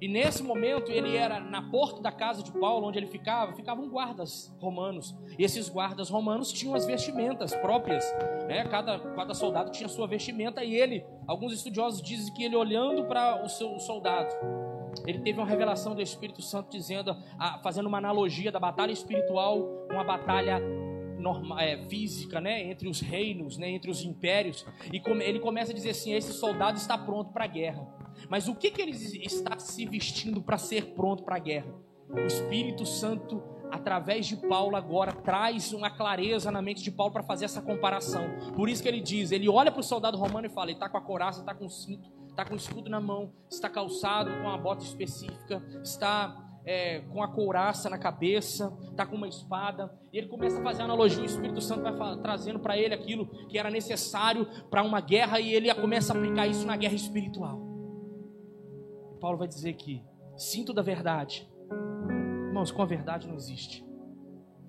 E 0.01 0.07
nesse 0.07 0.43
momento 0.43 0.91
ele 0.91 1.15
era 1.15 1.39
na 1.39 1.61
porta 1.69 2.01
da 2.01 2.11
casa 2.11 2.43
de 2.43 2.51
Paulo, 2.51 2.87
onde 2.87 2.99
ele 2.99 3.07
ficava, 3.07 3.53
ficavam 3.53 3.89
guardas 3.89 4.53
romanos. 4.59 5.15
E 5.37 5.43
esses 5.43 5.69
guardas 5.69 6.09
romanos 6.09 6.51
tinham 6.51 6.75
as 6.75 6.85
vestimentas 6.85 7.55
próprias, 7.55 8.05
né? 8.47 8.65
Cada, 8.65 8.99
cada 8.99 9.33
soldado 9.33 9.71
tinha 9.71 9.87
sua 9.87 10.07
vestimenta 10.07 10.63
e 10.63 10.75
ele, 10.75 11.05
alguns 11.27 11.53
estudiosos 11.53 12.01
dizem 12.01 12.33
que 12.33 12.43
ele 12.43 12.55
olhando 12.55 13.05
para 13.05 13.43
o 13.43 13.49
seu 13.49 13.79
soldado, 13.79 14.33
ele 15.05 15.19
teve 15.19 15.39
uma 15.39 15.47
revelação 15.47 15.93
do 15.93 16.01
Espírito 16.01 16.41
Santo 16.41 16.69
dizendo, 16.71 17.15
fazendo 17.61 17.87
uma 17.87 17.97
analogia 17.97 18.51
da 18.51 18.59
batalha 18.59 18.91
espiritual 18.91 19.87
com 19.89 19.99
a 19.99 20.03
batalha 20.03 20.59
norma, 21.25 21.61
é, 21.61 21.77
física, 21.87 22.39
né, 22.39 22.69
entre 22.69 22.87
os 22.87 22.99
reinos, 22.99 23.57
né, 23.57 23.69
entre 23.69 23.89
os 23.89 24.03
impérios. 24.03 24.65
E 24.93 25.01
ele 25.23 25.39
começa 25.39 25.71
a 25.71 25.75
dizer 25.75 25.91
assim: 25.91 26.13
esse 26.13 26.33
soldado 26.33 26.77
está 26.77 26.97
pronto 26.97 27.31
para 27.31 27.45
a 27.45 27.47
guerra. 27.47 28.04
Mas 28.29 28.47
o 28.47 28.55
que, 28.55 28.71
que 28.71 28.81
ele 28.81 28.91
está 28.91 29.57
se 29.59 29.85
vestindo 29.85 30.41
para 30.41 30.57
ser 30.57 30.93
pronto 30.93 31.23
para 31.23 31.35
a 31.35 31.39
guerra? 31.39 31.73
O 32.09 32.19
Espírito 32.19 32.85
Santo, 32.85 33.41
através 33.71 34.27
de 34.27 34.37
Paulo, 34.37 34.75
agora 34.75 35.11
traz 35.11 35.73
uma 35.73 35.89
clareza 35.89 36.51
na 36.51 36.61
mente 36.61 36.83
de 36.83 36.91
Paulo 36.91 37.11
para 37.11 37.23
fazer 37.23 37.45
essa 37.45 37.61
comparação. 37.61 38.23
Por 38.55 38.69
isso 38.69 38.81
que 38.81 38.87
ele 38.87 39.01
diz: 39.01 39.31
ele 39.31 39.49
olha 39.49 39.71
para 39.71 39.81
o 39.81 39.83
soldado 39.83 40.17
romano 40.17 40.47
e 40.47 40.49
fala: 40.49 40.67
ele 40.67 40.73
está 40.73 40.87
com 40.87 40.97
a 40.97 41.01
coraça, 41.01 41.39
está 41.39 41.53
com 41.53 41.65
o 41.65 41.69
cinto, 41.69 42.09
está 42.29 42.45
com 42.45 42.53
o 42.53 42.57
escudo 42.57 42.89
na 42.89 43.01
mão, 43.01 43.33
está 43.49 43.69
calçado 43.69 44.31
com 44.41 44.49
a 44.49 44.57
bota 44.57 44.83
específica, 44.83 45.63
está 45.83 46.45
é, 46.65 46.99
com 47.11 47.21
a 47.21 47.27
couraça 47.27 47.89
na 47.89 47.97
cabeça, 47.97 48.75
está 48.89 49.05
com 49.05 49.15
uma 49.15 49.27
espada, 49.27 49.93
e 50.11 50.17
ele 50.17 50.27
começa 50.27 50.59
a 50.59 50.63
fazer 50.63 50.81
analogia, 50.81 51.21
o 51.21 51.25
Espírito 51.25 51.61
Santo 51.61 51.83
vai 51.83 52.17
trazendo 52.17 52.59
para 52.59 52.77
ele 52.77 52.93
aquilo 52.93 53.27
que 53.47 53.57
era 53.57 53.69
necessário 53.69 54.47
para 54.69 54.83
uma 54.83 54.99
guerra, 54.99 55.39
e 55.39 55.53
ele 55.53 55.73
começa 55.75 56.13
a 56.13 56.17
aplicar 56.17 56.47
isso 56.47 56.65
na 56.65 56.75
guerra 56.75 56.95
espiritual. 56.95 57.74
Paulo 59.25 59.39
vai 59.39 59.47
dizer 59.47 59.73
que 59.73 60.03
cinto 60.37 60.71
da 60.71 60.83
verdade, 60.83 61.51
irmãos, 62.47 62.71
com 62.71 62.83
a 62.83 62.85
verdade 62.85 63.27
não 63.27 63.33
existe. 63.33 63.83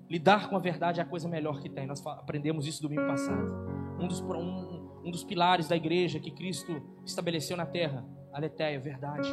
Lidar 0.09 0.49
com 0.49 0.55
a 0.55 0.59
verdade 0.59 0.99
é 0.99 1.03
a 1.03 1.05
coisa 1.05 1.29
melhor 1.29 1.61
que 1.61 1.69
tem. 1.69 1.85
Nós 1.85 2.03
aprendemos 2.03 2.65
isso 2.65 2.81
domingo 2.81 3.05
passado. 3.05 3.39
Um 3.99 4.07
dos, 4.07 4.19
um, 4.19 5.03
um 5.05 5.11
dos 5.11 5.23
pilares 5.23 5.67
da 5.67 5.75
igreja 5.75 6.19
que 6.19 6.31
Cristo 6.31 6.81
estabeleceu 7.05 7.55
na 7.55 7.67
terra, 7.67 8.03
aletheia, 8.33 8.79
verdade. 8.79 9.29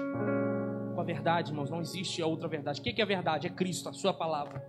Com 0.95 1.01
a 1.01 1.05
verdade, 1.05 1.53
irmãos, 1.53 1.71
não 1.71 1.81
existe 1.81 2.21
a 2.21 2.27
outra 2.27 2.47
verdade. 2.47 2.83
O 2.83 2.85
que 2.85 3.01
é 3.01 3.07
verdade? 3.07 3.47
É 3.47 3.51
Cristo, 3.51 3.89
a 3.89 3.95
sua 3.95 4.13
palavra. 4.13 4.63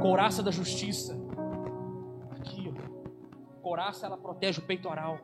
Couraça 0.00 0.40
da 0.40 0.52
justiça. 0.52 1.18
Aqui, 2.30 2.72
ó. 2.72 3.60
Couraça, 3.60 4.06
ela 4.06 4.16
protege 4.16 4.60
o 4.60 4.62
peitoral. 4.62 5.18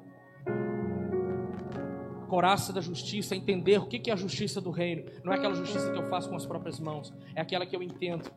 Coraça 2.32 2.72
da 2.72 2.80
justiça, 2.80 3.36
entender 3.36 3.76
o 3.76 3.86
que 3.86 4.08
é 4.08 4.14
a 4.14 4.16
justiça 4.16 4.58
do 4.58 4.70
reino. 4.70 5.04
Não 5.22 5.34
é 5.34 5.36
aquela 5.36 5.54
justiça 5.54 5.92
que 5.92 5.98
eu 5.98 6.08
faço 6.08 6.30
com 6.30 6.34
as 6.34 6.46
próprias 6.46 6.80
mãos, 6.80 7.12
é 7.36 7.42
aquela 7.42 7.66
que 7.66 7.76
eu 7.76 7.82
entendo 7.82 8.32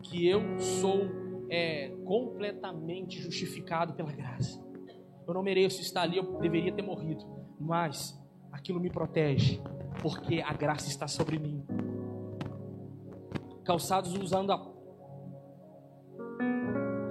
que 0.00 0.26
eu 0.26 0.40
sou 0.58 1.10
é, 1.50 1.90
completamente 2.06 3.20
justificado 3.20 3.92
pela 3.92 4.10
graça. 4.10 4.58
Eu 5.28 5.34
não 5.34 5.42
mereço 5.42 5.82
estar 5.82 6.00
ali, 6.00 6.16
eu 6.16 6.40
deveria 6.40 6.72
ter 6.72 6.80
morrido, 6.80 7.22
mas 7.60 8.18
aquilo 8.50 8.80
me 8.80 8.88
protege, 8.88 9.60
porque 10.00 10.40
a 10.40 10.54
graça 10.54 10.88
está 10.88 11.06
sobre 11.06 11.38
mim. 11.38 11.62
Calçados 13.62 14.14
usando 14.14 14.52
a 14.52 14.58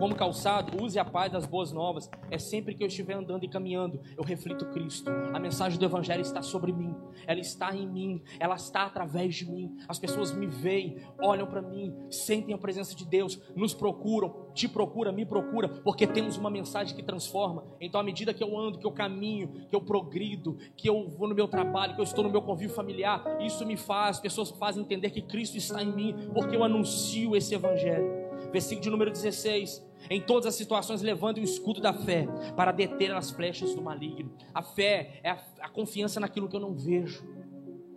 como 0.03 0.15
calçado, 0.15 0.83
use 0.83 0.99
a 0.99 1.05
paz 1.05 1.31
das 1.31 1.45
boas 1.45 1.71
novas. 1.71 2.09
É 2.29 2.37
sempre 2.37 2.75
que 2.75 2.83
eu 2.83 2.87
estiver 2.87 3.13
andando 3.13 3.45
e 3.45 3.47
caminhando, 3.47 4.01
eu 4.17 4.23
reflito 4.25 4.65
Cristo. 4.65 5.09
A 5.33 5.39
mensagem 5.39 5.79
do 5.79 5.85
Evangelho 5.85 6.19
está 6.19 6.41
sobre 6.41 6.73
mim, 6.73 6.93
ela 7.25 7.39
está 7.39 7.73
em 7.73 7.87
mim, 7.87 8.21
ela 8.37 8.55
está 8.55 8.83
através 8.83 9.33
de 9.33 9.49
mim. 9.49 9.77
As 9.87 9.97
pessoas 9.97 10.35
me 10.35 10.45
veem, 10.45 10.97
olham 11.21 11.47
para 11.47 11.61
mim, 11.61 11.95
sentem 12.09 12.53
a 12.53 12.57
presença 12.57 12.93
de 12.93 13.05
Deus, 13.05 13.39
nos 13.55 13.73
procuram, 13.73 14.49
te 14.53 14.67
procura, 14.67 15.09
me 15.09 15.25
procura, 15.25 15.69
porque 15.69 16.05
temos 16.05 16.35
uma 16.35 16.49
mensagem 16.49 16.93
que 16.93 17.01
transforma. 17.01 17.63
Então, 17.79 17.97
à 17.97 18.03
medida 18.03 18.33
que 18.33 18.43
eu 18.43 18.59
ando, 18.59 18.79
que 18.79 18.85
eu 18.85 18.91
caminho, 18.91 19.67
que 19.69 19.73
eu 19.73 19.79
progrido, 19.79 20.57
que 20.75 20.89
eu 20.89 21.07
vou 21.07 21.29
no 21.29 21.33
meu 21.33 21.47
trabalho, 21.47 21.95
que 21.95 22.01
eu 22.01 22.03
estou 22.03 22.25
no 22.25 22.29
meu 22.29 22.41
convívio 22.41 22.75
familiar, 22.75 23.23
isso 23.39 23.65
me 23.65 23.77
faz, 23.77 24.19
pessoas 24.19 24.49
fazem 24.49 24.83
entender 24.83 25.11
que 25.11 25.21
Cristo 25.21 25.57
está 25.57 25.81
em 25.81 25.95
mim, 25.95 26.13
porque 26.33 26.57
eu 26.57 26.63
anuncio 26.65 27.37
esse 27.37 27.55
Evangelho. 27.55 28.21
Versículo 28.51 28.81
de 28.81 28.89
número 28.89 29.09
16 29.09 29.92
em 30.09 30.21
todas 30.21 30.45
as 30.45 30.55
situações, 30.55 31.01
levando 31.01 31.37
o 31.37 31.43
escudo 31.43 31.81
da 31.81 31.93
fé 31.93 32.27
para 32.55 32.71
deter 32.71 33.13
as 33.13 33.31
flechas 33.31 33.73
do 33.73 33.81
maligno. 33.81 34.31
A 34.53 34.61
fé 34.61 35.19
é 35.23 35.29
a, 35.29 35.43
a 35.61 35.69
confiança 35.69 36.19
naquilo 36.19 36.47
que 36.47 36.55
eu 36.55 36.59
não 36.59 36.73
vejo. 36.73 37.25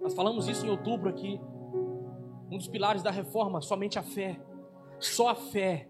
Nós 0.00 0.14
falamos 0.14 0.48
isso 0.48 0.64
em 0.64 0.70
outubro 0.70 1.08
aqui. 1.08 1.40
Um 2.50 2.56
dos 2.56 2.68
pilares 2.68 3.02
da 3.02 3.10
reforma, 3.10 3.60
somente 3.60 3.98
a 3.98 4.02
fé. 4.02 4.40
Só 4.98 5.30
a 5.30 5.34
fé 5.34 5.88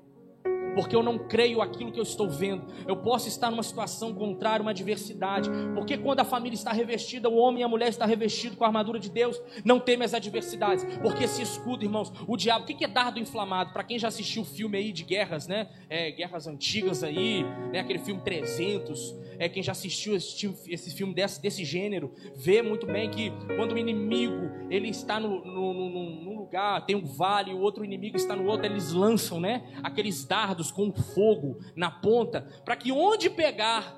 porque 0.76 0.94
eu 0.94 1.02
não 1.02 1.18
creio 1.18 1.62
aquilo 1.62 1.90
que 1.90 1.98
eu 1.98 2.02
estou 2.02 2.28
vendo. 2.28 2.66
Eu 2.86 2.98
posso 2.98 3.26
estar 3.26 3.50
numa 3.50 3.62
situação 3.62 4.14
contrária, 4.14 4.62
uma 4.62 4.72
adversidade, 4.72 5.50
porque 5.74 5.96
quando 5.96 6.20
a 6.20 6.24
família 6.24 6.54
está 6.54 6.70
revestida, 6.70 7.30
o 7.30 7.36
homem 7.36 7.62
e 7.62 7.64
a 7.64 7.68
mulher 7.68 7.88
está 7.88 8.04
revestido 8.04 8.56
com 8.56 8.64
a 8.64 8.66
armadura 8.66 9.00
de 9.00 9.10
Deus, 9.10 9.40
não 9.64 9.80
teme 9.80 10.04
as 10.04 10.12
adversidades, 10.12 10.84
porque 11.00 11.24
esse 11.24 11.40
escudo, 11.40 11.82
irmãos, 11.82 12.12
o 12.28 12.36
diabo, 12.36 12.64
o 12.64 12.66
que 12.66 12.84
é 12.84 12.88
dardo 12.88 13.18
inflamado? 13.18 13.72
Para 13.72 13.82
quem 13.82 13.98
já 13.98 14.08
assistiu 14.08 14.42
o 14.42 14.44
filme 14.44 14.76
aí 14.76 14.92
de 14.92 15.02
guerras, 15.02 15.46
né? 15.46 15.68
É, 15.88 16.10
guerras 16.10 16.46
antigas 16.46 17.02
aí, 17.02 17.42
né? 17.72 17.80
Aquele 17.80 17.98
filme 17.98 18.20
300, 18.20 19.16
é, 19.38 19.48
quem 19.48 19.62
já 19.62 19.72
assistiu 19.72 20.14
esse, 20.14 20.54
esse 20.68 20.94
filme 20.94 21.14
desse, 21.14 21.40
desse 21.40 21.64
gênero, 21.64 22.12
vê 22.34 22.60
muito 22.60 22.86
bem 22.86 23.10
que 23.10 23.32
quando 23.56 23.72
o 23.72 23.78
inimigo 23.78 24.50
ele 24.70 24.88
está 24.88 25.18
no, 25.18 25.42
no, 25.44 25.72
no, 25.72 25.90
num 25.90 26.38
lugar, 26.38 26.84
tem 26.84 26.96
um 26.96 27.04
vale, 27.04 27.52
o 27.52 27.60
outro 27.60 27.84
inimigo 27.84 28.16
está 28.16 28.36
no 28.36 28.46
outro, 28.46 28.66
eles 28.66 28.92
lançam, 28.92 29.40
né? 29.40 29.62
Aqueles 29.82 30.24
dardos 30.24 30.65
com 30.70 30.92
fogo 30.92 31.58
na 31.74 31.90
ponta, 31.90 32.46
para 32.64 32.76
que 32.76 32.92
onde 32.92 33.30
pegar, 33.30 33.96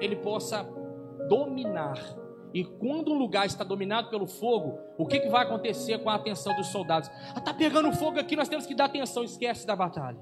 ele 0.00 0.16
possa 0.16 0.62
dominar. 1.28 1.98
E 2.54 2.64
quando 2.64 3.12
um 3.12 3.18
lugar 3.18 3.46
está 3.46 3.64
dominado 3.64 4.08
pelo 4.08 4.26
fogo, 4.26 4.78
o 4.96 5.06
que, 5.06 5.20
que 5.20 5.28
vai 5.28 5.44
acontecer 5.44 5.98
com 5.98 6.08
a 6.08 6.14
atenção 6.14 6.54
dos 6.56 6.68
soldados? 6.68 7.10
Ah, 7.34 7.40
tá 7.40 7.52
pegando 7.52 7.92
fogo 7.92 8.18
aqui, 8.18 8.34
nós 8.34 8.48
temos 8.48 8.66
que 8.66 8.74
dar 8.74 8.86
atenção, 8.86 9.22
esquece 9.24 9.66
da 9.66 9.76
batalha 9.76 10.18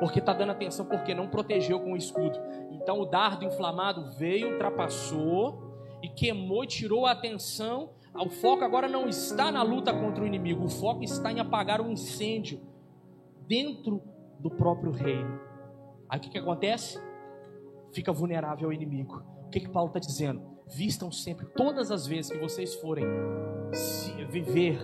porque 0.00 0.18
está 0.18 0.32
dando 0.32 0.50
atenção 0.50 0.86
porque 0.86 1.14
não 1.14 1.28
protegeu 1.28 1.78
com 1.78 1.92
o 1.92 1.96
escudo. 1.96 2.40
Então 2.72 2.98
o 2.98 3.04
dardo 3.04 3.44
inflamado 3.44 4.10
veio, 4.16 4.52
ultrapassou 4.52 5.70
e 6.02 6.08
queimou 6.08 6.66
tirou 6.66 7.06
a 7.06 7.12
atenção. 7.12 7.90
O 8.14 8.30
foco 8.30 8.64
agora 8.64 8.88
não 8.88 9.08
está 9.08 9.52
na 9.52 9.62
luta 9.62 9.92
contra 9.92 10.24
o 10.24 10.26
inimigo, 10.26 10.64
o 10.64 10.70
foco 10.70 11.04
está 11.04 11.30
em 11.30 11.38
apagar 11.38 11.80
um 11.80 11.92
incêndio 11.92 12.60
dentro 13.46 14.02
do 14.40 14.50
próprio 14.50 14.92
reino. 14.92 15.38
Aí 16.08 16.18
o 16.18 16.22
que, 16.22 16.30
que 16.30 16.38
acontece? 16.38 17.00
Fica 17.92 18.12
vulnerável 18.12 18.68
ao 18.68 18.72
inimigo. 18.72 19.22
O 19.46 19.50
que, 19.50 19.60
que 19.60 19.68
Paulo 19.68 19.88
está 19.88 19.98
dizendo? 19.98 20.42
Vistam 20.66 21.10
sempre, 21.10 21.46
todas 21.46 21.90
as 21.90 22.06
vezes 22.06 22.30
que 22.30 22.38
vocês 22.38 22.74
forem 22.76 23.04
viver 24.30 24.80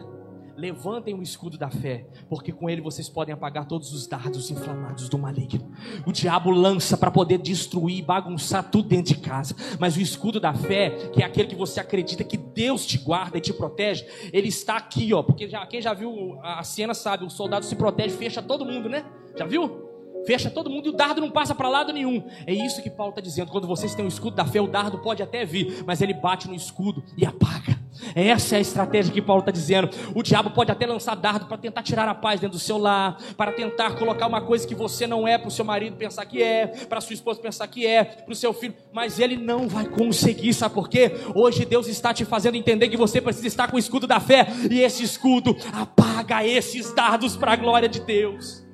levantem 0.57 1.15
o 1.15 1.23
escudo 1.23 1.59
da 1.59 1.69
fé, 1.69 2.07
porque 2.31 2.51
com 2.51 2.69
ele 2.71 2.81
vocês 2.81 3.09
podem 3.09 3.35
apagar 3.35 3.67
todos 3.67 3.93
os 3.93 4.07
dardos 4.07 4.51
inflamados 4.51 5.09
do 5.09 5.19
maligno. 5.19 5.71
O 6.07 6.13
diabo 6.13 6.51
lança 6.51 6.97
para 6.97 7.11
poder 7.11 7.39
destruir, 7.39 8.03
bagunçar 8.03 8.71
tudo 8.71 8.89
dentro 8.89 9.15
de 9.15 9.21
casa, 9.21 9.55
mas 9.79 9.97
o 9.97 10.01
escudo 10.01 10.41
da 10.41 10.55
fé, 10.55 11.11
que 11.13 11.23
é 11.23 11.27
aquele 11.27 11.49
que 11.49 11.55
você 11.55 11.79
acredita 11.79 12.25
que 12.25 12.39
Deus 12.39 12.87
te 12.87 12.97
guarda 12.97 13.37
e 13.37 13.41
te 13.41 13.53
protege, 13.53 14.07
ele 14.33 14.49
está 14.49 14.79
aqui, 14.79 15.13
ó, 15.13 15.23
porque 15.23 15.47
já, 15.47 15.67
quem 15.67 15.83
já 15.83 15.93
viu 15.93 16.39
a 16.43 16.65
cena 16.65 16.95
sabe, 16.95 17.25
o 17.25 17.31
soldado 17.31 17.67
se 17.67 17.77
protege, 17.77 18.17
fecha 18.17 18.43
todo 18.43 18.65
mundo, 18.65 18.89
né? 18.89 19.05
Já 19.37 19.47
viu? 19.47 19.87
fecha 20.27 20.51
todo 20.51 20.69
mundo 20.69 20.87
e 20.87 20.89
o 20.91 20.93
dardo 20.93 21.21
não 21.21 21.31
passa 21.31 21.55
para 21.55 21.69
lado 21.69 21.93
nenhum. 21.93 22.25
É 22.47 22.53
isso 22.53 22.83
que 22.83 22.91
Paulo 22.91 23.11
está 23.11 23.21
dizendo. 23.21 23.51
Quando 23.51 23.67
vocês 23.67 23.95
têm 23.95 24.05
o 24.05 24.09
escudo 24.09 24.35
da 24.35 24.45
fé, 24.45 24.61
o 24.61 24.67
dardo 24.67 24.99
pode 24.99 25.23
até 25.23 25.45
vir, 25.45 25.85
mas 25.87 26.03
ele 26.03 26.13
bate 26.13 26.49
no 26.49 26.55
escudo 26.55 27.03
e 27.17 27.25
apaga. 27.25 27.77
Essa 28.15 28.57
é 28.57 28.59
a 28.59 28.61
estratégia 28.61 29.13
que 29.13 29.23
Paulo 29.23 29.41
está 29.41 29.53
dizendo. 29.53 29.89
O 30.15 30.23
diabo 30.23 30.51
pode 30.51 30.71
até 30.71 30.85
lançar 30.85 31.15
dardo 31.15 31.47
para 31.47 31.57
tentar 31.57 31.83
tirar 31.83 32.09
a 32.09 32.15
paz 32.15 32.41
dentro 32.41 32.59
do 32.59 32.63
seu 32.63 32.77
lar, 32.77 33.17
para 33.37 33.53
tentar 33.53 33.97
colocar 33.97 34.27
uma 34.27 34.41
coisa 34.41 34.67
que 34.67 34.75
você 34.75 35.07
não 35.07 35.27
é 35.27 35.39
para 35.39 35.49
o 35.49 35.51
seu 35.51 35.65
marido 35.65 35.97
pensar 35.97 36.27
que 36.27 36.43
é, 36.43 36.67
para 36.67 37.01
sua 37.01 37.15
esposa 37.15 37.41
pensar 37.41 37.67
que 37.69 37.87
é, 37.87 38.05
para 38.05 38.33
o 38.33 38.37
seu 38.37 38.53
filho, 38.53 38.75
mas 38.93 39.19
ele 39.19 39.37
não 39.37 39.69
vai 39.69 39.87
conseguir, 39.87 40.53
sabe 40.53 40.75
por 40.75 40.89
quê? 40.89 41.13
Hoje 41.35 41.65
Deus 41.65 41.87
está 41.87 42.13
te 42.13 42.25
fazendo 42.25 42.57
entender 42.57 42.89
que 42.89 42.97
você 42.97 43.21
precisa 43.21 43.47
estar 43.47 43.71
com 43.71 43.77
o 43.77 43.79
escudo 43.79 44.07
da 44.07 44.21
fé, 44.21 44.47
e 44.71 44.81
esse 44.81 45.03
escudo 45.03 45.57
apaga 45.73 46.45
esses 46.45 46.93
dardos 46.93 47.37
para 47.37 47.53
a 47.53 47.57
glória 47.57 47.89
de 47.89 48.01
Deus 48.01 48.66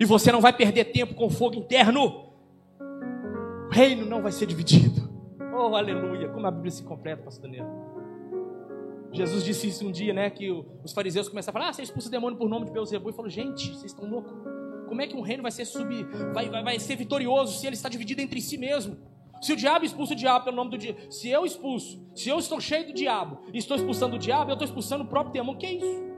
e 0.00 0.04
você 0.06 0.32
não 0.32 0.40
vai 0.40 0.54
perder 0.54 0.86
tempo 0.86 1.14
com 1.14 1.28
fogo 1.28 1.56
interno. 1.56 2.30
O 3.68 3.70
reino 3.70 4.06
não 4.06 4.22
vai 4.22 4.32
ser 4.32 4.46
dividido. 4.46 5.10
Oh, 5.54 5.76
aleluia! 5.76 6.30
Como 6.30 6.46
a 6.46 6.50
Bíblia 6.50 6.70
se 6.70 6.82
completa, 6.82 7.22
pastor 7.22 7.42
Daniel. 7.42 7.66
Jesus 9.12 9.44
disse 9.44 9.68
isso 9.68 9.86
um 9.86 9.92
dia, 9.92 10.14
né? 10.14 10.30
Que 10.30 10.50
os 10.82 10.92
fariseus 10.92 11.28
começaram 11.28 11.58
a 11.58 11.60
falar: 11.60 11.70
Ah, 11.70 11.72
você 11.74 11.82
expulsa 11.82 12.08
o 12.08 12.10
demônio 12.10 12.38
por 12.38 12.48
nome 12.48 12.64
de 12.64 12.72
Beuzebu. 12.72 13.10
E 13.10 13.12
falou: 13.12 13.30
Gente, 13.30 13.68
vocês 13.68 13.92
estão 13.92 14.08
loucos. 14.08 14.32
Como 14.88 15.02
é 15.02 15.06
que 15.06 15.14
um 15.14 15.20
reino 15.20 15.42
vai 15.42 15.52
ser 15.52 15.66
sub, 15.66 16.02
vai, 16.32 16.48
vai, 16.48 16.64
vai 16.64 16.80
ser 16.80 16.96
vitorioso 16.96 17.60
se 17.60 17.66
ele 17.66 17.76
está 17.76 17.88
dividido 17.88 18.22
entre 18.22 18.40
si 18.40 18.56
mesmo? 18.56 18.96
Se 19.42 19.52
o 19.52 19.56
diabo 19.56 19.84
expulsa 19.84 20.14
o 20.14 20.16
diabo 20.16 20.46
pelo 20.46 20.56
nome 20.56 20.70
do 20.70 20.78
diabo, 20.78 20.98
se 21.10 21.28
eu 21.28 21.44
expulso, 21.44 22.02
se 22.14 22.28
eu 22.28 22.38
estou 22.38 22.60
cheio 22.60 22.86
do 22.86 22.92
diabo 22.92 23.38
e 23.52 23.58
estou 23.58 23.76
expulsando 23.76 24.16
o 24.16 24.18
diabo, 24.18 24.50
eu 24.50 24.54
estou 24.54 24.66
expulsando 24.66 25.04
o 25.04 25.06
próprio 25.06 25.32
demônio. 25.32 25.60
Que 25.60 25.66
é 25.66 25.74
isso? 25.74 26.09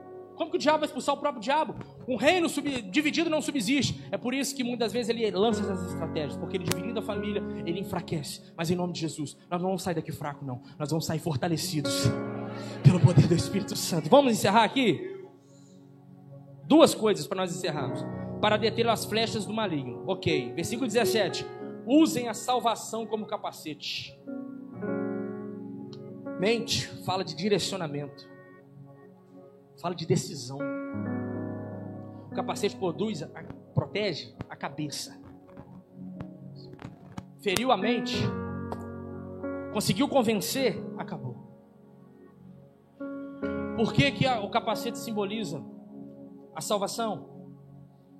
Como 0.42 0.50
que 0.50 0.56
o 0.56 0.60
diabo 0.60 0.80
vai 0.80 0.86
expulsar 0.86 1.14
o 1.14 1.18
próprio 1.18 1.40
diabo? 1.40 1.72
Um 2.08 2.16
reino 2.16 2.48
sub, 2.48 2.68
dividido 2.82 3.30
não 3.30 3.40
subsiste. 3.40 4.02
É 4.10 4.18
por 4.18 4.34
isso 4.34 4.56
que 4.56 4.64
muitas 4.64 4.92
vezes 4.92 5.08
ele 5.08 5.30
lança 5.30 5.60
essas 5.60 5.92
estratégias, 5.92 6.36
porque 6.36 6.56
ele 6.56 6.64
dividindo 6.64 6.98
a 6.98 7.02
família, 7.02 7.40
ele 7.64 7.78
enfraquece. 7.78 8.42
Mas 8.56 8.68
em 8.68 8.74
nome 8.74 8.92
de 8.92 8.98
Jesus, 8.98 9.36
nós 9.48 9.60
não 9.60 9.68
vamos 9.68 9.84
sair 9.84 9.94
daqui 9.94 10.10
fraco, 10.10 10.44
não. 10.44 10.60
Nós 10.76 10.90
vamos 10.90 11.06
sair 11.06 11.20
fortalecidos 11.20 12.06
pelo 12.82 12.98
poder 12.98 13.28
do 13.28 13.36
Espírito 13.36 13.76
Santo. 13.76 14.08
Vamos 14.10 14.32
encerrar 14.32 14.64
aqui? 14.64 15.24
Duas 16.64 16.92
coisas 16.92 17.24
para 17.24 17.36
nós 17.36 17.54
encerrarmos. 17.54 18.04
Para 18.40 18.56
deter 18.56 18.88
as 18.88 19.04
flechas 19.04 19.46
do 19.46 19.52
maligno. 19.52 20.02
Ok. 20.08 20.54
Versículo 20.54 20.88
17. 20.88 21.46
Usem 21.86 22.26
a 22.26 22.34
salvação 22.34 23.06
como 23.06 23.26
capacete. 23.26 24.18
Mente 26.40 26.88
fala 27.04 27.22
de 27.22 27.36
direcionamento 27.36 28.31
fala 29.82 29.96
de 29.96 30.06
decisão. 30.06 30.58
O 32.30 32.34
capacete 32.34 32.76
produz, 32.76 33.22
protege 33.74 34.32
a 34.48 34.54
cabeça. 34.54 35.20
Feriu 37.42 37.72
a 37.72 37.76
mente, 37.76 38.16
conseguiu 39.72 40.08
convencer, 40.08 40.80
acabou. 40.96 41.36
Por 43.76 43.92
que, 43.92 44.12
que 44.12 44.28
o 44.28 44.48
capacete 44.48 44.96
simboliza 44.96 45.62
a 46.54 46.60
salvação? 46.60 47.28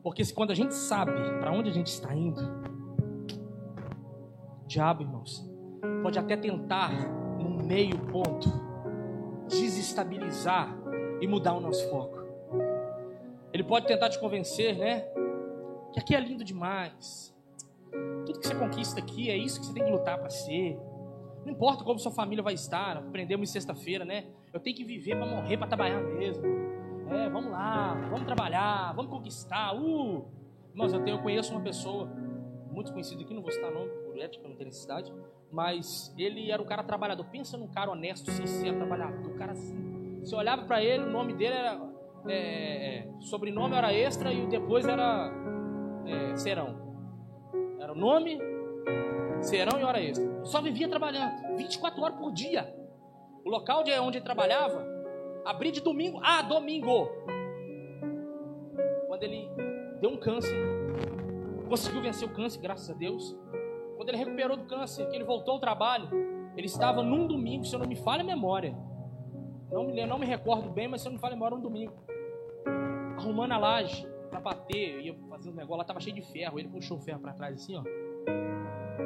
Porque 0.03 0.25
quando 0.35 0.51
a 0.51 0.55
gente 0.55 0.75
sabe 0.75 1.12
para 1.38 1.53
onde 1.53 1.70
a 1.70 1.72
gente 1.72 1.87
está 1.87 2.12
indo, 2.12 2.42
o 4.64 4.66
diabo, 4.66 5.03
irmãos, 5.03 5.48
pode 6.03 6.18
até 6.18 6.37
tentar, 6.37 6.90
no 7.38 7.64
meio 7.64 7.96
ponto, 8.07 8.48
desestabilizar 9.48 10.81
e 11.22 11.26
mudar 11.28 11.54
o 11.54 11.61
nosso 11.61 11.88
foco. 11.88 12.18
Ele 13.52 13.62
pode 13.62 13.87
tentar 13.87 14.08
te 14.08 14.18
convencer, 14.18 14.76
né? 14.76 15.02
Que 15.92 16.00
aqui 16.00 16.16
é 16.16 16.20
lindo 16.20 16.42
demais. 16.42 17.32
Tudo 18.26 18.40
que 18.40 18.46
você 18.46 18.54
conquista 18.56 18.98
aqui 18.98 19.30
é 19.30 19.37
isso 19.37 19.61
que 19.61 19.66
você 19.66 19.72
tem 19.72 19.85
que 19.85 19.90
lutar 19.90 20.18
para 20.18 20.30
ser. 20.30 20.76
Não 21.44 21.52
importa 21.52 21.85
como 21.85 21.98
sua 21.98 22.11
família 22.11 22.42
vai 22.42 22.54
estar, 22.54 22.96
aprendemos 22.96 23.48
em 23.48 23.52
sexta-feira, 23.52 24.04
né? 24.04 24.26
Eu 24.52 24.58
tenho 24.58 24.76
que 24.76 24.85
viver 24.85 25.16
para 25.16 25.26
morrer, 25.26 25.56
para 25.56 25.68
trabalhar 25.68 26.00
mesmo. 26.00 26.44
É, 27.08 27.28
vamos 27.28 27.52
lá, 27.52 27.94
vamos 28.11 28.26
trabalhar, 28.26 28.92
vamos 28.94 29.11
conquistar. 29.11 29.76
Uh! 29.76 30.24
Irmãos, 30.70 30.92
eu, 30.92 31.04
tenho, 31.04 31.18
eu 31.18 31.22
conheço 31.22 31.52
uma 31.52 31.61
pessoa, 31.61 32.06
muito 32.70 32.90
conhecida 32.90 33.22
aqui, 33.22 33.32
não 33.32 33.42
vou 33.42 33.52
citar 33.52 33.70
nome, 33.70 33.90
por 34.06 34.18
ética, 34.18 34.48
não 34.48 34.56
tem 34.56 34.66
necessidade, 34.66 35.12
mas 35.52 36.12
ele 36.18 36.50
era 36.50 36.61
um 36.61 36.64
cara 36.66 36.82
trabalhador. 36.82 37.24
Pensa 37.26 37.56
num 37.56 37.68
cara 37.68 37.92
honesto, 37.92 38.30
sincero, 38.30 38.76
trabalhador, 38.76 39.30
um 39.30 39.37
cara 39.37 39.52
assim. 39.52 39.91
Você 40.22 40.37
olhava 40.37 40.62
para 40.62 40.82
ele, 40.82 41.04
o 41.04 41.11
nome 41.11 41.35
dele 41.35 41.54
era. 41.54 41.92
É, 42.28 43.04
sobrenome 43.18 43.74
era 43.74 43.92
extra 43.92 44.32
e 44.32 44.44
o 44.44 44.48
depois 44.48 44.87
era 44.87 45.32
é, 46.06 46.37
serão. 46.37 46.80
Era 47.80 47.92
o 47.92 47.96
nome, 47.96 48.38
serão 49.40 49.80
e 49.80 49.82
hora 49.82 50.00
extra. 50.00 50.44
Só 50.44 50.62
vivia 50.62 50.88
trabalhando, 50.88 51.56
24 51.56 52.00
horas 52.00 52.16
por 52.16 52.32
dia. 52.32 52.72
O 53.44 53.50
local 53.50 53.82
de 53.82 53.90
onde 53.98 54.18
ele 54.18 54.24
trabalhava, 54.24 54.87
abria 55.44 55.72
de 55.72 55.80
domingo 55.80 56.20
a 56.22 56.42
domingo. 56.42 57.11
Quando 59.08 59.24
ele 59.24 59.48
deu 60.00 60.11
um 60.11 60.16
câncer, 60.16 60.56
conseguiu 61.68 62.00
vencer 62.00 62.28
o 62.28 62.32
câncer, 62.32 62.61
graças 62.61 62.88
a 62.88 62.94
Deus. 62.94 63.37
Quando 63.96 64.08
ele 64.11 64.18
recuperou 64.18 64.56
do 64.56 64.64
câncer, 64.64 65.08
que 65.08 65.16
ele 65.16 65.24
voltou 65.24 65.54
ao 65.54 65.61
trabalho, 65.61 66.08
ele 66.56 66.66
estava 66.66 67.02
num 67.02 67.26
domingo, 67.26 67.64
se 67.64 67.74
eu 67.74 67.80
não 67.80 67.87
me 67.87 67.96
falha 67.96 68.22
a 68.22 68.26
memória. 68.26 68.76
Não 69.72 69.87
me, 69.87 70.06
não 70.06 70.18
me 70.18 70.26
recordo 70.26 70.70
bem, 70.70 70.87
mas 70.87 71.00
se 71.00 71.08
eu 71.08 71.11
não 71.11 71.16
me 71.16 71.20
falha 71.20 71.32
a 71.32 71.37
memória, 71.37 71.56
um 71.56 71.61
domingo. 71.61 71.94
Arrumando 73.16 73.52
a 73.52 73.58
laje 73.58 74.06
para 74.28 74.40
bater, 74.40 75.00
ia 75.00 75.14
fazer 75.30 75.50
um 75.50 75.54
negócio, 75.54 75.76
lá 75.76 75.82
estava 75.82 76.00
cheio 76.00 76.14
de 76.14 76.22
ferro. 76.22 76.58
Ele 76.58 76.68
puxou 76.68 76.98
o 76.98 77.00
ferro 77.00 77.20
para 77.20 77.32
trás 77.32 77.54
assim, 77.54 77.76
ó. 77.76 77.82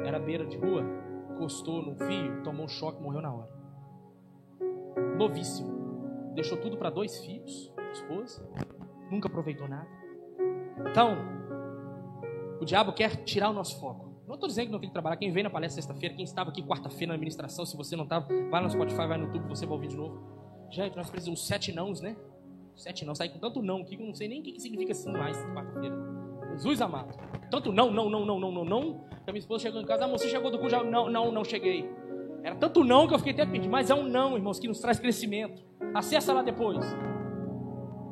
Era 0.05 0.19
beira 0.19 0.45
de 0.45 0.57
rua, 0.57 0.83
encostou 1.31 1.81
no 1.81 1.95
fio, 1.95 2.43
tomou 2.43 2.65
um 2.65 2.67
choque, 2.67 3.01
morreu 3.01 3.21
na 3.21 3.33
hora. 3.33 3.49
Novíssimo. 5.17 6.33
Deixou 6.33 6.57
tudo 6.57 6.77
para 6.77 6.89
dois 6.89 7.17
filhos, 7.25 7.73
esposa, 7.91 8.47
nunca 9.09 9.27
aproveitou 9.27 9.67
nada. 9.67 9.87
Então, 10.91 11.17
o 12.61 12.65
diabo 12.65 12.93
quer 12.93 13.23
tirar 13.23 13.49
o 13.49 13.53
nosso 13.53 13.79
foco. 13.79 14.07
Não 14.27 14.35
estou 14.35 14.47
dizendo 14.47 14.65
que 14.65 14.71
não 14.73 14.79
tem 14.79 14.89
que 14.89 14.93
trabalhar. 14.93 15.15
Quem 15.15 15.31
veio 15.31 15.45
na 15.45 15.49
palestra 15.49 15.81
sexta-feira, 15.81 16.13
quem 16.13 16.25
estava 16.25 16.49
aqui 16.49 16.61
quarta-feira 16.61 17.07
na 17.07 17.13
administração, 17.15 17.65
se 17.65 17.75
você 17.77 17.95
não 17.95 18.03
estava, 18.03 18.27
vai 18.49 18.61
no 18.61 18.69
Spotify, 18.69 19.07
vai 19.07 19.17
no 19.17 19.25
YouTube, 19.25 19.47
você 19.47 19.65
vai 19.65 19.75
ouvir 19.75 19.87
de 19.87 19.97
novo. 19.97 20.36
Gente, 20.69 20.95
nós 20.95 21.09
precisamos 21.09 21.45
sete 21.45 21.71
nãos, 21.71 22.01
né? 22.01 22.15
Sete 22.75 23.05
não. 23.05 23.15
Saí 23.15 23.29
com 23.29 23.39
tanto 23.39 23.61
não 23.61 23.83
que 23.83 23.95
eu 23.95 24.05
não 24.05 24.13
sei 24.13 24.27
nem 24.27 24.41
o 24.41 24.43
que 24.43 24.59
significa 24.59 24.91
assim 24.91 25.11
mais 25.11 25.37
quarta-feira. 25.45 25.95
Jesus 26.51 26.81
amado. 26.81 27.17
Tanto 27.49 27.71
não, 27.71 27.91
não, 27.91 28.09
não, 28.09 28.25
não, 28.25 28.39
não, 28.39 28.51
não, 28.51 28.65
não. 28.65 28.93
Que 29.23 29.29
a 29.29 29.33
minha 29.33 29.39
esposa 29.39 29.63
chegou 29.63 29.81
em 29.81 29.85
casa, 29.85 30.05
ah, 30.05 30.07
você 30.07 30.27
chegou 30.29 30.51
do 30.51 30.59
cu, 30.59 30.69
já 30.69 30.83
não, 30.83 31.09
não, 31.09 31.31
não 31.31 31.43
cheguei. 31.43 31.89
Era 32.43 32.55
tanto 32.55 32.83
não 32.83 33.07
que 33.07 33.13
eu 33.13 33.19
fiquei 33.19 33.33
até 33.33 33.45
pedindo, 33.45 33.71
mas 33.71 33.89
é 33.89 33.95
um 33.95 34.03
não, 34.03 34.35
irmãos, 34.35 34.59
que 34.59 34.67
nos 34.67 34.79
traz 34.79 34.99
crescimento. 34.99 35.63
Acessa 35.93 36.33
lá 36.33 36.41
depois. 36.41 36.85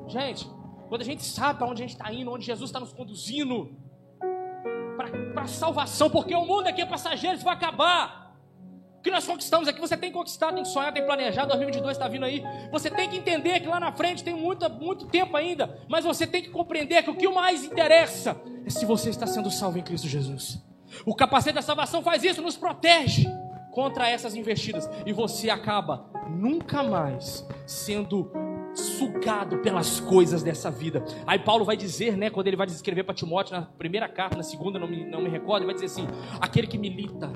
Gente, 0.07 0.47
quando 0.89 1.01
a 1.01 1.05
gente 1.05 1.23
sabe 1.23 1.59
para 1.59 1.67
onde 1.67 1.83
a 1.83 1.87
gente 1.87 1.95
está 1.95 2.11
indo, 2.11 2.31
onde 2.31 2.45
Jesus 2.45 2.69
está 2.69 2.79
nos 2.79 2.93
conduzindo, 2.93 3.75
para 5.33 5.43
a 5.43 5.47
salvação, 5.47 6.09
porque 6.09 6.33
o 6.33 6.45
mundo 6.45 6.67
aqui 6.67 6.81
é 6.81 6.85
passageiro, 6.85 7.35
isso 7.35 7.45
vai 7.45 7.53
acabar. 7.53 8.24
Que 9.05 9.11
nós 9.11 9.23
conquistamos 9.23 9.67
aqui, 9.67 9.79
você 9.79 9.95
tem 9.95 10.09
que 10.09 10.17
conquistar, 10.17 10.51
tem 10.51 10.63
que 10.63 10.69
sonhar, 10.69 10.91
tem 10.91 11.03
que 11.03 11.07
planejar. 11.07 11.45
2022 11.45 11.95
está 11.95 12.07
vindo 12.07 12.25
aí. 12.25 12.43
Você 12.71 12.89
tem 12.89 13.07
que 13.07 13.15
entender 13.15 13.59
que 13.59 13.67
lá 13.67 13.79
na 13.79 13.91
frente 13.91 14.23
tem 14.23 14.33
muito, 14.33 14.67
muito 14.67 15.05
tempo 15.05 15.37
ainda, 15.37 15.79
mas 15.87 16.03
você 16.03 16.25
tem 16.25 16.41
que 16.41 16.49
compreender 16.49 17.03
que 17.03 17.11
o 17.11 17.15
que 17.15 17.27
mais 17.27 17.63
interessa 17.63 18.35
é 18.65 18.69
se 18.71 18.83
você 18.83 19.11
está 19.11 19.27
sendo 19.27 19.51
salvo 19.51 19.77
em 19.77 19.83
Cristo 19.83 20.07
Jesus. 20.07 20.59
O 21.05 21.13
capacete 21.13 21.53
da 21.53 21.61
salvação 21.61 22.01
faz 22.01 22.23
isso, 22.23 22.41
nos 22.41 22.57
protege 22.57 23.27
contra 23.71 24.09
essas 24.09 24.33
investidas 24.33 24.89
e 25.05 25.13
você 25.13 25.51
acaba 25.51 26.09
nunca 26.27 26.81
mais 26.81 27.47
sendo 27.67 28.31
sugado 28.73 29.59
pelas 29.59 29.99
coisas 29.99 30.41
dessa 30.41 30.71
vida. 30.71 31.05
Aí 31.27 31.37
Paulo 31.37 31.63
vai 31.63 31.77
dizer, 31.77 32.17
né, 32.17 32.31
quando 32.31 32.47
ele 32.47 32.57
vai 32.57 32.65
escrever 32.65 33.03
para 33.03 33.13
Timóteo 33.13 33.55
na 33.55 33.61
primeira 33.67 34.09
carta, 34.09 34.35
na 34.35 34.41
segunda, 34.41 34.79
não 34.79 34.87
me, 34.87 35.05
não 35.05 35.21
me 35.21 35.29
recordo, 35.29 35.59
ele 35.59 35.65
vai 35.67 35.75
dizer 35.75 35.85
assim: 35.85 36.07
aquele 36.41 36.65
que 36.65 36.79
milita 36.79 37.31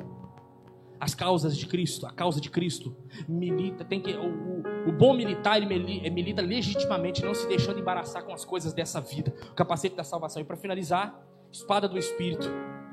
as 1.00 1.16
causas 1.16 1.58
de 1.58 1.66
Cristo, 1.66 2.06
a 2.06 2.12
causa 2.12 2.42
de 2.42 2.50
Cristo, 2.50 2.96
milita, 3.28 3.86
tem 3.86 4.02
que 4.02 4.12
o, 4.12 4.26
o, 4.26 4.90
o 4.90 4.92
bom 4.92 5.14
militar 5.14 5.62
ele 5.62 6.10
milita 6.10 6.42
legitimamente, 6.42 7.24
não 7.24 7.34
se 7.34 7.48
deixando 7.48 7.80
embaraçar 7.80 8.24
com 8.24 8.34
as 8.34 8.44
coisas 8.44 8.74
dessa 8.74 9.00
vida, 9.00 9.34
o 9.52 9.54
capacete 9.54 9.96
da 9.96 10.04
salvação. 10.04 10.42
E 10.42 10.46
para 10.46 10.58
finalizar, 10.58 11.18
espada 11.52 11.88
do 11.88 11.98
Espírito, 11.98 12.50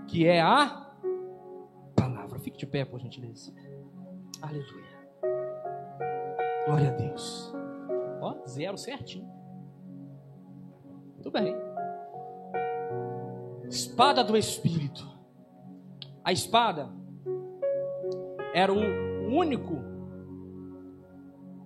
que 0.07 0.27
é 0.27 0.40
a 0.40 0.92
palavra. 1.97 2.38
Fique 2.38 2.59
de 2.59 2.66
pé, 2.66 2.85
por 2.85 3.01
gentileza. 3.01 3.53
Aleluia. 4.40 4.97
Glória 6.66 6.88
a 6.88 6.92
Deus. 6.92 7.53
Ó, 8.21 8.47
zero 8.47 8.79
certinho. 8.79 9.29
Muito 11.14 11.31
bem. 11.31 11.57
Espada 13.69 14.23
do 14.23 14.37
Espírito. 14.37 15.05
A 16.23 16.33
espada 16.33 16.88
era 18.57 18.73
o 18.73 18.79
único, 19.29 19.85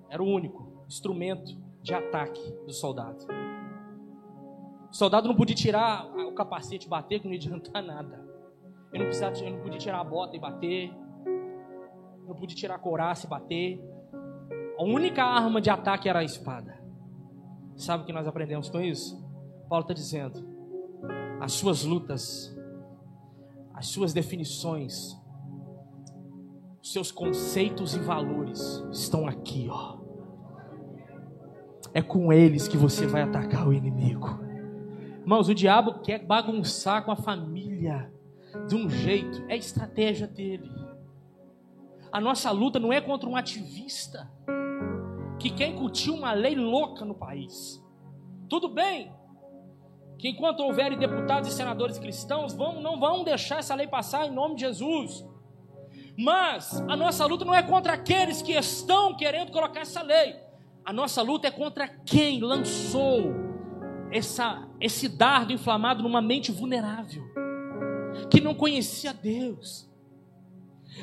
era 0.09 0.20
o 0.20 0.26
único 0.26 0.83
instrumento 0.88 1.57
de 1.81 1.94
ataque 1.94 2.42
do 2.66 2.72
soldado. 2.72 3.24
O 4.90 4.92
soldado 4.92 5.29
não 5.29 5.37
podia 5.37 5.55
tirar 5.55 6.05
o 6.07 6.33
capacete 6.33 6.88
e 6.88 6.90
bater, 6.90 7.20
que 7.20 7.26
não 7.26 7.33
ia 7.33 7.38
adiantar 7.38 7.81
nada. 7.81 8.29
Ele 8.92 9.05
não, 9.05 9.07
precisava, 9.07 9.38
ele 9.38 9.53
não 9.53 9.62
podia 9.62 9.79
tirar 9.79 10.00
a 10.00 10.05
bota 10.05 10.35
e 10.35 10.40
bater. 10.40 10.92
Não 12.26 12.35
podia 12.35 12.57
tirar 12.57 12.74
a 12.74 12.79
couraça 12.81 13.24
e 13.24 13.31
bater. 13.31 13.81
A 14.76 14.83
única 14.83 15.22
arma 15.22 15.61
de 15.61 15.70
ataque 15.70 16.09
era 16.09 16.18
a 16.18 16.24
espada. 16.24 16.76
Sabe 17.76 18.03
o 18.03 18.07
que 18.07 18.12
nós 18.12 18.26
aprendemos 18.26 18.68
com 18.68 18.81
isso? 18.81 19.16
Paulo 19.68 19.85
está 19.85 19.94
dizendo: 19.94 20.44
as 21.40 21.53
suas 21.53 21.85
lutas, 21.85 22.53
as 23.74 23.87
suas 23.87 24.12
definições, 24.12 25.19
seus 26.83 27.12
conceitos 27.12 27.95
e 27.95 27.99
valores 27.99 28.83
estão 28.90 29.27
aqui, 29.27 29.69
ó. 29.71 29.99
É 31.93 32.01
com 32.01 32.33
eles 32.33 32.69
que 32.69 32.77
você 32.77 33.07
vai 33.07 33.23
atacar 33.23 33.69
o 33.69 33.73
inimigo. 33.73 34.40
Irmãos, 35.21 35.49
o 35.49 35.55
diabo 35.55 36.01
quer 36.01 36.25
bagunçar 36.25 37.05
com 37.05 37.11
a 37.11 37.16
família 37.16 38.12
de 38.69 38.75
um 38.75 38.88
jeito, 38.88 39.45
é 39.49 39.57
estratégia 39.57 40.27
dele. 40.27 40.71
A 42.11 42.21
nossa 42.21 42.51
luta 42.51 42.79
não 42.79 42.93
é 42.93 43.01
contra 43.01 43.29
um 43.29 43.37
ativista 43.37 44.31
que 45.38 45.51
quer 45.51 45.69
incutir 45.69 46.12
uma 46.12 46.33
lei 46.33 46.55
louca 46.55 47.05
no 47.05 47.14
país. 47.14 47.83
Tudo 48.49 48.69
bem 48.69 49.12
que 50.19 50.29
enquanto 50.29 50.61
houverem 50.61 50.99
deputados 50.99 51.49
e 51.49 51.53
senadores 51.53 51.99
cristãos, 51.99 52.53
vão, 52.53 52.81
não 52.83 53.01
vão 53.01 53.25
deixar 53.25 53.61
essa 53.61 53.75
lei 53.75 53.87
passar 53.87 54.27
em 54.27 54.31
nome 54.31 54.55
de 54.55 54.62
Jesus. 54.62 55.25
Mas 56.22 56.80
a 56.88 56.96
nossa 56.96 57.24
luta 57.26 57.44
não 57.44 57.54
é 57.54 57.62
contra 57.62 57.94
aqueles 57.94 58.42
que 58.42 58.52
estão 58.52 59.16
querendo 59.16 59.52
colocar 59.52 59.80
essa 59.80 60.02
lei. 60.02 60.37
A 60.85 60.92
nossa 60.92 61.22
luta 61.22 61.48
é 61.48 61.50
contra 61.50 61.88
quem 61.88 62.40
lançou 62.40 63.33
essa, 64.11 64.68
esse 64.80 65.09
dardo 65.09 65.52
inflamado 65.52 66.02
numa 66.02 66.20
mente 66.20 66.50
vulnerável, 66.50 67.22
que 68.30 68.40
não 68.40 68.54
conhecia 68.54 69.12
Deus 69.12 69.90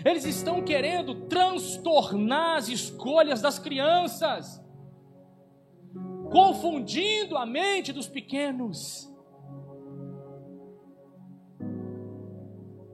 eles 0.03 0.25
estão 0.25 0.61
querendo 0.61 1.27
transtornar 1.27 2.57
as 2.57 2.67
escolhas 2.67 3.41
das 3.41 3.57
crianças, 3.57 4.61
confundindo 6.31 7.37
a 7.37 7.45
mente 7.45 7.93
dos 7.93 8.07
pequenos. 8.07 9.11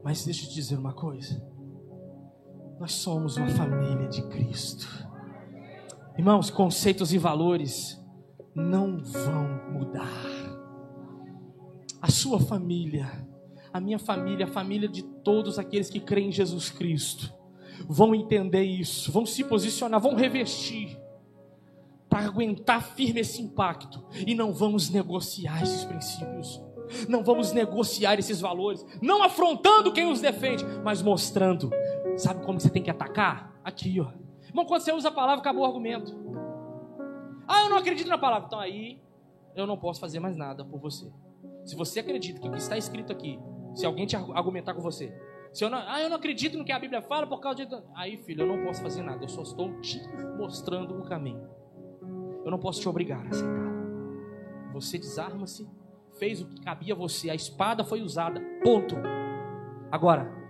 Mas 0.03 0.25
deixa 0.25 0.45
eu 0.45 0.49
te 0.49 0.55
dizer 0.55 0.77
uma 0.77 0.93
coisa: 0.93 1.41
nós 2.83 2.95
somos 2.95 3.37
uma 3.37 3.47
família 3.47 4.09
de 4.09 4.21
Cristo. 4.23 4.85
Irmãos, 6.17 6.49
conceitos 6.49 7.13
e 7.13 7.17
valores 7.17 7.97
não 8.53 9.01
vão 9.01 9.71
mudar. 9.71 10.21
A 12.01 12.11
sua 12.11 12.41
família 12.41 13.09
a 13.71 13.79
minha 13.79 13.97
família, 13.97 14.45
a 14.45 14.49
família 14.49 14.87
de 14.87 15.01
todos 15.01 15.57
aqueles 15.57 15.89
que 15.89 15.99
creem 15.99 16.27
em 16.27 16.31
Jesus 16.31 16.69
Cristo, 16.69 17.33
vão 17.87 18.13
entender 18.13 18.61
isso, 18.61 19.11
vão 19.11 19.25
se 19.25 19.43
posicionar, 19.45 19.99
vão 19.99 20.13
revestir 20.13 20.95
para 22.07 22.25
aguentar 22.25 22.83
firme 22.83 23.21
esse 23.21 23.41
impacto 23.41 24.05
e 24.27 24.35
não 24.35 24.53
vamos 24.53 24.89
negociar 24.89 25.63
esses 25.63 25.85
princípios. 25.85 26.61
Não 27.07 27.23
vamos 27.23 27.51
negociar 27.51 28.19
esses 28.19 28.39
valores, 28.39 28.85
não 29.01 29.23
afrontando 29.23 29.91
quem 29.91 30.11
os 30.11 30.21
defende, 30.21 30.63
mas 30.83 31.01
mostrando. 31.01 31.71
Sabe 32.17 32.45
como 32.45 32.59
você 32.59 32.69
tem 32.69 32.83
que 32.83 32.89
atacar? 32.89 33.59
Aqui, 33.63 33.99
ó. 33.99 34.11
Irmão, 34.47 34.65
quando 34.65 34.81
você 34.81 34.91
usa 34.91 35.09
a 35.09 35.11
palavra, 35.11 35.41
acabou 35.41 35.63
o 35.63 35.65
argumento. 35.65 36.15
Ah, 37.47 37.63
eu 37.63 37.69
não 37.69 37.77
acredito 37.77 38.07
na 38.07 38.17
palavra. 38.17 38.47
Então 38.47 38.59
aí 38.59 39.01
eu 39.55 39.65
não 39.65 39.77
posso 39.77 39.99
fazer 39.99 40.19
mais 40.19 40.35
nada 40.35 40.63
por 40.63 40.79
você. 40.79 41.11
Se 41.65 41.75
você 41.75 41.99
acredita 41.99 42.39
que 42.39 42.47
o 42.47 42.51
que 42.51 42.57
está 42.57 42.77
escrito 42.77 43.11
aqui 43.11 43.39
Se 43.73 43.85
alguém 43.85 44.05
te 44.05 44.15
argumentar 44.15 44.73
com 44.73 44.81
você. 44.81 45.13
Se 45.51 45.63
eu 45.63 45.69
não, 45.69 45.77
ah, 45.77 46.01
eu 46.01 46.09
não 46.09 46.17
acredito 46.17 46.57
no 46.57 46.65
que 46.65 46.71
a 46.71 46.79
Bíblia 46.79 47.01
fala 47.01 47.27
por 47.27 47.39
causa 47.39 47.65
de. 47.65 47.83
Aí, 47.95 48.17
filho, 48.17 48.41
eu 48.41 48.47
não 48.47 48.63
posso 48.63 48.81
fazer 48.81 49.03
nada. 49.03 49.23
Eu 49.23 49.29
só 49.29 49.41
estou 49.41 49.79
te 49.81 50.01
mostrando 50.37 50.99
o 50.99 51.03
caminho. 51.03 51.47
Eu 52.43 52.51
não 52.51 52.59
posso 52.59 52.81
te 52.81 52.89
obrigar 52.89 53.25
a 53.25 53.29
aceitar. 53.29 53.73
Você 54.73 54.97
desarma-se, 54.97 55.69
fez 56.17 56.41
o 56.41 56.47
que 56.47 56.61
cabia 56.61 56.93
a 56.93 56.97
você. 56.97 57.29
A 57.29 57.35
espada 57.35 57.83
foi 57.83 58.01
usada. 58.01 58.41
Ponto. 58.63 58.95
Agora, 59.91 60.42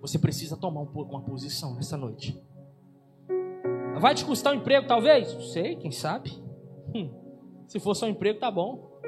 você 0.00 0.18
precisa 0.18 0.56
tomar 0.56 0.82
uma 0.82 1.22
posição 1.22 1.74
nessa 1.74 1.96
noite. 1.96 2.40
Vai 3.98 4.14
te 4.14 4.24
custar 4.24 4.52
um 4.52 4.56
emprego, 4.56 4.86
talvez? 4.86 5.32
Não 5.32 5.40
sei, 5.40 5.76
quem 5.76 5.90
sabe. 5.90 6.30
Hum, 6.94 7.10
se 7.66 7.80
for 7.80 7.94
só 7.94 8.06
um 8.06 8.10
emprego, 8.10 8.38
tá 8.38 8.50
bom. 8.50 9.00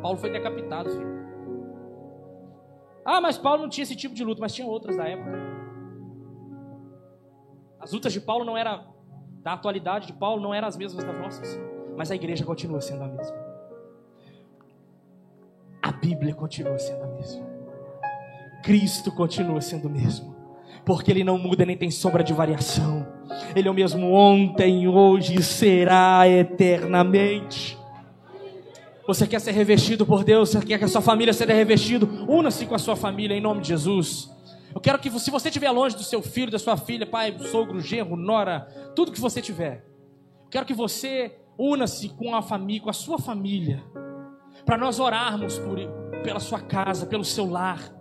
Paulo 0.00 0.18
foi 0.18 0.30
decapitado, 0.30 0.90
filho. 0.90 1.12
Ah, 3.04 3.20
mas 3.20 3.36
Paulo 3.36 3.62
não 3.62 3.68
tinha 3.68 3.82
esse 3.82 3.96
tipo 3.96 4.14
de 4.14 4.24
luta, 4.24 4.40
mas 4.40 4.54
tinha 4.54 4.66
outras 4.66 4.96
da 4.96 5.04
época. 5.04 5.32
As 7.80 7.92
lutas 7.92 8.12
de 8.12 8.20
Paulo 8.20 8.44
não 8.44 8.56
eram, 8.56 8.94
da 9.42 9.54
atualidade 9.54 10.06
de 10.06 10.12
Paulo, 10.12 10.40
não 10.40 10.54
eram 10.54 10.68
as 10.68 10.76
mesmas 10.76 11.04
das 11.04 11.18
nossas. 11.18 11.60
Mas 11.96 12.10
a 12.12 12.14
igreja 12.14 12.44
continua 12.44 12.80
sendo 12.80 13.02
a 13.02 13.08
mesma. 13.08 13.36
A 15.82 15.90
Bíblia 15.90 16.32
continua 16.32 16.78
sendo 16.78 17.02
a 17.02 17.08
mesma. 17.08 17.51
Cristo 18.62 19.10
continua 19.10 19.60
sendo 19.60 19.88
o 19.88 19.90
mesmo. 19.90 20.34
Porque 20.84 21.10
Ele 21.10 21.24
não 21.24 21.38
muda 21.38 21.64
nem 21.64 21.76
tem 21.76 21.90
sombra 21.90 22.24
de 22.24 22.32
variação. 22.32 23.06
Ele 23.54 23.68
é 23.68 23.70
o 23.70 23.74
mesmo 23.74 24.12
ontem, 24.12 24.88
hoje 24.88 25.36
e 25.38 25.42
será 25.42 26.28
eternamente. 26.28 27.78
Você 29.06 29.26
quer 29.26 29.40
ser 29.40 29.52
revestido 29.52 30.06
por 30.06 30.24
Deus? 30.24 30.50
Você 30.50 30.60
quer 30.60 30.78
que 30.78 30.84
a 30.84 30.88
sua 30.88 31.00
família 31.00 31.32
seja 31.32 31.52
revestido? 31.52 32.08
Una-se 32.28 32.66
com 32.66 32.74
a 32.74 32.78
sua 32.78 32.96
família 32.96 33.36
em 33.36 33.40
nome 33.40 33.60
de 33.60 33.68
Jesus. 33.68 34.30
Eu 34.74 34.80
quero 34.80 34.98
que, 34.98 35.10
se 35.18 35.30
você 35.30 35.48
estiver 35.48 35.70
longe 35.70 35.96
do 35.96 36.02
seu 36.02 36.22
filho, 36.22 36.50
da 36.50 36.58
sua 36.58 36.76
filha, 36.76 37.04
pai, 37.04 37.36
sogro, 37.50 37.80
genro, 37.80 38.16
nora, 38.16 38.60
tudo 38.94 39.12
que 39.12 39.20
você 39.20 39.42
tiver, 39.42 39.84
eu 40.44 40.48
quero 40.50 40.64
que 40.64 40.72
você 40.72 41.36
una-se 41.58 42.08
com 42.08 42.34
a 42.34 42.40
família, 42.40 42.82
com 42.82 42.90
a 42.90 42.94
sua 42.94 43.18
família, 43.18 43.82
para 44.64 44.78
nós 44.78 44.98
orarmos 44.98 45.58
por, 45.58 45.76
pela 46.22 46.40
sua 46.40 46.60
casa, 46.60 47.04
pelo 47.04 47.24
seu 47.24 47.48
lar, 47.50 47.92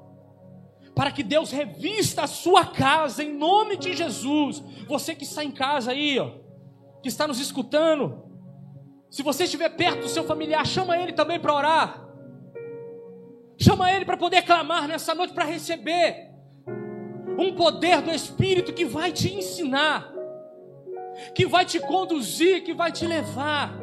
para 0.96 1.12
que 1.12 1.24
Deus 1.24 1.52
revista 1.52 2.24
a 2.24 2.28
sua 2.28 2.66
casa 2.66 3.24
em 3.24 3.34
nome 3.34 3.78
de 3.78 3.94
Jesus. 3.96 4.64
Você 4.88 5.16
que 5.16 5.24
está 5.24 5.44
em 5.44 5.52
casa 5.52 5.92
aí, 5.92 6.20
ó, 6.20 6.32
que 7.02 7.08
está 7.08 7.28
nos 7.28 7.40
escutando, 7.40 8.24
se 9.10 9.24
você 9.24 9.46
estiver 9.46 9.70
perto 9.70 10.02
do 10.02 10.10
seu 10.10 10.24
familiar, 10.24 10.66
chama 10.66 10.98
ele 10.98 11.14
também 11.14 11.40
para 11.40 11.54
orar. 11.54 12.08
Chama 13.58 13.92
ele 13.92 14.06
para 14.06 14.18
poder 14.18 14.42
clamar 14.42 14.88
nessa 14.88 15.14
noite 15.14 15.34
para 15.34 15.46
receber 15.46 16.32
um 17.38 17.54
poder 17.56 18.02
do 18.02 18.12
Espírito 18.12 18.74
que 18.74 18.86
vai 18.86 19.12
te 19.12 19.34
ensinar, 19.34 20.12
que 21.36 21.46
vai 21.46 21.66
te 21.66 21.80
conduzir, 21.80 22.64
que 22.64 22.74
vai 22.74 22.92
te 22.92 23.06
levar 23.06 23.78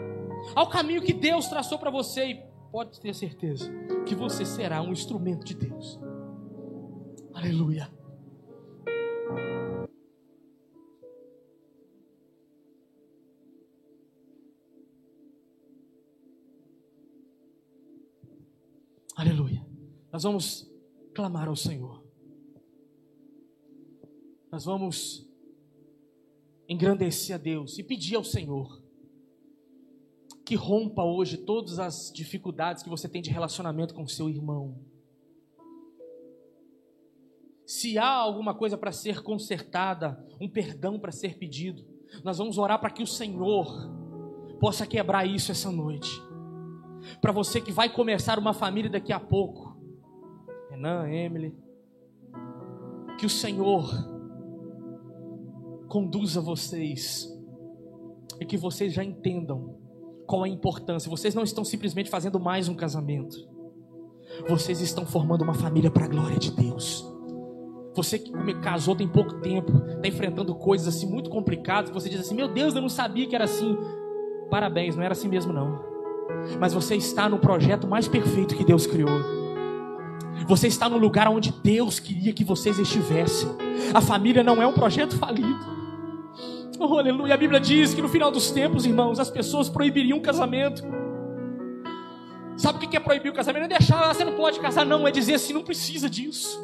ao 0.54 0.68
caminho 0.68 1.02
que 1.02 1.12
Deus 1.12 1.48
traçou 1.48 1.78
para 1.78 1.90
você 1.90 2.26
e 2.26 2.42
pode 2.70 3.00
ter 3.00 3.14
certeza 3.14 3.70
que 4.06 4.14
você 4.14 4.44
será 4.44 4.80
um 4.82 4.92
instrumento 4.92 5.44
de 5.44 5.54
Deus. 5.54 5.98
Aleluia. 7.38 7.88
Aleluia. 19.14 19.64
Nós 20.10 20.24
vamos 20.24 20.68
clamar 21.14 21.46
ao 21.46 21.54
Senhor. 21.54 22.04
Nós 24.50 24.64
vamos 24.64 25.24
engrandecer 26.68 27.36
a 27.36 27.38
Deus 27.38 27.78
e 27.78 27.84
pedir 27.84 28.16
ao 28.16 28.24
Senhor 28.24 28.82
que 30.44 30.56
rompa 30.56 31.04
hoje 31.04 31.36
todas 31.36 31.78
as 31.78 32.10
dificuldades 32.12 32.82
que 32.82 32.90
você 32.90 33.08
tem 33.08 33.22
de 33.22 33.30
relacionamento 33.30 33.94
com 33.94 34.08
seu 34.08 34.28
irmão. 34.28 34.97
Se 37.68 37.98
há 37.98 38.08
alguma 38.08 38.54
coisa 38.54 38.78
para 38.78 38.90
ser 38.90 39.22
consertada, 39.22 40.18
um 40.40 40.48
perdão 40.48 40.98
para 40.98 41.12
ser 41.12 41.36
pedido, 41.36 41.84
nós 42.24 42.38
vamos 42.38 42.56
orar 42.56 42.80
para 42.80 42.88
que 42.88 43.02
o 43.02 43.06
Senhor 43.06 43.92
possa 44.58 44.86
quebrar 44.86 45.26
isso 45.26 45.52
essa 45.52 45.70
noite 45.70 46.10
para 47.20 47.32
você 47.32 47.60
que 47.60 47.72
vai 47.72 47.88
começar 47.92 48.38
uma 48.38 48.52
família 48.52 48.90
daqui 48.90 49.12
a 49.12 49.20
pouco. 49.20 49.76
Renan, 50.70 51.08
Emily, 51.08 51.54
que 53.18 53.26
o 53.26 53.30
Senhor 53.30 53.88
conduza 55.88 56.40
vocês 56.40 57.28
e 58.40 58.44
que 58.44 58.56
vocês 58.56 58.92
já 58.92 59.02
entendam 59.02 59.76
qual 60.26 60.44
a 60.44 60.48
importância. 60.48 61.10
Vocês 61.10 61.34
não 61.34 61.42
estão 61.42 61.64
simplesmente 61.64 62.10
fazendo 62.10 62.38
mais 62.38 62.68
um 62.68 62.74
casamento. 62.74 63.36
Vocês 64.48 64.80
estão 64.80 65.06
formando 65.06 65.42
uma 65.42 65.54
família 65.54 65.90
para 65.90 66.04
a 66.04 66.08
glória 66.08 66.38
de 66.38 66.50
Deus. 66.50 67.17
Você 67.98 68.18
que 68.18 68.32
casou 68.62 68.96
tem 68.96 69.06
pouco 69.06 69.34
tempo, 69.40 69.72
está 69.88 70.08
enfrentando 70.08 70.54
coisas 70.54 70.88
assim 70.88 71.06
muito 71.06 71.28
complicadas, 71.28 71.90
você 71.90 72.08
diz 72.08 72.20
assim: 72.20 72.34
Meu 72.34 72.48
Deus, 72.48 72.74
eu 72.74 72.80
não 72.80 72.88
sabia 72.88 73.26
que 73.26 73.34
era 73.34 73.44
assim. 73.44 73.76
Parabéns, 74.50 74.96
não 74.96 75.02
era 75.02 75.12
assim 75.12 75.28
mesmo 75.28 75.52
não 75.52 75.88
mas 76.58 76.72
você 76.72 76.96
está 76.96 77.28
no 77.28 77.38
projeto 77.38 77.86
mais 77.86 78.08
perfeito 78.08 78.54
que 78.54 78.64
Deus 78.64 78.86
criou. 78.86 79.20
Você 80.46 80.66
está 80.66 80.88
no 80.88 80.96
lugar 80.96 81.28
onde 81.28 81.52
Deus 81.52 81.98
queria 81.98 82.32
que 82.32 82.44
vocês 82.44 82.78
estivessem. 82.78 83.48
A 83.92 84.00
família 84.00 84.42
não 84.42 84.62
é 84.62 84.66
um 84.66 84.72
projeto 84.72 85.16
falido. 85.16 85.78
Oh, 86.78 86.96
aleluia. 86.96 87.34
A 87.34 87.36
Bíblia 87.36 87.60
diz 87.60 87.92
que 87.92 88.00
no 88.00 88.08
final 88.08 88.30
dos 88.30 88.50
tempos, 88.50 88.86
irmãos, 88.86 89.18
as 89.18 89.30
pessoas 89.30 89.68
proibiriam 89.68 90.18
o 90.18 90.22
casamento. 90.22 90.82
Sabe 92.56 92.84
o 92.84 92.88
que 92.88 92.96
é 92.96 93.00
proibir 93.00 93.30
o 93.30 93.34
casamento? 93.34 93.68
Não 93.68 93.74
é 93.74 93.78
deixar, 93.78 94.10
ah, 94.10 94.14
você 94.14 94.24
não 94.24 94.34
pode 94.34 94.60
casar, 94.60 94.86
não. 94.86 95.06
É 95.06 95.10
dizer 95.10 95.34
assim, 95.34 95.52
não 95.52 95.62
precisa 95.62 96.08
disso. 96.08 96.58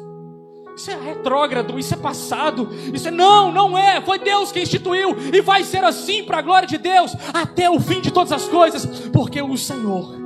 Isso 0.75 0.91
é 0.91 0.95
retrógrado, 0.95 1.79
isso 1.79 1.93
é 1.93 1.97
passado. 1.97 2.69
Isso 2.93 3.07
é 3.07 3.11
não, 3.11 3.51
não 3.51 3.77
é. 3.77 4.01
Foi 4.01 4.19
Deus 4.19 4.51
que 4.51 4.59
instituiu 4.59 5.15
e 5.33 5.41
vai 5.41 5.63
ser 5.63 5.83
assim 5.83 6.23
para 6.23 6.39
a 6.39 6.41
glória 6.41 6.67
de 6.67 6.77
Deus 6.77 7.15
até 7.33 7.69
o 7.69 7.79
fim 7.79 8.01
de 8.01 8.11
todas 8.11 8.31
as 8.31 8.47
coisas, 8.47 8.85
porque 9.09 9.41
o 9.41 9.57
Senhor 9.57 10.25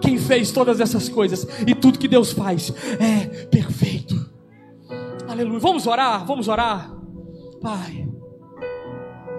quem 0.00 0.18
fez 0.18 0.50
todas 0.50 0.80
essas 0.80 1.08
coisas 1.08 1.46
e 1.66 1.74
tudo 1.74 1.98
que 1.98 2.08
Deus 2.08 2.32
faz 2.32 2.72
é 2.98 3.26
perfeito. 3.46 4.28
Aleluia. 5.28 5.60
Vamos 5.60 5.86
orar, 5.86 6.26
vamos 6.26 6.48
orar. 6.48 6.92
Pai, 7.60 8.08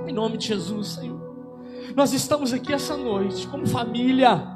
em 0.08 0.14
nome 0.14 0.38
de 0.38 0.48
Jesus, 0.48 0.90
Senhor. 0.90 1.20
Nós 1.96 2.14
estamos 2.14 2.54
aqui 2.54 2.72
essa 2.72 2.96
noite 2.96 3.48
como 3.48 3.68
família 3.68 4.48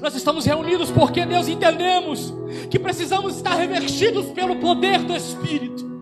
nós 0.00 0.14
estamos 0.14 0.44
reunidos 0.44 0.90
porque, 0.90 1.24
Deus, 1.24 1.48
entendemos 1.48 2.32
que 2.70 2.78
precisamos 2.78 3.36
estar 3.36 3.54
revestidos 3.54 4.26
pelo 4.26 4.56
poder 4.56 5.00
do 5.00 5.14
Espírito. 5.14 5.92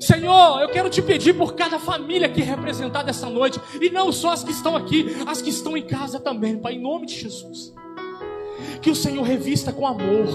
Senhor, 0.00 0.60
eu 0.60 0.68
quero 0.68 0.90
te 0.90 1.00
pedir 1.00 1.34
por 1.34 1.54
cada 1.54 1.78
família 1.78 2.26
aqui 2.26 2.42
representada 2.42 3.10
essa 3.10 3.28
noite, 3.28 3.60
e 3.80 3.90
não 3.90 4.12
só 4.12 4.32
as 4.32 4.44
que 4.44 4.52
estão 4.52 4.76
aqui, 4.76 5.06
as 5.26 5.40
que 5.40 5.50
estão 5.50 5.76
em 5.76 5.86
casa 5.86 6.20
também, 6.20 6.58
Pai, 6.58 6.74
em 6.74 6.82
nome 6.82 7.06
de 7.06 7.14
Jesus. 7.14 7.74
Que 8.86 8.90
o 8.92 8.94
Senhor 8.94 9.24
revista 9.24 9.72
com 9.72 9.84
amor, 9.84 10.28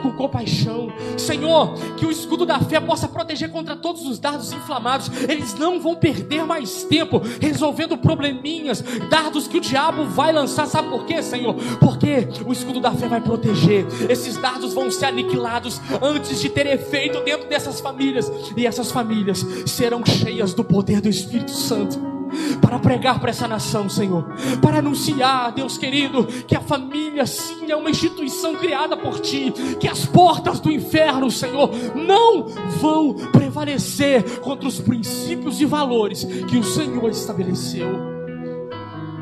com 0.00 0.10
compaixão. 0.12 0.90
Senhor, 1.18 1.74
que 1.98 2.06
o 2.06 2.10
escudo 2.10 2.46
da 2.46 2.58
fé 2.58 2.80
possa 2.80 3.06
proteger 3.06 3.50
contra 3.50 3.76
todos 3.76 4.06
os 4.06 4.18
dardos 4.18 4.50
inflamados. 4.50 5.10
Eles 5.28 5.52
não 5.52 5.78
vão 5.78 5.94
perder 5.94 6.42
mais 6.46 6.84
tempo 6.84 7.20
resolvendo 7.38 7.98
probleminhas, 7.98 8.82
dardos 9.10 9.46
que 9.46 9.58
o 9.58 9.60
diabo 9.60 10.06
vai 10.06 10.32
lançar. 10.32 10.66
Sabe 10.66 10.88
por 10.88 11.04
quê, 11.04 11.22
Senhor? 11.22 11.54
Porque 11.80 12.26
o 12.46 12.50
escudo 12.50 12.80
da 12.80 12.92
fé 12.92 13.08
vai 13.08 13.20
proteger. 13.20 13.86
Esses 14.08 14.38
dardos 14.38 14.72
vão 14.72 14.90
ser 14.90 15.04
aniquilados 15.04 15.78
antes 16.00 16.40
de 16.40 16.48
ter 16.48 16.66
efeito 16.68 17.20
dentro 17.24 17.46
dessas 17.46 17.78
famílias. 17.78 18.32
E 18.56 18.66
essas 18.66 18.90
famílias 18.90 19.44
serão 19.66 20.02
cheias 20.06 20.54
do 20.54 20.64
poder 20.64 21.02
do 21.02 21.10
Espírito 21.10 21.50
Santo 21.50 22.11
para 22.60 22.78
pregar 22.78 23.20
para 23.20 23.30
essa 23.30 23.46
nação, 23.48 23.88
Senhor, 23.88 24.24
para 24.60 24.78
anunciar, 24.78 25.52
Deus 25.52 25.76
querido, 25.76 26.24
que 26.46 26.56
a 26.56 26.60
família 26.60 27.26
sim 27.26 27.70
é 27.70 27.76
uma 27.76 27.90
instituição 27.90 28.54
criada 28.54 28.96
por 28.96 29.20
Ti, 29.20 29.52
que 29.78 29.88
as 29.88 30.04
portas 30.04 30.60
do 30.60 30.70
inferno, 30.70 31.30
Senhor, 31.30 31.70
não 31.94 32.46
vão 32.80 33.14
prevalecer 33.32 34.40
contra 34.40 34.68
os 34.68 34.80
princípios 34.80 35.60
e 35.60 35.64
valores 35.64 36.24
que 36.24 36.56
o 36.56 36.64
Senhor 36.64 37.10
estabeleceu. 37.10 38.12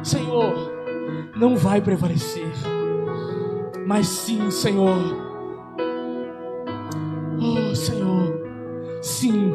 Senhor, 0.03 0.55
não 1.37 1.57
vai 1.57 1.81
prevalecer, 1.81 2.53
mas 3.87 4.07
sim, 4.07 4.51
Senhor, 4.51 4.97
oh 7.39 7.75
Senhor, 7.75 8.41
sim, 9.03 9.53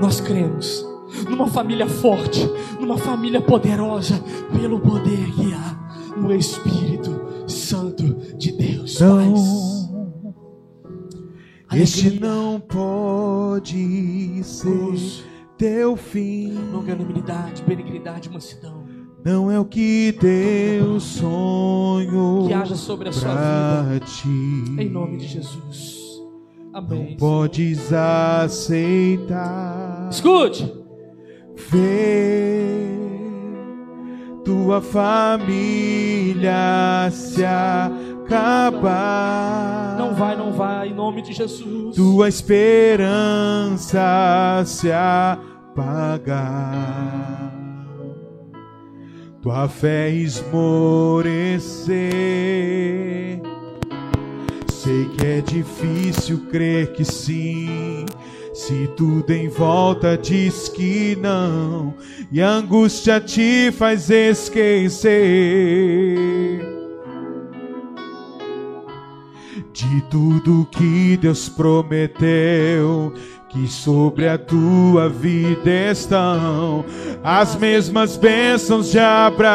nós 0.00 0.20
cremos 0.20 0.87
numa 1.28 1.46
família 1.46 1.86
forte, 1.86 2.48
numa 2.80 2.98
família 2.98 3.40
poderosa, 3.40 4.22
pelo 4.52 4.80
poder 4.80 5.30
que 5.32 5.52
há 5.52 6.14
no 6.16 6.34
Espírito 6.34 7.48
Santo 7.48 8.04
de 8.36 8.52
Deus. 8.52 8.98
Pai. 8.98 9.32
Este 11.80 12.18
não 12.18 12.58
pode 12.60 14.42
ser 14.42 15.24
teu 15.56 15.96
fim. 15.96 16.54
longanimidade, 16.72 17.62
benignidade, 17.62 18.30
mansidão. 18.30 18.86
Não 19.24 19.50
é 19.50 19.58
o 19.58 19.64
que 19.64 20.12
Deus 20.12 21.02
sonhou 21.02 22.46
Que 22.46 22.54
haja 22.54 22.76
sobre 22.76 23.08
a 23.08 23.12
sua 23.12 23.34
pra 23.34 23.98
ti. 24.00 24.28
Em 24.78 24.88
nome 24.88 25.16
de 25.18 25.26
Jesus. 25.26 25.98
Amém. 26.72 27.16
Podes 27.16 27.92
aceitar. 27.92 29.28
Escute. 30.10 30.77
Ver 31.70 32.98
tua 34.48 34.80
família 34.80 35.50
se 37.10 37.44
acabar. 37.44 38.78
Não 39.98 40.14
vai, 40.14 40.34
não 40.36 40.52
vai, 40.52 40.88
em 40.88 40.94
nome 40.94 41.20
de 41.20 41.34
Jesus. 41.34 41.94
Tua 41.96 42.28
esperança 42.28 43.02
se 44.64 44.90
apagar. 44.90 46.28
Tua 49.42 49.68
fé 49.68 50.08
esmorecer. 50.10 51.98
Sei 54.66 55.04
que 55.10 55.26
é 55.26 55.42
difícil 55.42 56.46
crer 56.50 56.92
que 56.92 57.04
sim. 57.04 58.06
Se 58.58 58.88
tudo 58.96 59.30
em 59.30 59.48
volta 59.48 60.18
diz 60.18 60.68
que 60.68 61.16
não, 61.22 61.94
e 62.30 62.42
a 62.42 62.50
angústia 62.50 63.20
te 63.20 63.70
faz 63.70 64.10
esquecer 64.10 65.08
de 69.72 70.02
tudo 70.10 70.66
que 70.72 71.16
Deus 71.16 71.48
prometeu. 71.48 73.14
Que 73.48 73.68
sobre 73.68 74.28
a 74.28 74.36
tua 74.36 75.08
vida 75.08 75.70
estão 75.92 76.84
as 77.22 77.54
mesmas 77.54 78.16
bênçãos 78.16 78.90
de 78.90 78.98
Abraão. 78.98 79.54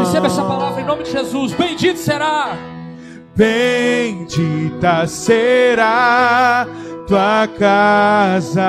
Receba 0.00 0.26
essa 0.26 0.44
palavra 0.44 0.82
em 0.82 0.84
nome 0.84 1.04
de 1.04 1.10
Jesus. 1.10 1.54
Bendito 1.54 1.98
será. 1.98 2.56
Bendita 3.34 5.06
será 5.08 6.68
tua 7.06 7.48
casa, 7.58 8.62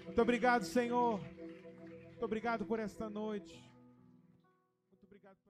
Muito 0.06 0.22
obrigado, 0.22 0.64
Senhor. 0.64 1.20
Muito 1.20 2.24
obrigado 2.24 2.66
por 2.66 2.80
esta 2.80 3.10
noite. 3.10 3.65